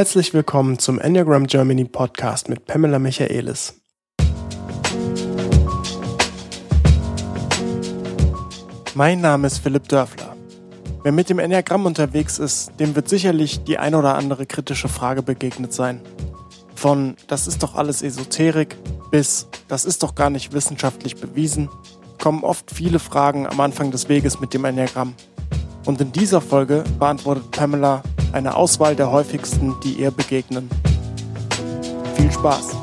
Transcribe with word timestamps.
Herzlich 0.00 0.32
willkommen 0.32 0.78
zum 0.78 0.98
Enneagram 0.98 1.46
Germany 1.46 1.84
Podcast 1.84 2.48
mit 2.48 2.64
Pamela 2.64 2.98
Michaelis. 2.98 3.82
Mein 8.94 9.20
Name 9.20 9.46
ist 9.46 9.58
Philipp 9.58 9.88
Dörfler. 9.88 10.34
Wer 11.02 11.12
mit 11.12 11.28
dem 11.28 11.38
Enneagramm 11.38 11.84
unterwegs 11.84 12.38
ist, 12.38 12.80
dem 12.80 12.96
wird 12.96 13.10
sicherlich 13.10 13.62
die 13.64 13.76
ein 13.76 13.94
oder 13.94 14.14
andere 14.14 14.46
kritische 14.46 14.88
Frage 14.88 15.20
begegnet 15.22 15.74
sein. 15.74 16.00
Von 16.74 17.16
das 17.26 17.46
ist 17.46 17.62
doch 17.62 17.74
alles 17.74 18.00
Esoterik 18.00 18.78
bis 19.10 19.48
das 19.68 19.84
ist 19.84 20.02
doch 20.02 20.14
gar 20.14 20.30
nicht 20.30 20.54
wissenschaftlich 20.54 21.16
bewiesen, 21.16 21.68
kommen 22.18 22.42
oft 22.42 22.70
viele 22.70 23.00
Fragen 23.00 23.46
am 23.46 23.60
Anfang 23.60 23.90
des 23.90 24.08
Weges 24.08 24.40
mit 24.40 24.54
dem 24.54 24.64
Enneagramm. 24.64 25.12
Und 25.84 26.00
in 26.00 26.10
dieser 26.10 26.40
Folge 26.40 26.84
beantwortet 26.98 27.50
Pamela 27.50 28.02
eine 28.32 28.56
Auswahl 28.56 28.94
der 28.94 29.10
häufigsten, 29.10 29.74
die 29.82 29.94
ihr 29.94 30.10
begegnen. 30.10 30.68
Viel 32.16 32.30
Spaß! 32.30 32.76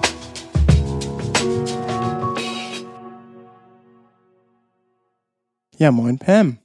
Ja, 5.77 5.91
moin 5.91 6.17
Pam. 6.17 6.57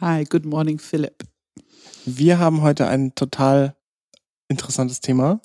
Hi, 0.00 0.24
good 0.24 0.44
morning 0.44 0.78
Philipp. 0.78 1.24
Wir 2.04 2.38
haben 2.38 2.62
heute 2.62 2.88
ein 2.88 3.14
total 3.14 3.76
interessantes 4.48 5.00
Thema. 5.00 5.40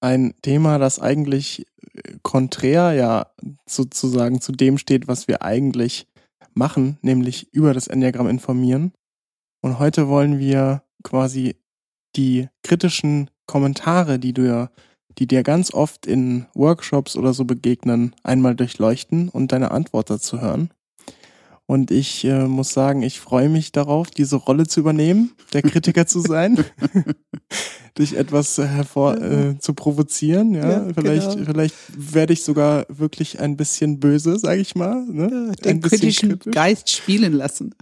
Ein 0.00 0.34
Thema, 0.42 0.78
das 0.78 1.00
eigentlich 1.00 1.66
äh, 1.94 2.18
konträr 2.22 2.92
ja 2.92 3.32
sozusagen 3.66 4.40
zu 4.40 4.52
dem 4.52 4.78
steht, 4.78 5.08
was 5.08 5.26
wir 5.26 5.42
eigentlich 5.42 6.06
machen, 6.54 6.98
nämlich 7.02 7.52
über 7.52 7.74
das 7.74 7.88
Enneagramm 7.88 8.28
informieren. 8.28 8.92
Und 9.62 9.78
heute 9.78 10.08
wollen 10.08 10.38
wir 10.38 10.82
quasi 11.02 11.56
die 12.16 12.48
kritischen 12.62 13.30
Kommentare, 13.46 14.18
die 14.18 14.32
du 14.32 14.68
die 15.18 15.26
dir 15.26 15.42
ganz 15.42 15.72
oft 15.72 16.06
in 16.06 16.46
Workshops 16.54 17.16
oder 17.16 17.32
so 17.32 17.44
begegnen, 17.44 18.14
einmal 18.22 18.54
durchleuchten 18.54 19.28
und 19.28 19.52
deine 19.52 19.70
Antwort 19.70 20.10
dazu 20.10 20.40
hören. 20.40 20.70
Und 21.68 21.90
ich 21.90 22.24
äh, 22.24 22.46
muss 22.46 22.72
sagen, 22.72 23.02
ich 23.02 23.18
freue 23.18 23.48
mich 23.48 23.72
darauf, 23.72 24.10
diese 24.10 24.36
Rolle 24.36 24.68
zu 24.68 24.78
übernehmen, 24.78 25.32
der 25.52 25.62
Kritiker 25.62 26.06
zu 26.06 26.20
sein, 26.20 26.64
dich 27.98 28.16
etwas 28.16 28.56
hervor 28.56 29.20
äh, 29.20 29.58
zu 29.58 29.74
provozieren. 29.74 30.54
Ja, 30.54 30.70
ja 30.70 30.94
vielleicht, 30.94 31.32
genau. 31.32 31.44
vielleicht 31.44 31.74
werde 32.14 32.34
ich 32.34 32.44
sogar 32.44 32.86
wirklich 32.88 33.40
ein 33.40 33.56
bisschen 33.56 33.98
böse, 33.98 34.38
sage 34.38 34.60
ich 34.60 34.76
mal. 34.76 35.04
Ne? 35.06 35.48
Ja, 35.48 35.54
den 35.64 35.80
kritischen 35.80 36.28
kritisch. 36.28 36.54
Geist 36.54 36.90
spielen 36.90 37.32
lassen. 37.32 37.74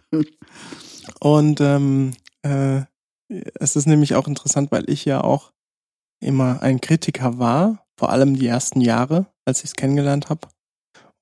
Und 1.20 1.60
ähm, 1.60 2.12
äh, 2.40 2.82
es 3.54 3.76
ist 3.76 3.86
nämlich 3.86 4.14
auch 4.14 4.28
interessant, 4.28 4.70
weil 4.72 4.88
ich 4.88 5.04
ja 5.04 5.22
auch 5.22 5.52
immer 6.20 6.62
ein 6.62 6.80
Kritiker 6.80 7.38
war, 7.38 7.86
vor 7.98 8.10
allem 8.10 8.36
die 8.36 8.46
ersten 8.46 8.80
Jahre, 8.80 9.26
als 9.44 9.58
ich 9.58 9.70
es 9.70 9.74
kennengelernt 9.74 10.28
habe. 10.30 10.48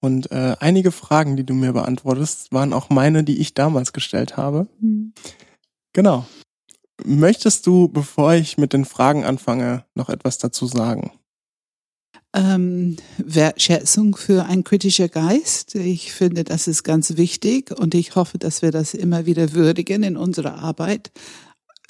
Und 0.01 0.33
äh, 0.33 0.57
einige 0.59 0.91
Fragen, 0.91 1.37
die 1.37 1.45
du 1.45 1.55
mir 1.55 1.73
beantwortest, 1.73 2.53
waren 2.53 2.73
auch 2.73 2.91
meine, 2.91 3.23
die 3.23 3.39
ich 3.39 3.55
damals 3.55 3.93
gestellt 3.93 4.37
habe. 4.37 4.67
Mhm. 4.81 5.13
Genau. 5.93 6.27
Möchtest 7.05 7.67
du, 7.67 7.89
bevor 7.89 8.35
ich 8.35 8.59
mit 8.59 8.73
den 8.73 8.85
Fragen 8.85 9.25
anfange, 9.25 9.85
noch 9.95 10.09
etwas 10.09 10.39
dazu 10.39 10.67
sagen? 10.67 11.13
Ähm, 12.35 12.97
Wertschätzung 13.19 14.17
für 14.17 14.47
ein 14.47 14.65
kritischer 14.65 15.09
Geist. 15.09 15.75
Ich 15.75 16.13
finde, 16.13 16.45
das 16.45 16.67
ist 16.67 16.83
ganz 16.83 17.17
wichtig 17.17 17.71
und 17.71 17.95
ich 17.95 18.17
hoffe, 18.17 18.39
dass 18.39 18.63
wir 18.63 18.71
das 18.71 18.95
immer 18.95 19.27
wieder 19.27 19.53
würdigen 19.53 20.03
in 20.03 20.17
unserer 20.17 20.55
Arbeit. 20.55 21.13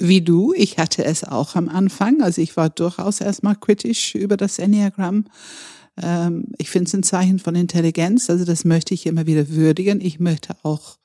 Wie 0.03 0.21
du, 0.21 0.53
ich 0.55 0.79
hatte 0.79 1.05
es 1.05 1.25
auch 1.25 1.55
am 1.55 1.69
Anfang, 1.69 2.23
also 2.23 2.43
ich 2.43 2.57
war 2.57 2.71
durchaus 2.71 3.21
erstmal 3.21 3.57
kritisch 3.57 4.15
über 4.15 4.37
das 4.37 4.59
Enneagramm 4.59 5.27
ähm, 6.01 6.47
ich 6.59 6.71
finde 6.71 6.89
es 6.89 6.95
ein 6.95 7.03
Zeichen 7.03 7.39
von 7.39 7.55
Intelligenz, 7.55 8.31
also 8.31 8.45
das 8.45 8.65
möchte 8.65 8.95
ich 8.95 9.07
immer 9.07 9.27
wieder 9.27 9.49
würdigen. 9.51 10.01
Ich 10.01 10.21
möchte 10.21 10.57
auch 10.63 10.99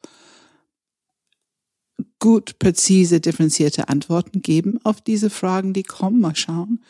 gut, 2.20 2.60
präzise, 2.60 3.20
differenzierte 3.20 3.90
Antworten 3.90 4.42
geben 4.42 4.80
auf 4.84 5.02
diese 5.02 5.30
Fragen, 5.30 5.74
die 5.74 5.84
kommen. 5.84 6.20
Mal 6.20 6.36
schauen. 6.36 6.84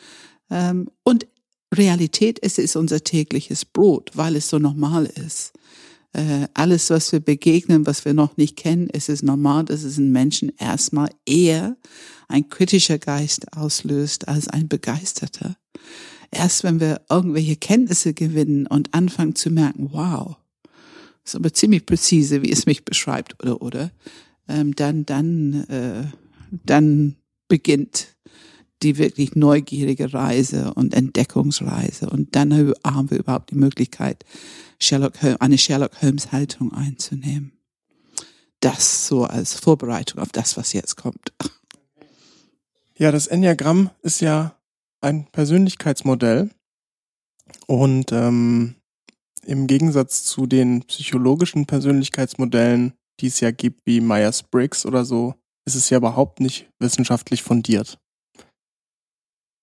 Ähm, 0.50 0.88
und 1.02 1.26
Realität, 1.74 2.38
es 2.42 2.58
ist 2.58 2.76
unser 2.76 3.04
tägliches 3.04 3.64
Brot, 3.64 4.12
weil 4.14 4.36
es 4.36 4.48
so 4.48 4.58
normal 4.58 5.06
ist. 5.06 5.52
Äh, 6.12 6.48
alles, 6.54 6.90
was 6.90 7.12
wir 7.12 7.20
begegnen, 7.20 7.86
was 7.86 8.04
wir 8.04 8.14
noch 8.14 8.36
nicht 8.36 8.56
kennen, 8.56 8.88
es 8.92 9.08
ist 9.08 9.22
normal, 9.22 9.64
dass 9.64 9.82
es 9.82 9.98
in 9.98 10.10
Menschen 10.10 10.52
erstmal 10.58 11.10
eher 11.26 11.76
ein 12.28 12.48
kritischer 12.48 12.98
Geist 12.98 13.52
auslöst 13.52 14.28
als 14.28 14.48
ein 14.48 14.68
begeisterter. 14.68 15.56
Erst 16.30 16.64
wenn 16.64 16.80
wir 16.80 17.02
irgendwelche 17.10 17.56
Kenntnisse 17.56 18.14
gewinnen 18.14 18.66
und 18.66 18.94
anfangen 18.94 19.34
zu 19.34 19.50
merken, 19.50 19.90
wow, 19.92 20.36
ist 21.24 21.36
aber 21.36 21.52
ziemlich 21.52 21.84
präzise, 21.86 22.42
wie 22.42 22.52
es 22.52 22.66
mich 22.66 22.84
beschreibt, 22.84 23.42
oder, 23.42 23.60
oder, 23.60 23.90
ähm, 24.48 24.74
dann, 24.74 25.04
dann, 25.04 25.64
äh, 25.68 26.04
dann 26.50 27.16
beginnt 27.48 28.16
die 28.82 28.98
wirklich 28.98 29.34
neugierige 29.34 30.12
Reise 30.12 30.72
und 30.74 30.94
Entdeckungsreise. 30.94 32.08
Und 32.08 32.36
dann 32.36 32.74
haben 32.84 33.10
wir 33.10 33.18
überhaupt 33.18 33.50
die 33.50 33.56
Möglichkeit, 33.56 34.24
Sherlock 34.78 35.22
Holmes, 35.22 35.40
eine 35.40 35.58
Sherlock 35.58 36.00
Holmes 36.02 36.32
Haltung 36.32 36.72
einzunehmen. 36.72 37.52
Das 38.60 39.06
so 39.06 39.24
als 39.24 39.54
Vorbereitung 39.54 40.20
auf 40.20 40.30
das, 40.30 40.56
was 40.56 40.72
jetzt 40.72 40.96
kommt. 40.96 41.32
Ja, 42.96 43.12
das 43.12 43.28
Enneagramm 43.28 43.90
ist 44.02 44.20
ja 44.20 44.56
ein 45.00 45.26
Persönlichkeitsmodell 45.30 46.50
und 47.66 48.10
ähm, 48.12 48.74
im 49.44 49.66
Gegensatz 49.66 50.24
zu 50.24 50.46
den 50.46 50.82
psychologischen 50.82 51.66
Persönlichkeitsmodellen, 51.66 52.92
die 53.20 53.28
es 53.28 53.40
ja 53.40 53.50
gibt, 53.50 53.86
wie 53.86 54.00
Myers-Briggs 54.00 54.84
oder 54.84 55.04
so, 55.04 55.34
ist 55.64 55.74
es 55.74 55.90
ja 55.90 55.98
überhaupt 55.98 56.40
nicht 56.40 56.68
wissenschaftlich 56.78 57.42
fundiert. 57.42 57.98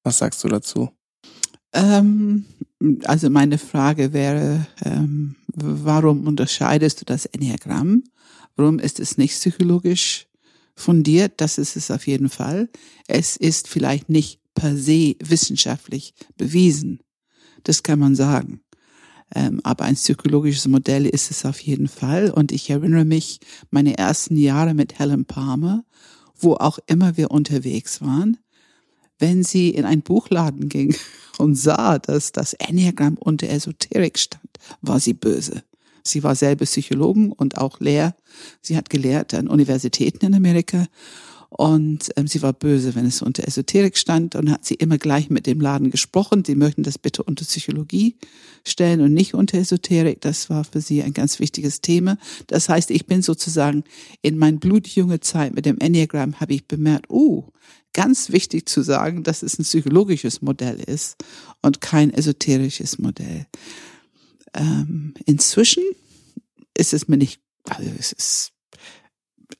Was 0.06 0.20
sagst 0.20 0.44
du 0.44 0.48
dazu? 0.48 0.92
Ähm, 1.74 2.46
also 3.06 3.32
meine 3.32 3.58
Frage 3.58 4.14
wäre, 4.14 4.68
ähm, 4.84 5.36
warum 5.48 6.28
unterscheidest 6.28 7.02
du 7.02 7.06
das 7.06 7.26
Enneagramm? 7.26 8.04
Warum 8.56 8.78
ist 8.78 9.00
es 9.00 9.18
nicht 9.18 9.34
psychologisch 9.34 10.28
fundiert? 10.76 11.42
Das 11.42 11.58
ist 11.58 11.76
es 11.76 11.90
auf 11.90 12.06
jeden 12.06 12.30
Fall. 12.30 12.70
Es 13.08 13.36
ist 13.36 13.68
vielleicht 13.68 14.08
nicht 14.08 14.40
per 14.54 14.78
se 14.78 15.16
wissenschaftlich 15.20 16.14
bewiesen. 16.38 17.00
Das 17.64 17.82
kann 17.82 17.98
man 17.98 18.16
sagen. 18.16 18.62
Ähm, 19.34 19.60
aber 19.64 19.86
ein 19.86 19.96
psychologisches 19.96 20.68
Modell 20.68 21.08
ist 21.08 21.32
es 21.32 21.46
auf 21.46 21.60
jeden 21.62 21.88
Fall. 21.88 22.30
Und 22.30 22.52
ich 22.52 22.70
erinnere 22.70 23.06
mich 23.06 23.40
meine 23.72 23.98
ersten 23.98 24.38
Jahre 24.38 24.76
mit 24.76 25.00
Helen 25.00 25.26
Palmer, 25.26 25.84
wo 26.38 26.54
auch 26.54 26.78
immer 26.86 27.18
wir 27.18 27.32
unterwegs 27.32 28.02
waren, 28.02 28.38
wenn 29.20 29.44
sie 29.44 29.70
in 29.70 29.86
einen 29.86 30.02
Buchladen 30.02 30.70
ging 30.70 30.96
und 31.38 31.56
sah, 31.56 32.00
dass 32.00 32.32
das 32.32 32.54
Enneagramm 32.54 33.18
unter 33.18 33.50
Esoterik 33.50 34.18
stand, 34.20 34.50
war 34.82 35.00
sie 35.00 35.14
böse. 35.14 35.64
Sie 36.04 36.24
war 36.24 36.36
selber 36.36 36.66
Psychologin 36.66 37.32
und 37.32 37.58
auch 37.58 37.80
Lehr. 37.80 38.16
Sie 38.62 38.78
hat 38.78 38.90
gelehrt 38.90 39.34
an 39.34 39.48
Universitäten 39.48 40.26
in 40.26 40.36
Amerika 40.36 40.86
und 41.58 42.12
ähm, 42.18 42.28
sie 42.28 42.42
war 42.42 42.52
böse, 42.52 42.96
wenn 42.96 43.06
es 43.06 43.22
unter 43.22 43.48
Esoterik 43.48 43.98
stand 43.98 44.36
und 44.36 44.52
hat 44.52 44.66
sie 44.66 44.74
immer 44.74 44.98
gleich 44.98 45.30
mit 45.30 45.48
dem 45.48 45.62
Laden 45.62 45.90
gesprochen. 45.90 46.44
Sie 46.44 46.56
möchten 46.56 46.84
das 46.84 46.98
bitte 46.98 47.24
unter 47.24 47.46
Psychologie 47.46 48.18
stellen 48.66 49.00
und 49.00 49.14
nicht 49.14 49.34
unter 49.34 49.58
Esoterik. 49.58 50.20
Das 50.20 50.50
war 50.50 50.66
für 50.66 50.82
sie 50.82 51.02
ein 51.02 51.14
ganz 51.14 51.40
wichtiges 51.40 51.80
Thema. 51.80 52.18
Das 52.48 52.68
heißt, 52.68 52.92
ich 52.92 53.06
bin 53.06 53.22
sozusagen 53.22 53.86
in 54.22 54.38
mein 54.38 54.60
blutjunge 54.60 55.22
Zeit 55.22 55.56
mit 55.56 55.66
dem 55.66 55.78
Enneagramm 55.80 56.42
habe 56.42 56.54
ich 56.54 56.68
bemerkt, 56.68 57.06
oh, 57.10 57.46
ganz 57.96 58.32
wichtig 58.32 58.68
zu 58.68 58.82
sagen, 58.82 59.24
dass 59.24 59.42
es 59.42 59.58
ein 59.58 59.64
psychologisches 59.64 60.42
Modell 60.42 60.80
ist 60.82 61.16
und 61.62 61.80
kein 61.80 62.14
esoterisches 62.14 63.00
Modell. 63.00 63.48
Ähm, 64.54 65.14
inzwischen 65.26 65.84
ist 66.78 66.94
es 66.94 67.08
mir 67.08 67.18
nicht, 67.18 67.40
also 67.70 67.90
es 67.98 68.12
ist 68.12 68.52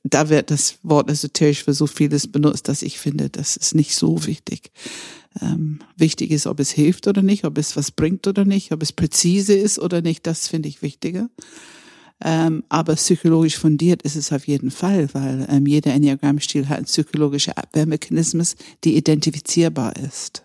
da 0.04 0.28
wird 0.28 0.50
das 0.50 0.78
Wort 0.82 1.10
esoterisch 1.10 1.64
für 1.64 1.72
so 1.72 1.86
vieles 1.86 2.30
benutzt, 2.30 2.68
dass 2.68 2.82
ich 2.82 2.98
finde, 2.98 3.30
das 3.30 3.56
ist 3.56 3.74
nicht 3.74 3.94
so 3.94 4.26
wichtig. 4.26 4.70
Ähm, 5.40 5.80
wichtig 5.96 6.30
ist, 6.30 6.46
ob 6.46 6.60
es 6.60 6.70
hilft 6.70 7.06
oder 7.06 7.22
nicht, 7.22 7.44
ob 7.44 7.58
es 7.58 7.76
was 7.76 7.90
bringt 7.90 8.26
oder 8.26 8.44
nicht, 8.44 8.72
ob 8.72 8.82
es 8.82 8.92
präzise 8.92 9.54
ist 9.54 9.78
oder 9.78 10.02
nicht, 10.02 10.26
das 10.26 10.48
finde 10.48 10.68
ich 10.68 10.82
wichtiger. 10.82 11.28
Ähm, 12.24 12.64
aber 12.68 12.94
psychologisch 12.94 13.58
fundiert 13.58 14.02
ist 14.02 14.16
es 14.16 14.32
auf 14.32 14.46
jeden 14.46 14.70
Fall, 14.70 15.08
weil 15.12 15.46
ähm, 15.50 15.66
jeder 15.66 15.92
Enneagramm-Stil 15.92 16.68
hat 16.68 16.78
einen 16.78 16.86
psychologischen 16.86 17.52
Abwehrmechanismus, 17.52 18.56
die 18.84 18.96
identifizierbar 18.96 19.96
ist. 19.96 20.44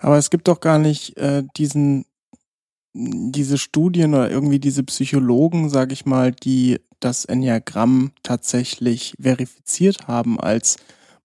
Aber 0.00 0.18
es 0.18 0.30
gibt 0.30 0.48
doch 0.48 0.58
gar 0.60 0.78
nicht 0.78 1.16
äh, 1.16 1.44
diesen 1.56 2.04
diese 2.94 3.56
Studien 3.56 4.14
oder 4.14 4.30
irgendwie 4.30 4.58
diese 4.58 4.82
Psychologen, 4.82 5.70
sage 5.70 5.94
ich 5.94 6.04
mal, 6.04 6.32
die 6.32 6.78
das 7.00 7.24
Enneagramm 7.24 8.12
tatsächlich 8.22 9.14
verifiziert 9.20 10.08
haben 10.08 10.38
als 10.38 10.76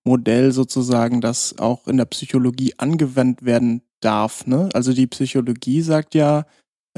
Modell 0.04 0.52
sozusagen, 0.54 1.20
das 1.20 1.58
auch 1.60 1.88
in 1.88 1.98
der 1.98 2.06
Psychologie 2.06 2.74
angewendet 2.78 3.46
werden 3.46 3.82
darf. 4.00 4.48
Ne? 4.48 4.70
Also 4.74 4.94
die 4.94 5.08
Psychologie 5.08 5.82
sagt 5.82 6.16
ja, 6.16 6.46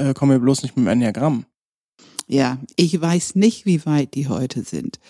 äh, 0.00 0.14
komm 0.14 0.30
mir 0.30 0.40
bloß 0.40 0.62
nicht 0.62 0.76
mit 0.76 0.86
dem 0.86 0.88
Enneagramm. 0.88 1.44
Ja, 2.26 2.58
ich 2.76 3.00
weiß 3.00 3.34
nicht, 3.34 3.66
wie 3.66 3.84
weit 3.86 4.14
die 4.14 4.28
heute 4.28 4.62
sind. 4.62 5.00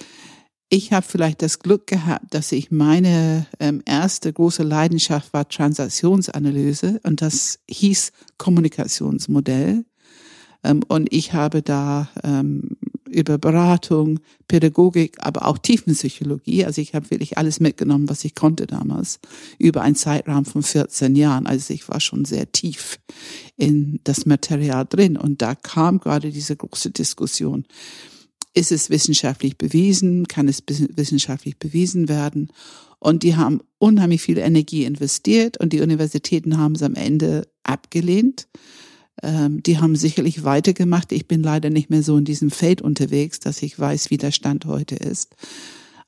Ich 0.70 0.92
habe 0.92 1.04
vielleicht 1.04 1.42
das 1.42 1.58
Glück 1.58 1.86
gehabt, 1.86 2.32
dass 2.32 2.52
ich 2.52 2.70
meine 2.70 3.46
ähm, 3.58 3.82
erste 3.84 4.32
große 4.32 4.62
Leidenschaft 4.62 5.32
war 5.32 5.48
Transaktionsanalyse 5.48 7.00
und 7.02 7.22
das 7.22 7.58
hieß 7.68 8.12
Kommunikationsmodell. 8.38 9.84
Ähm, 10.62 10.82
und 10.86 11.12
ich 11.12 11.32
habe 11.32 11.62
da 11.62 12.08
ähm, 12.22 12.76
über 13.10 13.38
Beratung, 13.38 14.20
Pädagogik, 14.48 15.16
aber 15.18 15.46
auch 15.46 15.58
Tiefenpsychologie. 15.58 16.64
Also 16.64 16.80
ich 16.80 16.94
habe 16.94 17.10
wirklich 17.10 17.38
alles 17.38 17.60
mitgenommen, 17.60 18.08
was 18.08 18.24
ich 18.24 18.34
konnte 18.34 18.66
damals, 18.66 19.20
über 19.58 19.82
einen 19.82 19.96
Zeitraum 19.96 20.44
von 20.44 20.62
14 20.62 21.14
Jahren. 21.16 21.46
Also 21.46 21.74
ich 21.74 21.88
war 21.88 22.00
schon 22.00 22.24
sehr 22.24 22.50
tief 22.52 22.98
in 23.56 24.00
das 24.04 24.26
Material 24.26 24.86
drin. 24.88 25.16
Und 25.16 25.42
da 25.42 25.54
kam 25.54 26.00
gerade 26.00 26.30
diese 26.30 26.56
große 26.56 26.90
Diskussion. 26.90 27.66
Ist 28.54 28.72
es 28.72 28.90
wissenschaftlich 28.90 29.56
bewiesen? 29.58 30.26
Kann 30.26 30.48
es 30.48 30.62
wissenschaftlich 30.66 31.58
bewiesen 31.58 32.08
werden? 32.08 32.48
Und 32.98 33.22
die 33.22 33.36
haben 33.36 33.60
unheimlich 33.78 34.22
viel 34.22 34.38
Energie 34.38 34.84
investiert 34.84 35.56
und 35.56 35.72
die 35.72 35.80
Universitäten 35.80 36.58
haben 36.58 36.74
es 36.74 36.82
am 36.82 36.94
Ende 36.94 37.48
abgelehnt. 37.62 38.46
Ähm, 39.22 39.62
die 39.62 39.78
haben 39.78 39.96
sicherlich 39.96 40.44
weitergemacht. 40.44 41.12
Ich 41.12 41.26
bin 41.26 41.42
leider 41.42 41.70
nicht 41.70 41.90
mehr 41.90 42.02
so 42.02 42.16
in 42.16 42.24
diesem 42.24 42.50
Feld 42.50 42.82
unterwegs, 42.82 43.40
dass 43.40 43.62
ich 43.62 43.78
weiß, 43.78 44.10
wie 44.10 44.16
der 44.16 44.32
Stand 44.32 44.64
heute 44.64 44.96
ist. 44.96 45.34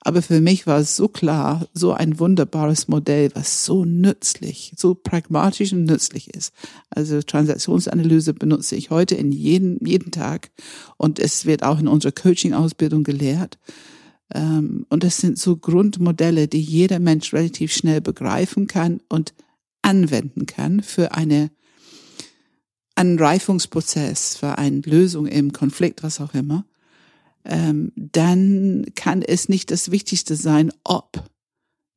Aber 0.04 0.20
für 0.20 0.40
mich 0.40 0.66
war 0.66 0.80
es 0.80 0.96
so 0.96 1.06
klar, 1.06 1.68
so 1.74 1.92
ein 1.92 2.18
wunderbares 2.18 2.88
Modell, 2.88 3.30
was 3.34 3.64
so 3.64 3.84
nützlich, 3.84 4.72
so 4.76 4.94
pragmatisch 4.94 5.72
und 5.72 5.84
nützlich 5.84 6.34
ist. 6.34 6.52
Also 6.90 7.22
Transaktionsanalyse 7.22 8.34
benutze 8.34 8.74
ich 8.74 8.90
heute 8.90 9.14
in 9.14 9.30
jeden, 9.30 9.84
jeden 9.86 10.10
Tag 10.10 10.50
und 10.96 11.20
es 11.20 11.46
wird 11.46 11.62
auch 11.62 11.78
in 11.78 11.86
unserer 11.86 12.12
Coaching-Ausbildung 12.12 13.04
gelehrt. 13.04 13.58
Ähm, 14.34 14.86
und 14.88 15.04
das 15.04 15.18
sind 15.18 15.38
so 15.38 15.56
Grundmodelle, 15.56 16.48
die 16.48 16.60
jeder 16.60 16.98
Mensch 16.98 17.32
relativ 17.32 17.72
schnell 17.72 18.00
begreifen 18.00 18.66
kann 18.66 19.00
und 19.08 19.34
anwenden 19.82 20.46
kann 20.46 20.82
für 20.82 21.12
eine 21.12 21.50
einen 22.94 23.18
Reifungsprozess, 23.18 24.36
für 24.36 24.58
eine 24.58 24.80
Lösung 24.80 25.26
im 25.26 25.52
Konflikt, 25.52 26.02
was 26.02 26.20
auch 26.20 26.34
immer, 26.34 26.64
ähm, 27.44 27.92
dann 27.96 28.86
kann 28.94 29.22
es 29.22 29.48
nicht 29.48 29.70
das 29.70 29.90
Wichtigste 29.90 30.36
sein, 30.36 30.72
ob 30.84 31.24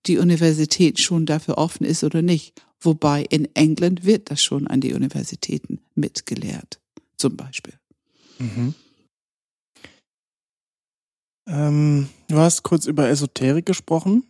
die 0.07 0.18
Universität 0.18 1.00
schon 1.00 1.25
dafür 1.25 1.57
offen 1.57 1.86
ist 1.86 2.03
oder 2.03 2.21
nicht. 2.21 2.62
Wobei 2.80 3.24
in 3.24 3.53
England 3.56 4.06
wird 4.06 4.30
das 4.30 4.44
schon 4.44 4.68
an 4.68 4.81
die 4.81 4.94
Universitäten 4.94 5.81
mitgelehrt, 5.95 6.80
zum 7.18 7.36
Beispiel. 7.36 7.74
Mhm. 8.38 8.75
Ähm, 11.48 12.09
du 12.27 12.38
hast 12.38 12.63
kurz 12.63 12.86
über 12.86 13.07
Esoterik 13.09 13.65
gesprochen. 13.65 14.24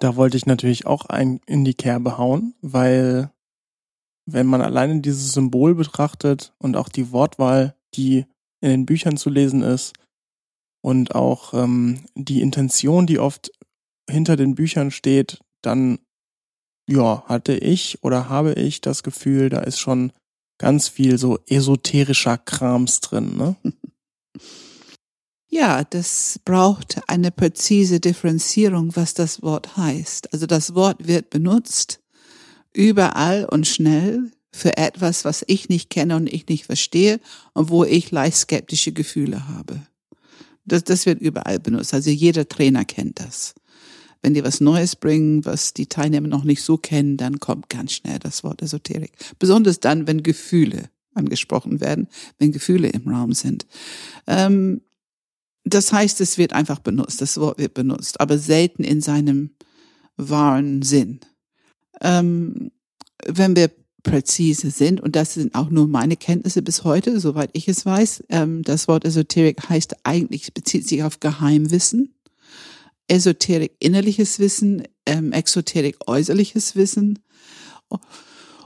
Da 0.00 0.16
wollte 0.16 0.36
ich 0.36 0.46
natürlich 0.46 0.86
auch 0.86 1.06
ein 1.06 1.40
in 1.46 1.64
die 1.64 1.74
Kerbe 1.74 2.18
hauen, 2.18 2.54
weil 2.60 3.32
wenn 4.30 4.46
man 4.46 4.60
alleine 4.60 5.00
dieses 5.00 5.32
Symbol 5.32 5.74
betrachtet 5.74 6.52
und 6.58 6.76
auch 6.76 6.88
die 6.88 7.12
Wortwahl, 7.12 7.74
die 7.94 8.26
in 8.60 8.70
den 8.70 8.86
Büchern 8.86 9.16
zu 9.16 9.30
lesen 9.30 9.62
ist 9.62 9.94
und 10.82 11.14
auch 11.14 11.54
ähm, 11.54 12.04
die 12.14 12.42
Intention, 12.42 13.06
die 13.06 13.18
oft 13.18 13.50
hinter 14.08 14.36
den 14.36 14.54
Büchern 14.54 14.90
steht, 14.90 15.40
dann 15.62 15.98
ja, 16.88 17.24
hatte 17.26 17.54
ich 17.54 18.02
oder 18.02 18.28
habe 18.28 18.54
ich 18.54 18.80
das 18.80 19.02
Gefühl, 19.02 19.48
da 19.48 19.60
ist 19.60 19.78
schon 19.78 20.12
ganz 20.58 20.88
viel 20.88 21.18
so 21.18 21.38
esoterischer 21.46 22.38
Krams 22.38 23.00
drin, 23.00 23.36
ne? 23.36 23.56
Ja, 25.50 25.82
das 25.82 26.38
braucht 26.44 27.00
eine 27.08 27.30
präzise 27.30 28.00
Differenzierung, 28.00 28.94
was 28.94 29.14
das 29.14 29.42
Wort 29.42 29.78
heißt. 29.78 30.34
Also 30.34 30.46
das 30.46 30.74
Wort 30.74 31.08
wird 31.08 31.30
benutzt, 31.30 32.00
überall 32.78 33.44
und 33.44 33.66
schnell 33.66 34.30
für 34.52 34.76
etwas, 34.76 35.24
was 35.24 35.44
ich 35.48 35.68
nicht 35.68 35.90
kenne 35.90 36.14
und 36.14 36.32
ich 36.32 36.46
nicht 36.46 36.64
verstehe 36.64 37.20
und 37.52 37.70
wo 37.70 37.82
ich 37.84 38.12
leicht 38.12 38.36
skeptische 38.36 38.92
Gefühle 38.92 39.48
habe. 39.48 39.82
Das, 40.64 40.84
das 40.84 41.04
wird 41.04 41.20
überall 41.20 41.58
benutzt. 41.58 41.92
Also 41.92 42.10
jeder 42.10 42.48
Trainer 42.48 42.84
kennt 42.84 43.18
das. 43.18 43.54
Wenn 44.22 44.34
die 44.34 44.44
was 44.44 44.60
Neues 44.60 44.94
bringen, 44.94 45.44
was 45.44 45.74
die 45.74 45.86
Teilnehmer 45.86 46.28
noch 46.28 46.44
nicht 46.44 46.62
so 46.62 46.76
kennen, 46.76 47.16
dann 47.16 47.40
kommt 47.40 47.68
ganz 47.68 47.92
schnell 47.92 48.20
das 48.20 48.44
Wort 48.44 48.62
Esoterik. 48.62 49.12
Besonders 49.40 49.80
dann, 49.80 50.06
wenn 50.06 50.22
Gefühle 50.22 50.88
angesprochen 51.14 51.80
werden, 51.80 52.06
wenn 52.38 52.52
Gefühle 52.52 52.90
im 52.90 53.08
Raum 53.08 53.32
sind. 53.32 53.66
Ähm, 54.28 54.82
das 55.64 55.92
heißt, 55.92 56.20
es 56.20 56.38
wird 56.38 56.52
einfach 56.52 56.78
benutzt, 56.78 57.20
das 57.20 57.38
Wort 57.38 57.58
wird 57.58 57.74
benutzt, 57.74 58.20
aber 58.20 58.38
selten 58.38 58.84
in 58.84 59.00
seinem 59.00 59.50
wahren 60.16 60.82
Sinn 60.82 61.20
ähm, 62.00 62.70
wenn 63.26 63.56
wir 63.56 63.70
präzise 64.02 64.70
sind, 64.70 65.00
und 65.00 65.16
das 65.16 65.34
sind 65.34 65.54
auch 65.54 65.70
nur 65.70 65.88
meine 65.88 66.16
Kenntnisse 66.16 66.62
bis 66.62 66.84
heute, 66.84 67.20
soweit 67.20 67.50
ich 67.52 67.68
es 67.68 67.84
weiß, 67.84 68.24
ähm, 68.28 68.62
das 68.62 68.88
Wort 68.88 69.04
Esoterik 69.04 69.68
heißt 69.68 69.96
eigentlich, 70.04 70.54
bezieht 70.54 70.88
sich 70.88 71.02
auf 71.02 71.20
Geheimwissen. 71.20 72.14
Esoterik 73.08 73.72
innerliches 73.78 74.38
Wissen, 74.38 74.82
ähm, 75.06 75.32
Exoterik 75.32 75.96
äußerliches 76.06 76.76
Wissen 76.76 77.18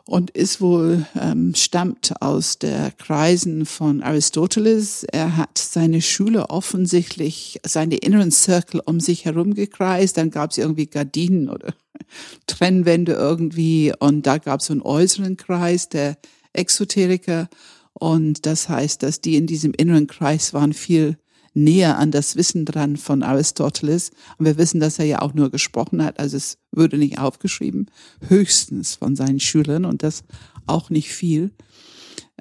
und 0.04 0.31
ist 0.31 0.60
wohl 0.60 1.06
ähm, 1.20 1.54
stammt 1.54 2.14
aus 2.20 2.58
der 2.58 2.90
Kreisen 2.90 3.66
von 3.66 4.02
Aristoteles. 4.02 5.04
Er 5.04 5.37
hat 5.37 5.58
seine 5.58 6.02
Schüler 6.02 6.50
offensichtlich 6.50 7.60
seine 7.64 7.96
inneren 7.96 8.31
Circle 8.31 8.82
um 8.84 9.00
sich 9.00 9.25
herum 9.25 9.54
gekreist. 9.54 10.16
Dann 10.16 10.31
gab 10.31 10.50
es 10.50 10.58
irgendwie 10.58 10.87
Gardinen 10.87 11.49
oder 11.49 11.75
Trennwände 12.46 13.12
irgendwie 13.12 13.93
und 13.99 14.26
da 14.26 14.38
gab 14.38 14.60
es 14.60 14.66
so 14.66 14.72
einen 14.72 14.82
äußeren 14.82 15.37
Kreis 15.37 15.88
der 15.88 16.19
Exoteriker 16.52 17.48
und 17.94 18.46
das 18.46 18.69
heißt, 18.69 19.03
dass 19.03 19.20
die 19.20 19.36
in 19.36 19.46
diesem 19.46 19.72
inneren 19.74 20.06
Kreis 20.06 20.53
waren 20.55 20.72
viel 20.72 21.17
näher 21.54 21.98
an 21.98 22.10
das 22.10 22.36
Wissen 22.36 22.64
dran 22.64 22.96
von 22.96 23.22
Aristoteles. 23.22 24.10
Und 24.38 24.46
wir 24.46 24.58
wissen, 24.58 24.80
dass 24.80 24.98
er 24.98 25.04
ja 25.04 25.20
auch 25.20 25.34
nur 25.34 25.50
gesprochen 25.50 26.02
hat, 26.02 26.18
also 26.18 26.36
es 26.36 26.58
würde 26.70 26.98
nicht 26.98 27.18
aufgeschrieben, 27.18 27.90
höchstens 28.28 28.94
von 28.94 29.16
seinen 29.16 29.40
Schülern 29.40 29.84
und 29.84 30.02
das 30.02 30.24
auch 30.66 30.90
nicht 30.90 31.10
viel. 31.10 31.50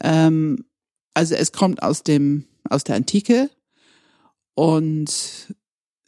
Ähm, 0.02 0.66
also 1.14 1.36
es 1.36 1.52
kommt 1.52 1.84
aus 1.84 2.04
dem, 2.04 2.46
aus 2.70 2.84
der 2.84 2.96
Antike 2.96 3.50
und 4.54 5.54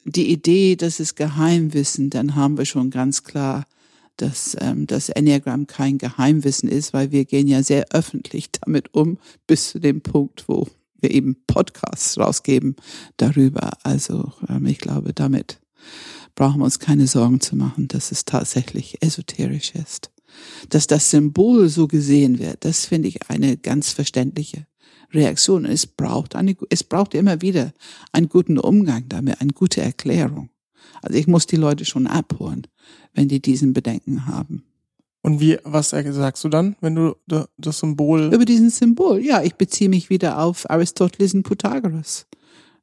die 0.05 0.31
Idee, 0.31 0.75
dass 0.75 0.99
es 0.99 1.15
Geheimwissen, 1.15 2.09
dann 2.09 2.35
haben 2.35 2.57
wir 2.57 2.65
schon 2.65 2.89
ganz 2.89 3.23
klar, 3.23 3.65
dass 4.17 4.55
ähm, 4.59 4.85
das 4.85 5.09
Enneagramm 5.09 5.65
kein 5.67 5.97
Geheimwissen 5.97 6.69
ist, 6.69 6.93
weil 6.93 7.11
wir 7.11 7.25
gehen 7.25 7.47
ja 7.47 7.63
sehr 7.63 7.85
öffentlich 7.91 8.51
damit 8.51 8.93
um, 8.93 9.17
bis 9.47 9.69
zu 9.69 9.79
dem 9.79 10.01
Punkt, 10.01 10.47
wo 10.47 10.67
wir 11.03 11.11
eben 11.11 11.37
Podcasts 11.45 12.17
rausgeben 12.17 12.75
darüber. 13.17 13.71
Also 13.83 14.33
ähm, 14.49 14.65
ich 14.65 14.79
glaube, 14.79 15.13
damit 15.13 15.59
brauchen 16.35 16.59
wir 16.59 16.65
uns 16.65 16.79
keine 16.79 17.07
Sorgen 17.07 17.41
zu 17.41 17.55
machen, 17.55 17.87
dass 17.87 18.11
es 18.11 18.25
tatsächlich 18.25 19.01
esoterisch 19.01 19.73
ist. 19.75 20.11
Dass 20.69 20.87
das 20.87 21.11
Symbol 21.11 21.69
so 21.69 21.87
gesehen 21.87 22.39
wird, 22.39 22.65
das 22.65 22.85
finde 22.85 23.07
ich 23.07 23.29
eine 23.29 23.57
ganz 23.57 23.91
verständliche 23.91 24.65
Reaktion. 25.11 25.65
Es 25.65 25.85
braucht 25.85 26.35
eine, 26.35 26.55
es 26.69 26.83
braucht 26.83 27.13
immer 27.13 27.41
wieder 27.41 27.73
einen 28.11 28.29
guten 28.29 28.57
Umgang 28.57 29.07
damit, 29.09 29.41
eine 29.41 29.51
gute 29.51 29.81
Erklärung. 29.81 30.49
Also 31.01 31.17
ich 31.17 31.27
muss 31.27 31.45
die 31.45 31.57
Leute 31.57 31.85
schon 31.85 32.07
abholen, 32.07 32.65
wenn 33.13 33.27
die 33.27 33.41
diesen 33.41 33.73
Bedenken 33.73 34.25
haben. 34.25 34.63
Und 35.23 35.39
wie, 35.39 35.57
was 35.63 35.91
sagst 35.91 36.43
du 36.43 36.49
dann, 36.49 36.75
wenn 36.81 36.95
du 36.95 37.15
das 37.57 37.79
Symbol? 37.79 38.33
Über 38.33 38.43
diesen 38.43 38.69
Symbol, 38.69 39.23
ja, 39.23 39.41
ich 39.41 39.55
beziehe 39.55 39.89
mich 39.89 40.09
wieder 40.09 40.39
auf 40.39 40.69
Aristoteles 40.69 41.33
und 41.33 41.43
Pythagoras. 41.43 42.27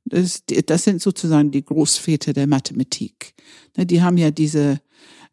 Das, 0.07 0.43
das 0.47 0.85
sind 0.85 1.03
sozusagen 1.03 1.51
die 1.51 1.65
Großväter 1.65 2.33
der 2.33 2.47
Mathematik. 2.47 3.35
Ne, 3.77 3.85
die 3.85 4.01
haben 4.01 4.17
ja 4.17 4.31
diese, 4.31 4.81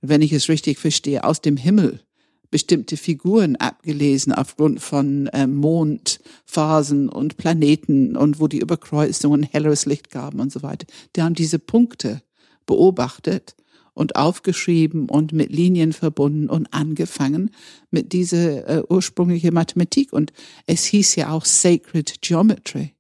wenn 0.01 0.21
ich 0.21 0.33
es 0.33 0.49
richtig 0.49 0.79
verstehe, 0.79 1.23
aus 1.23 1.39
dem 1.41 1.55
Himmel 1.55 2.01
bestimmte 2.49 2.97
Figuren 2.97 3.55
abgelesen 3.55 4.33
aufgrund 4.33 4.81
von 4.81 5.27
äh, 5.27 5.47
Mondphasen 5.47 7.07
und 7.07 7.37
Planeten 7.37 8.17
und 8.17 8.41
wo 8.41 8.47
die 8.47 8.59
Überkreuzungen 8.59 9.43
helleres 9.43 9.85
Licht 9.85 10.11
gaben 10.11 10.41
und 10.41 10.51
so 10.51 10.61
weiter. 10.61 10.87
Die 11.15 11.21
haben 11.21 11.35
diese 11.35 11.59
Punkte 11.59 12.21
beobachtet 12.65 13.55
und 13.97 14.15
aufgeschrieben 14.15 15.09
und 15.09 15.33
mit 15.33 15.51
Linien 15.51 15.91
verbunden 15.91 16.49
und 16.49 16.73
angefangen 16.73 17.51
mit 17.91 18.13
dieser 18.13 18.67
äh, 18.67 18.83
ursprüngliche 18.87 19.51
Mathematik. 19.51 20.13
Und 20.13 20.31
es 20.65 20.85
hieß 20.85 21.15
ja 21.15 21.31
auch 21.31 21.45
Sacred 21.45 22.21
Geometry. 22.21 22.93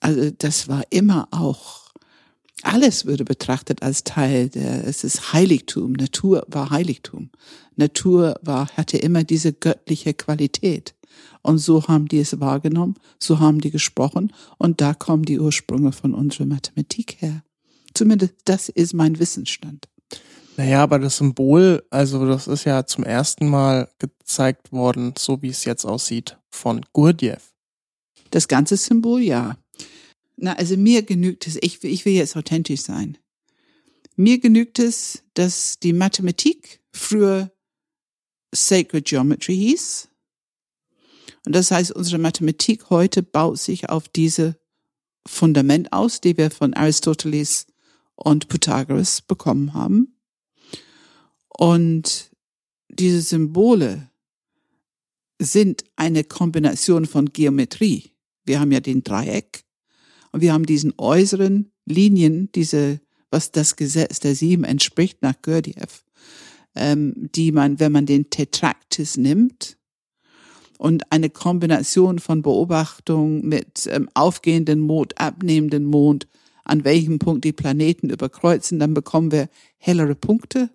Also 0.00 0.30
das 0.30 0.68
war 0.68 0.82
immer 0.90 1.28
auch 1.30 1.82
alles 2.62 3.06
würde 3.06 3.24
betrachtet 3.24 3.82
als 3.82 4.04
Teil 4.04 4.48
der, 4.48 4.86
es 4.86 5.02
ist 5.02 5.32
Heiligtum. 5.32 5.92
Natur 5.92 6.44
war 6.46 6.70
Heiligtum. 6.70 7.30
Natur 7.74 8.36
war, 8.42 8.68
hatte 8.76 8.98
immer 8.98 9.24
diese 9.24 9.52
göttliche 9.52 10.14
Qualität. 10.14 10.94
Und 11.42 11.58
so 11.58 11.88
haben 11.88 12.06
die 12.06 12.20
es 12.20 12.38
wahrgenommen, 12.40 12.94
so 13.18 13.40
haben 13.40 13.60
die 13.60 13.70
gesprochen 13.70 14.32
und 14.58 14.80
da 14.80 14.94
kommen 14.94 15.24
die 15.24 15.40
Ursprünge 15.40 15.92
von 15.92 16.14
unserer 16.14 16.46
Mathematik 16.46 17.20
her. 17.20 17.42
Zumindest 17.94 18.34
das 18.44 18.68
ist 18.68 18.94
mein 18.94 19.18
Wissensstand. 19.18 19.88
Naja, 20.56 20.82
aber 20.82 20.98
das 20.98 21.16
Symbol, 21.16 21.82
also 21.90 22.26
das 22.26 22.46
ist 22.46 22.64
ja 22.64 22.84
zum 22.84 23.04
ersten 23.04 23.48
Mal 23.48 23.90
gezeigt 23.98 24.70
worden, 24.70 25.14
so 25.16 25.40
wie 25.40 25.48
es 25.48 25.64
jetzt 25.64 25.84
aussieht, 25.84 26.38
von 26.50 26.82
Gurdjieff. 26.92 27.54
Das 28.30 28.48
ganze 28.48 28.76
Symbol, 28.76 29.22
ja. 29.22 29.56
Na, 30.36 30.54
also 30.54 30.76
mir 30.76 31.02
genügt 31.02 31.46
es, 31.46 31.56
ich, 31.60 31.82
ich 31.84 32.04
will 32.04 32.12
jetzt 32.12 32.36
authentisch 32.36 32.82
sein. 32.82 33.16
Mir 34.16 34.40
genügt 34.40 34.78
es, 34.78 35.22
dass 35.34 35.78
die 35.78 35.92
Mathematik 35.92 36.80
früher 36.92 37.50
Sacred 38.54 39.06
Geometry 39.06 39.56
hieß. 39.56 40.08
Und 41.46 41.54
das 41.54 41.70
heißt, 41.70 41.92
unsere 41.92 42.18
Mathematik 42.18 42.90
heute 42.90 43.22
baut 43.22 43.58
sich 43.58 43.88
auf 43.88 44.08
diese 44.08 44.56
Fundament 45.26 45.92
aus, 45.92 46.20
die 46.20 46.36
wir 46.36 46.50
von 46.50 46.74
Aristoteles 46.74 47.66
und 48.22 48.48
Pythagoras 48.48 49.22
bekommen 49.22 49.74
haben. 49.74 50.16
Und 51.48 52.30
diese 52.88 53.20
Symbole 53.20 54.10
sind 55.40 55.84
eine 55.96 56.24
Kombination 56.24 57.06
von 57.06 57.32
Geometrie. 57.32 58.12
Wir 58.44 58.60
haben 58.60 58.72
ja 58.72 58.80
den 58.80 59.02
Dreieck 59.02 59.64
und 60.30 60.40
wir 60.40 60.52
haben 60.52 60.66
diesen 60.66 60.94
äußeren 60.98 61.72
Linien, 61.84 62.50
diese, 62.54 63.00
was 63.30 63.50
das 63.50 63.76
Gesetz 63.76 64.20
der 64.20 64.34
Sieben 64.34 64.64
entspricht 64.64 65.22
nach 65.22 65.34
Gurdjieff, 65.42 66.04
ähm, 66.74 67.28
die 67.34 67.52
man, 67.52 67.80
wenn 67.80 67.92
man 67.92 68.06
den 68.06 68.30
Tetraktis 68.30 69.16
nimmt 69.16 69.78
und 70.78 71.10
eine 71.12 71.30
Kombination 71.30 72.18
von 72.18 72.42
Beobachtung 72.42 73.46
mit 73.46 73.86
ähm, 73.88 74.08
aufgehenden 74.14 74.80
Mond, 74.80 75.18
abnehmenden 75.18 75.84
Mond, 75.84 76.28
an 76.72 76.84
welchem 76.84 77.18
Punkt 77.18 77.44
die 77.44 77.52
Planeten 77.52 78.08
überkreuzen, 78.08 78.78
dann 78.78 78.94
bekommen 78.94 79.30
wir 79.30 79.50
hellere 79.76 80.14
Punkte, 80.14 80.70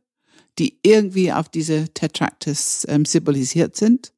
die 0.59 0.77
irgendwie 0.83 1.33
auf 1.33 1.49
diese 1.49 1.89
Tetraktis 1.89 2.85
ähm, 2.87 3.03
symbolisiert 3.03 3.75
sind. 3.75 4.13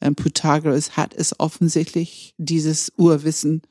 Ähm, 0.00 0.16
Pythagoras 0.16 0.96
hat 0.96 1.14
es 1.14 1.38
offensichtlich, 1.38 2.34
dieses 2.38 2.92
Urwissen 2.96 3.62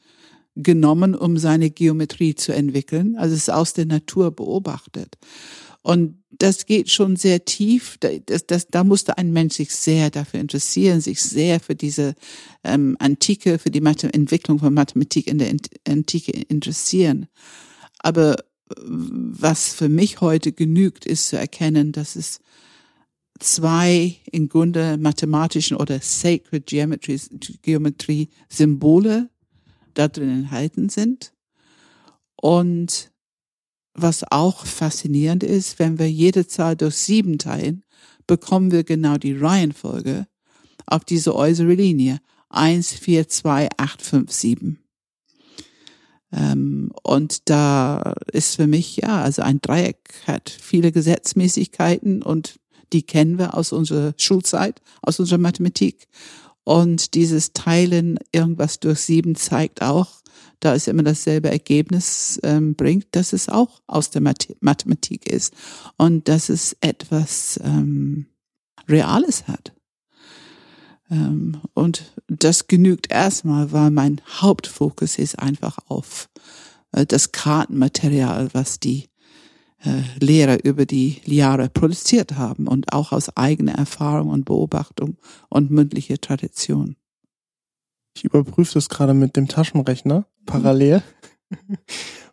genommen, 0.55 1.13
um 1.13 1.37
seine 1.37 1.69
Geometrie 1.69 2.35
zu 2.35 2.53
entwickeln. 2.53 3.17
Also 3.17 3.35
es 3.35 3.41
ist 3.41 3.49
aus 3.51 3.73
der 3.73 3.85
Natur 3.85 4.31
beobachtet. 4.31 5.17
Und 5.83 6.23
das 6.29 6.65
geht 6.65 6.89
schon 6.89 7.15
sehr 7.15 7.45
tief. 7.45 7.97
Das, 7.99 8.45
das, 8.45 8.67
da 8.67 8.83
musste 8.83 9.17
ein 9.17 9.33
Mensch 9.33 9.55
sich 9.55 9.73
sehr 9.75 10.09
dafür 10.09 10.39
interessieren, 10.39 11.01
sich 11.01 11.21
sehr 11.21 11.59
für 11.59 11.75
diese 11.75 12.15
ähm, 12.63 12.95
Antike, 12.99 13.59
für 13.59 13.71
die 13.71 13.81
Mathe 13.81 14.13
Entwicklung 14.13 14.59
von 14.59 14.73
Mathematik 14.73 15.27
in 15.27 15.39
der 15.39 15.55
Antike 15.87 16.31
interessieren. 16.31 17.27
Aber 17.99 18.37
was 18.77 19.73
für 19.73 19.89
mich 19.89 20.21
heute 20.21 20.51
genügt, 20.51 21.05
ist 21.05 21.29
zu 21.29 21.37
erkennen, 21.37 21.91
dass 21.91 22.15
es 22.15 22.39
zwei 23.39 24.15
im 24.31 24.49
Grunde 24.49 24.97
mathematischen 24.97 25.77
oder 25.77 25.99
Sacred 25.99 26.67
Geometry, 26.67 27.19
Geometrie 27.61 28.29
Symbole 28.49 29.29
da 29.93 30.07
drin 30.07 30.29
enthalten 30.29 30.89
sind. 30.89 31.33
Und 32.35 33.10
was 33.93 34.23
auch 34.29 34.65
faszinierend 34.65 35.43
ist, 35.43 35.79
wenn 35.79 35.99
wir 35.99 36.09
jede 36.09 36.47
Zahl 36.47 36.75
durch 36.75 36.95
sieben 36.95 37.37
teilen, 37.37 37.83
bekommen 38.27 38.71
wir 38.71 38.83
genau 38.83 39.17
die 39.17 39.37
Reihenfolge 39.37 40.27
auf 40.85 41.03
diese 41.03 41.35
äußere 41.35 41.73
Linie. 41.73 42.19
Eins, 42.49 42.91
vier, 42.91 43.27
zwei, 43.27 43.69
acht, 43.77 44.01
fünf, 44.01 44.31
sieben. 44.31 44.79
Ähm, 46.31 46.91
und 47.03 47.49
da 47.49 48.13
ist 48.31 48.55
für 48.55 48.67
mich, 48.67 48.97
ja, 48.97 49.21
also 49.21 49.41
ein 49.41 49.59
Dreieck 49.61 50.13
hat 50.27 50.49
viele 50.49 50.91
Gesetzmäßigkeiten 50.91 52.23
und 52.23 52.59
die 52.93 53.03
kennen 53.03 53.37
wir 53.37 53.55
aus 53.55 53.71
unserer 53.71 54.13
Schulzeit, 54.17 54.81
aus 55.01 55.19
unserer 55.19 55.39
Mathematik. 55.39 56.07
Und 56.63 57.15
dieses 57.15 57.53
Teilen 57.53 58.19
irgendwas 58.31 58.79
durch 58.79 58.99
sieben 58.99 59.35
zeigt 59.35 59.81
auch, 59.81 60.21
da 60.59 60.75
es 60.75 60.87
immer 60.87 61.03
dasselbe 61.03 61.49
Ergebnis 61.49 62.39
ähm, 62.43 62.75
bringt, 62.75 63.07
dass 63.11 63.33
es 63.33 63.49
auch 63.49 63.81
aus 63.87 64.11
der 64.11 64.21
Math 64.21 64.55
Mathematik 64.61 65.27
ist 65.27 65.53
und 65.97 66.27
dass 66.27 66.49
es 66.49 66.77
etwas 66.81 67.59
ähm, 67.63 68.27
Reales 68.87 69.47
hat. 69.47 69.73
Ähm, 71.09 71.61
und 71.73 72.13
das 72.27 72.67
genügt 72.67 73.11
erstmal, 73.11 73.71
weil 73.71 73.91
mein 73.91 74.21
Hauptfokus 74.39 75.17
ist 75.17 75.39
einfach 75.39 75.79
auf 75.87 76.29
äh, 76.91 77.05
das 77.05 77.31
Kartenmaterial, 77.31 78.49
was 78.53 78.79
die 78.79 79.09
Lehrer 80.19 80.63
über 80.63 80.85
die 80.85 81.21
Jahre 81.25 81.69
produziert 81.69 82.33
haben 82.37 82.67
und 82.67 82.93
auch 82.93 83.11
aus 83.11 83.35
eigener 83.35 83.73
Erfahrung 83.73 84.29
und 84.29 84.45
Beobachtung 84.45 85.17
und 85.49 85.71
mündliche 85.71 86.19
Tradition. 86.19 86.95
Ich 88.15 88.23
überprüfe 88.25 88.73
das 88.73 88.89
gerade 88.89 89.13
mit 89.13 89.35
dem 89.35 89.47
Taschenrechner 89.47 90.25
parallel, 90.45 91.01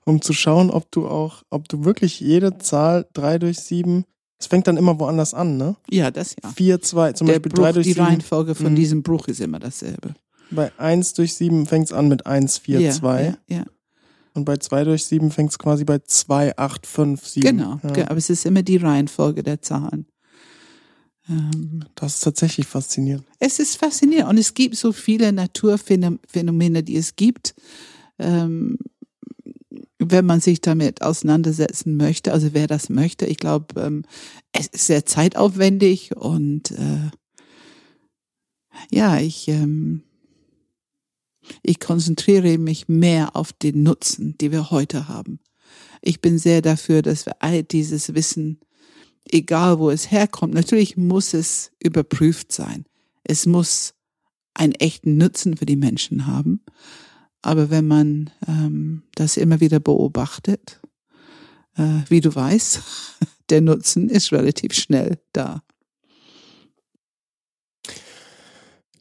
um 0.04 0.20
zu 0.20 0.32
schauen, 0.32 0.70
ob 0.70 0.90
du 0.90 1.08
auch, 1.08 1.42
ob 1.50 1.68
du 1.68 1.84
wirklich 1.84 2.20
jede 2.20 2.58
Zahl 2.58 3.06
drei 3.12 3.38
durch 3.38 3.60
sieben 3.60 4.04
es 4.40 4.46
fängt 4.46 4.68
dann 4.68 4.76
immer 4.76 5.00
woanders 5.00 5.34
an, 5.34 5.56
ne? 5.56 5.74
Ja, 5.90 6.12
das 6.12 6.36
ja. 6.40 6.48
4, 6.50 6.80
2, 6.80 7.12
zum 7.14 7.26
Der 7.26 7.34
Beispiel 7.34 7.50
Bruch, 7.50 7.64
3 7.64 7.72
durch 7.72 7.86
die 7.88 7.92
7. 7.94 8.04
Reihenfolge 8.06 8.54
von 8.54 8.70
Mhm. 8.72 8.76
diesem 8.76 9.02
Bruch 9.02 9.26
ist 9.26 9.40
immer 9.40 9.58
dasselbe. 9.58 10.14
Bei 10.52 10.70
1 10.78 11.14
durch 11.14 11.34
7 11.34 11.66
fängt 11.66 11.86
es 11.86 11.92
an 11.92 12.06
mit 12.08 12.24
1, 12.26 12.58
4, 12.58 12.80
ja, 12.80 12.92
2. 12.92 13.36
Ja, 13.48 13.56
ja. 13.56 13.64
Und 14.38 14.45
bei 14.45 14.57
2 14.57 14.85
durch 14.85 15.04
7 15.04 15.30
fängt 15.30 15.50
es 15.50 15.59
quasi 15.59 15.85
bei 15.85 15.99
2, 15.99 16.57
8, 16.57 16.87
5, 16.87 17.26
7. 17.26 17.57
Genau, 17.57 17.80
Ja. 17.97 18.09
aber 18.09 18.16
es 18.16 18.30
ist 18.30 18.47
immer 18.47 18.62
die 18.62 18.76
Reihenfolge 18.76 19.42
der 19.42 19.61
Zahlen. 19.62 20.07
Ähm, 21.28 21.85
Das 21.95 22.14
ist 22.16 22.21
tatsächlich 22.25 22.66
faszinierend. 22.66 23.26
es 23.38 23.59
ist 23.59 23.76
faszinierend 23.76 24.30
und 24.30 24.38
es 24.38 24.54
gibt 24.54 24.76
so 24.76 24.92
viele 24.92 25.33
Naturphänomene, 25.33 26.83
die 26.83 26.97
es 26.97 27.16
gibt. 27.16 27.54
Ähm, 28.18 28.78
wenn 29.99 30.25
man 30.26 30.40
sich 30.40 30.61
damit 30.61 31.02
auseinandersetzen 31.02 31.97
möchte, 31.97 32.33
also 32.33 32.54
wer 32.54 32.66
das 32.68 32.88
möchte, 32.88 33.26
ich 33.26 33.37
glaube, 33.38 33.80
ähm, 33.80 34.04
es 34.52 34.68
ist 34.68 34.87
sehr 34.87 35.04
zeitaufwendig 35.04 36.16
und 36.16 36.71
äh, 36.71 37.11
ja, 38.90 39.18
ich 39.18 39.49
ähm, 39.49 40.02
ich 41.62 41.80
konzentriere 41.80 42.58
mich 42.58 42.88
mehr 42.88 43.36
auf 43.36 43.52
den 43.52 43.82
Nutzen, 43.82 44.36
die 44.38 44.52
wir 44.52 44.70
heute 44.70 45.08
haben. 45.08 45.40
Ich 46.00 46.20
bin 46.20 46.38
sehr 46.38 46.62
dafür, 46.62 47.02
dass 47.02 47.26
wir 47.26 47.42
all 47.42 47.62
dieses 47.62 48.14
Wissen, 48.14 48.60
egal 49.28 49.78
wo 49.78 49.90
es 49.90 50.10
herkommt, 50.10 50.54
natürlich 50.54 50.96
muss 50.96 51.34
es 51.34 51.72
überprüft 51.82 52.52
sein. 52.52 52.84
Es 53.24 53.46
muss 53.46 53.94
einen 54.54 54.74
echten 54.74 55.16
Nutzen 55.16 55.56
für 55.56 55.66
die 55.66 55.76
Menschen 55.76 56.26
haben. 56.26 56.62
Aber 57.42 57.70
wenn 57.70 57.86
man 57.86 58.30
ähm, 58.46 59.04
das 59.14 59.36
immer 59.36 59.60
wieder 59.60 59.80
beobachtet, 59.80 60.80
äh, 61.76 62.02
wie 62.08 62.20
du 62.20 62.34
weißt, 62.34 62.80
der 63.50 63.60
Nutzen 63.60 64.08
ist 64.08 64.32
relativ 64.32 64.74
schnell 64.74 65.18
da. 65.32 65.62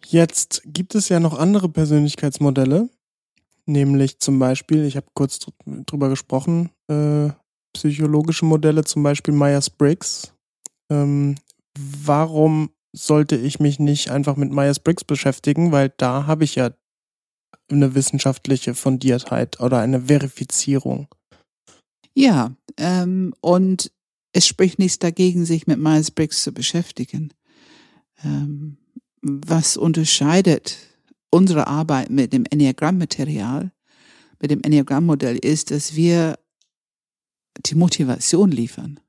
Jetzt 0.10 0.62
gibt 0.66 0.96
es 0.96 1.10
ja 1.10 1.20
noch 1.20 1.38
andere 1.38 1.68
Persönlichkeitsmodelle, 1.68 2.90
nämlich 3.66 4.20
zum 4.20 4.40
Beispiel, 4.40 4.86
ich 4.86 4.96
habe 4.96 5.08
kurz 5.14 5.40
dr- 5.40 5.54
drüber 5.86 6.08
gesprochen, 6.08 6.70
äh, 6.88 7.30
psychologische 7.74 8.46
Modelle, 8.46 8.86
zum 8.86 9.04
Beispiel 9.04 9.34
Myers-Briggs. 9.34 10.34
Ähm, 10.90 11.36
warum 11.78 12.70
sollte 12.96 13.36
ich 13.36 13.60
mich 13.60 13.80
nicht 13.80 14.10
einfach 14.10 14.38
mit 14.38 14.50
Myers-Briggs 14.50 15.04
beschäftigen? 15.04 15.74
Weil 15.74 15.94
da 15.98 16.26
habe 16.26 16.46
ich 16.46 16.56
ja 16.56 16.72
eine 17.70 17.94
wissenschaftliche 17.94 18.76
Fundiertheit 18.76 19.60
oder 19.60 19.80
eine 19.80 20.04
Verifizierung. 20.04 21.10
Ja, 22.14 22.56
ähm, 22.78 23.34
und 23.42 23.92
es 24.32 24.48
spricht 24.48 24.80
nichts 24.80 25.00
dagegen, 25.00 25.44
sich 25.44 25.68
mit 25.68 25.80
Myers-Briggs 25.80 26.44
zu 26.44 26.54
beschäftigen. 26.54 27.34
Ähm, 28.24 28.78
was 29.22 29.78
unterscheidet 29.78 30.78
unsere 31.30 31.68
Arbeit 31.68 32.10
mit 32.10 32.34
dem 32.34 32.46
Enneagramm-Material, 32.50 33.72
mit 34.40 34.52
dem 34.52 34.62
Enneagramm-Modell, 34.62 35.38
ist, 35.38 35.72
dass 35.72 35.96
wir 35.96 36.38
die 37.66 37.76
Motivation 37.76 38.52
liefern. 38.52 39.00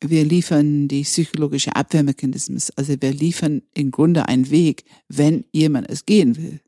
Wir 0.00 0.24
liefern 0.24 0.88
die 0.88 1.02
psychologische 1.02 1.76
Abwehrmechanismus, 1.76 2.70
also 2.70 2.94
wir 3.00 3.12
liefern 3.12 3.62
im 3.72 3.92
Grunde 3.92 4.26
einen 4.26 4.50
Weg, 4.50 4.84
wenn 5.08 5.44
jemand 5.52 5.88
es 5.88 6.06
gehen 6.06 6.36
will. 6.36 6.60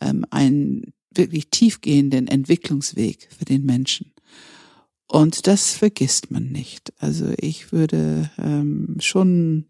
Ähm, 0.00 0.24
ein 0.30 0.92
wirklich 1.14 1.50
tiefgehenden 1.50 2.26
Entwicklungsweg 2.26 3.28
für 3.36 3.44
den 3.44 3.64
Menschen. 3.64 4.12
Und 5.06 5.46
das 5.46 5.74
vergisst 5.74 6.30
man 6.30 6.46
nicht. 6.48 6.92
Also 6.98 7.32
ich 7.36 7.70
würde 7.70 8.30
ähm, 8.38 8.96
schon 8.98 9.66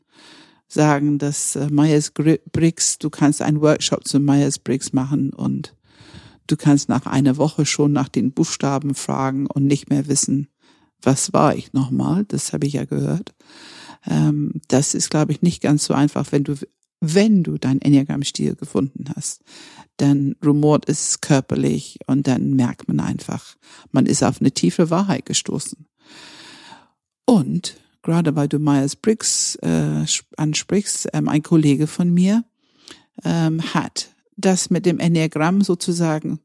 sagen, 0.73 1.19
dass 1.19 1.57
äh, 1.57 1.69
Myers-Briggs, 1.71 2.99
du 2.99 3.11
kannst 3.11 3.43
einen 3.43 3.61
Workshop 3.61 4.07
zu 4.07 4.21
Myers-Briggs 4.21 4.93
machen 4.93 5.33
und 5.33 5.75
du 6.47 6.57
kannst 6.57 6.89
nach 6.89 7.07
einer 7.07 7.37
Woche 7.37 7.67
schon 7.67 7.93
nach 7.93 8.09
den 8.09 8.33
Buchstaben 8.33 8.95
fragen 8.95 9.47
und 9.47 9.67
nicht 9.67 9.91
mehr 9.91 10.09
wissen, 10.09 10.49
was 11.03 11.33
war 11.33 11.57
ich 11.57 11.73
nochmal. 11.73 12.25
Das 12.27 12.53
habe 12.53 12.67
ich 12.67 12.75
ja 12.75 12.85
gehört. 12.85 13.35
Ähm, 14.07 14.61
das 14.69 14.95
ist, 14.95 15.11
glaube 15.11 15.33
ich, 15.33 15.43
nicht 15.43 15.63
ganz 15.63 15.85
so 15.85 15.95
einfach, 15.95 16.33
wenn 16.33 16.45
du 16.45 16.57
wenn 17.05 17.43
du 17.43 17.59
dein 17.59 17.83
Enneagramm-Stil 17.83 18.55
gefunden 18.55 19.07
hast, 19.17 19.43
dann 19.97 20.37
rumort 20.45 20.89
es 20.89 21.21
körperlich 21.21 21.99
und 22.07 22.29
dann 22.29 22.55
merkt 22.55 22.87
man 22.87 23.01
einfach, 23.01 23.57
man 23.91 24.07
ist 24.07 24.23
auf 24.23 24.41
eine 24.41 24.53
tiefe 24.53 24.89
Wahrheit 24.89 25.27
gestoßen. 25.27 25.87
Und 27.25 27.82
gerade 28.03 28.37
weil 28.37 28.49
du 28.49 28.59
Myers-Briggs 28.59 29.57
äh, 29.57 30.05
ansprichst, 30.37 31.09
ähm, 31.13 31.29
ein 31.29 31.43
Kollege 31.43 31.87
von 31.87 32.13
mir 32.13 32.45
ähm, 33.25 33.63
hat 33.75 34.11
das 34.37 34.71
mit 34.71 34.87
dem 34.87 34.99
Enneagramm 34.99 35.63
sozusagen 35.63 36.41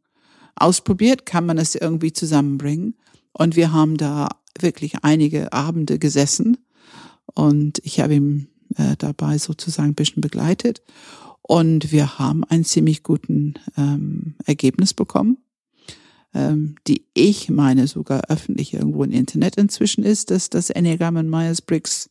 ausprobiert, 0.56 1.26
kann 1.26 1.46
man 1.46 1.58
es 1.58 1.76
irgendwie 1.76 2.14
zusammenbringen. 2.14 2.96
Und 3.32 3.56
wir 3.56 3.72
haben 3.72 3.98
da 3.98 4.30
wirklich 4.60 5.04
einige 5.04 5.54
Abende 5.54 6.00
gesessen 6.00 6.58
und 7.34 7.80
ich 7.84 8.00
habe 8.00 8.16
ihm 8.16 8.48
äh, 8.76 8.96
dabei 8.98 9.38
sozusagen 9.38 9.90
ein 9.90 9.96
bisschen 9.96 10.22
begleitet. 10.22 10.82
Und 11.42 11.92
wir 11.92 12.20
haben 12.20 12.44
einen 12.44 12.66
ziemlich 12.66 13.04
guten 13.04 13.54
ähm, 13.78 14.36
Ergebnis 14.46 14.94
bekommen, 14.94 15.38
ähm, 16.34 16.76
die 16.88 17.06
ich 17.14 17.50
meine 17.50 17.88
sogar 17.88 18.30
öffentlich 18.30 18.74
irgendwo 18.74 19.04
im 19.04 19.12
Internet 19.12 19.56
inzwischen 19.58 20.04
ist, 20.04 20.32
dass 20.32 20.50
das 20.50 20.70
Enneagram 20.70 21.18
und 21.18 21.30
Myers-Briggs 21.30 22.10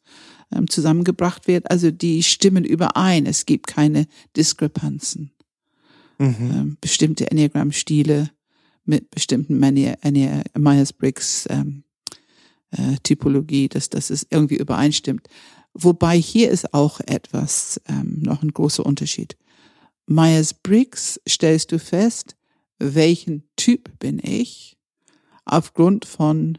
ähm, 0.53 0.69
zusammengebracht 0.69 1.47
wird. 1.47 1.71
Also 1.71 1.91
die 1.91 2.23
stimmen 2.23 2.65
überein. 2.65 3.27
Es 3.27 3.47
gibt 3.47 3.67
keine 3.67 4.07
Diskrepanzen. 4.37 5.33
Mhm. 6.19 6.37
Ähm, 6.39 6.77
bestimmte 6.81 7.31
Enneagram-Stile 7.31 8.31
mit 8.85 9.11
bestimmten 9.11 9.59
Myers-Briggs 9.59 11.47
ähm, 11.51 11.83
äh, 12.71 12.97
Typologie, 13.03 13.69
dass 13.69 13.91
das 13.91 14.11
ist 14.11 14.29
irgendwie 14.31 14.57
übereinstimmt. 14.57 15.29
Wobei 15.75 16.17
hier 16.19 16.51
ist 16.51 16.73
auch 16.73 17.01
etwas, 17.01 17.81
ähm, 17.87 18.21
noch 18.21 18.43
ein 18.43 18.53
großer 18.53 18.87
Unterschied. 18.87 19.37
Myers-Briggs 20.07 21.21
stellst 21.29 21.73
du 21.73 21.79
fest, 21.79 22.37
welchen 22.78 23.49
Typ 23.56 23.99
bin 23.99 24.21
ich 24.23 24.76
aufgrund 25.45 26.04
von 26.04 26.59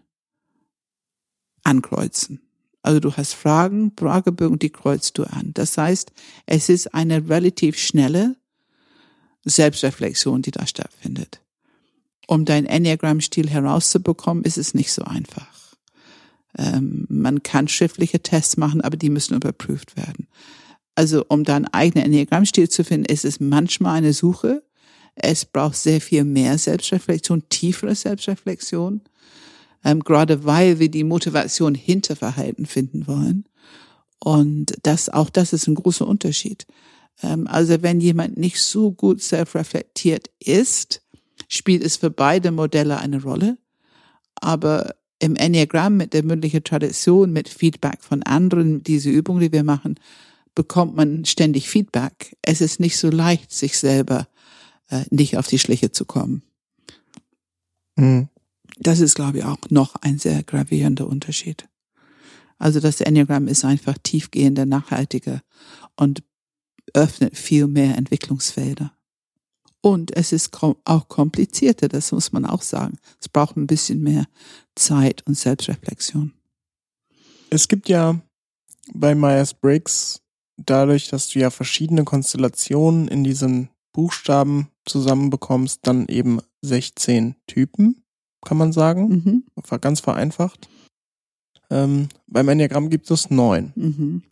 Ankreuzen. 1.64 2.42
Also 2.82 3.00
du 3.00 3.12
hast 3.12 3.34
Fragen, 3.34 3.92
Fragebögen, 3.98 4.60
die 4.60 4.70
kreuzt 4.70 5.18
du 5.18 5.24
an. 5.26 5.52
Das 5.54 5.78
heißt, 5.78 6.14
es 6.46 6.70
ist 6.70 6.94
eine 6.94 7.28
relativ 7.28 7.78
schnelle 7.78 8.38
Selbstreflexion, 9.44 10.42
die 10.42 10.52
da 10.52 10.66
stattfindet. 10.66 11.42
Um 12.28 12.46
dein 12.46 12.66
Enneagram-Stil 12.66 13.50
herauszubekommen, 13.50 14.44
ist 14.44 14.58
es 14.58 14.74
nicht 14.74 14.94
so 14.94 15.04
einfach. 15.04 15.76
Ähm, 16.58 17.06
man 17.10 17.44
kann 17.44 17.68
schriftliche 17.68 18.22
Tests 18.22 18.58
machen, 18.58 18.82
aber 18.82 18.98
die 18.98 19.10
müssen 19.10 19.36
überprüft 19.36 19.98
werden. 19.98 20.28
Also 20.96 21.26
um 21.28 21.44
da 21.44 21.56
einen 21.56 21.68
eigenen 21.68 22.06
Enneagrammstil 22.06 22.70
zu 22.70 22.84
finden, 22.84 23.06
ist 23.06 23.26
es 23.26 23.40
manchmal 23.40 23.98
eine 23.98 24.14
Suche. 24.14 24.64
Es 25.20 25.46
braucht 25.46 25.76
sehr 25.76 26.00
viel 26.00 26.24
mehr 26.24 26.58
Selbstreflexion, 26.58 27.50
tiefere 27.50 27.96
Selbstreflexion, 27.96 29.02
ähm, 29.84 30.02
gerade 30.02 30.46
weil 30.46 30.80
wir 30.80 30.90
die 30.90 31.04
Motivation 31.04 31.74
hinter 31.74 32.16
Verhalten 32.16 32.66
finden 32.66 33.08
wollen. 33.08 33.46
Und 34.20 34.76
das, 34.84 35.10
auch 35.10 35.30
das 35.30 35.54
ist 35.54 35.68
ein 35.68 35.76
großer 35.76 36.08
Unterschied. 36.08 36.68
Ähm, 37.24 37.48
also 37.48 37.82
wenn 37.82 38.00
jemand 38.00 38.38
nicht 38.38 38.62
so 38.62 38.92
gut 38.92 39.22
selbstreflektiert 39.22 40.30
ist, 40.40 41.02
spielt 41.48 41.84
es 41.84 41.98
für 41.98 42.12
beide 42.12 42.52
Modelle 42.52 43.00
eine 43.00 43.22
Rolle. 43.22 43.58
Aber 44.36 44.96
im 45.20 45.36
Enneagramm 45.36 45.98
mit 45.98 46.14
der 46.14 46.24
mündlichen 46.24 46.64
Tradition, 46.64 47.34
mit 47.34 47.50
Feedback 47.50 48.02
von 48.02 48.22
anderen, 48.22 48.84
diese 48.84 49.10
Übung, 49.10 49.40
die 49.40 49.52
wir 49.52 49.64
machen, 49.64 49.96
bekommt 50.54 50.96
man 50.96 51.26
ständig 51.26 51.70
Feedback. 51.70 52.36
Es 52.44 52.62
ist 52.62 52.80
nicht 52.80 52.98
so 52.98 53.10
leicht, 53.10 53.52
sich 53.52 53.78
selber 53.78 54.28
äh, 54.90 55.04
nicht 55.10 55.38
auf 55.38 55.48
die 55.48 55.60
Schliche 55.60 55.92
zu 55.92 56.06
kommen. 56.06 56.44
Mhm. 57.96 58.30
Das 58.80 59.00
ist, 59.00 59.16
glaube 59.16 59.40
ich, 59.40 59.44
auch 59.44 59.58
noch 59.70 59.96
ein 59.96 60.20
sehr 60.20 60.44
gravierender 60.44 61.08
Unterschied. 61.08 61.68
Also 62.60 62.80
das 62.80 63.02
Enneagramm 63.02 63.48
ist 63.48 63.66
einfach 63.66 63.98
tiefgehender, 64.02 64.66
nachhaltiger 64.66 65.42
und 65.96 66.24
öffnet 66.94 67.38
viel 67.38 67.68
mehr 67.68 67.98
Entwicklungsfelder. 67.98 68.94
Und 69.82 70.16
es 70.16 70.32
ist 70.32 70.58
auch 70.62 71.08
komplizierter, 71.08 71.88
das 71.88 72.12
muss 72.12 72.32
man 72.32 72.46
auch 72.46 72.62
sagen. 72.62 72.98
Es 73.22 73.30
braucht 73.30 73.58
ein 73.58 73.68
bisschen 73.68 74.02
mehr 74.02 74.26
Zeit 74.76 75.26
und 75.28 75.36
Selbstreflexion. 75.36 76.34
Es 77.50 77.68
gibt 77.68 77.88
ja 77.88 78.20
bei 78.94 79.16
Myers-Briggs 79.16 80.22
dadurch, 80.58 81.10
dass 81.10 81.30
du 81.30 81.40
ja 81.40 81.52
verschiedene 81.52 82.04
Konstellationen 82.04 83.08
in 83.08 83.24
diesen 83.24 83.70
Buchstaben 83.94 84.70
zusammenbekommst, 84.90 85.82
dann 85.84 86.08
eben 86.08 86.40
16 86.62 87.36
Typen, 87.48 88.04
kann 88.46 88.58
man 88.58 88.72
sagen. 88.72 89.10
Mhm. 89.10 89.44
Ganz 89.82 90.00
vereinfacht. 90.00 90.70
Ähm, 91.70 92.10
beim 92.28 92.48
Enneagramm 92.48 92.90
gibt 92.90 93.10
es 93.12 93.30
neun. 93.30 93.74
Mhm. 93.76 94.24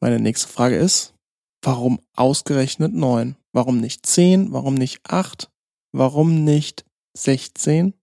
Meine 0.00 0.20
nächste 0.20 0.48
Frage 0.48 0.76
ist, 0.76 1.14
warum 1.62 2.00
ausgerechnet 2.14 2.92
neun? 2.92 3.36
Warum 3.52 3.80
nicht 3.80 4.06
zehn? 4.06 4.52
Warum 4.52 4.74
nicht 4.74 5.00
acht? 5.08 5.50
Warum 5.92 6.44
nicht 6.44 6.84
16? 7.14 7.94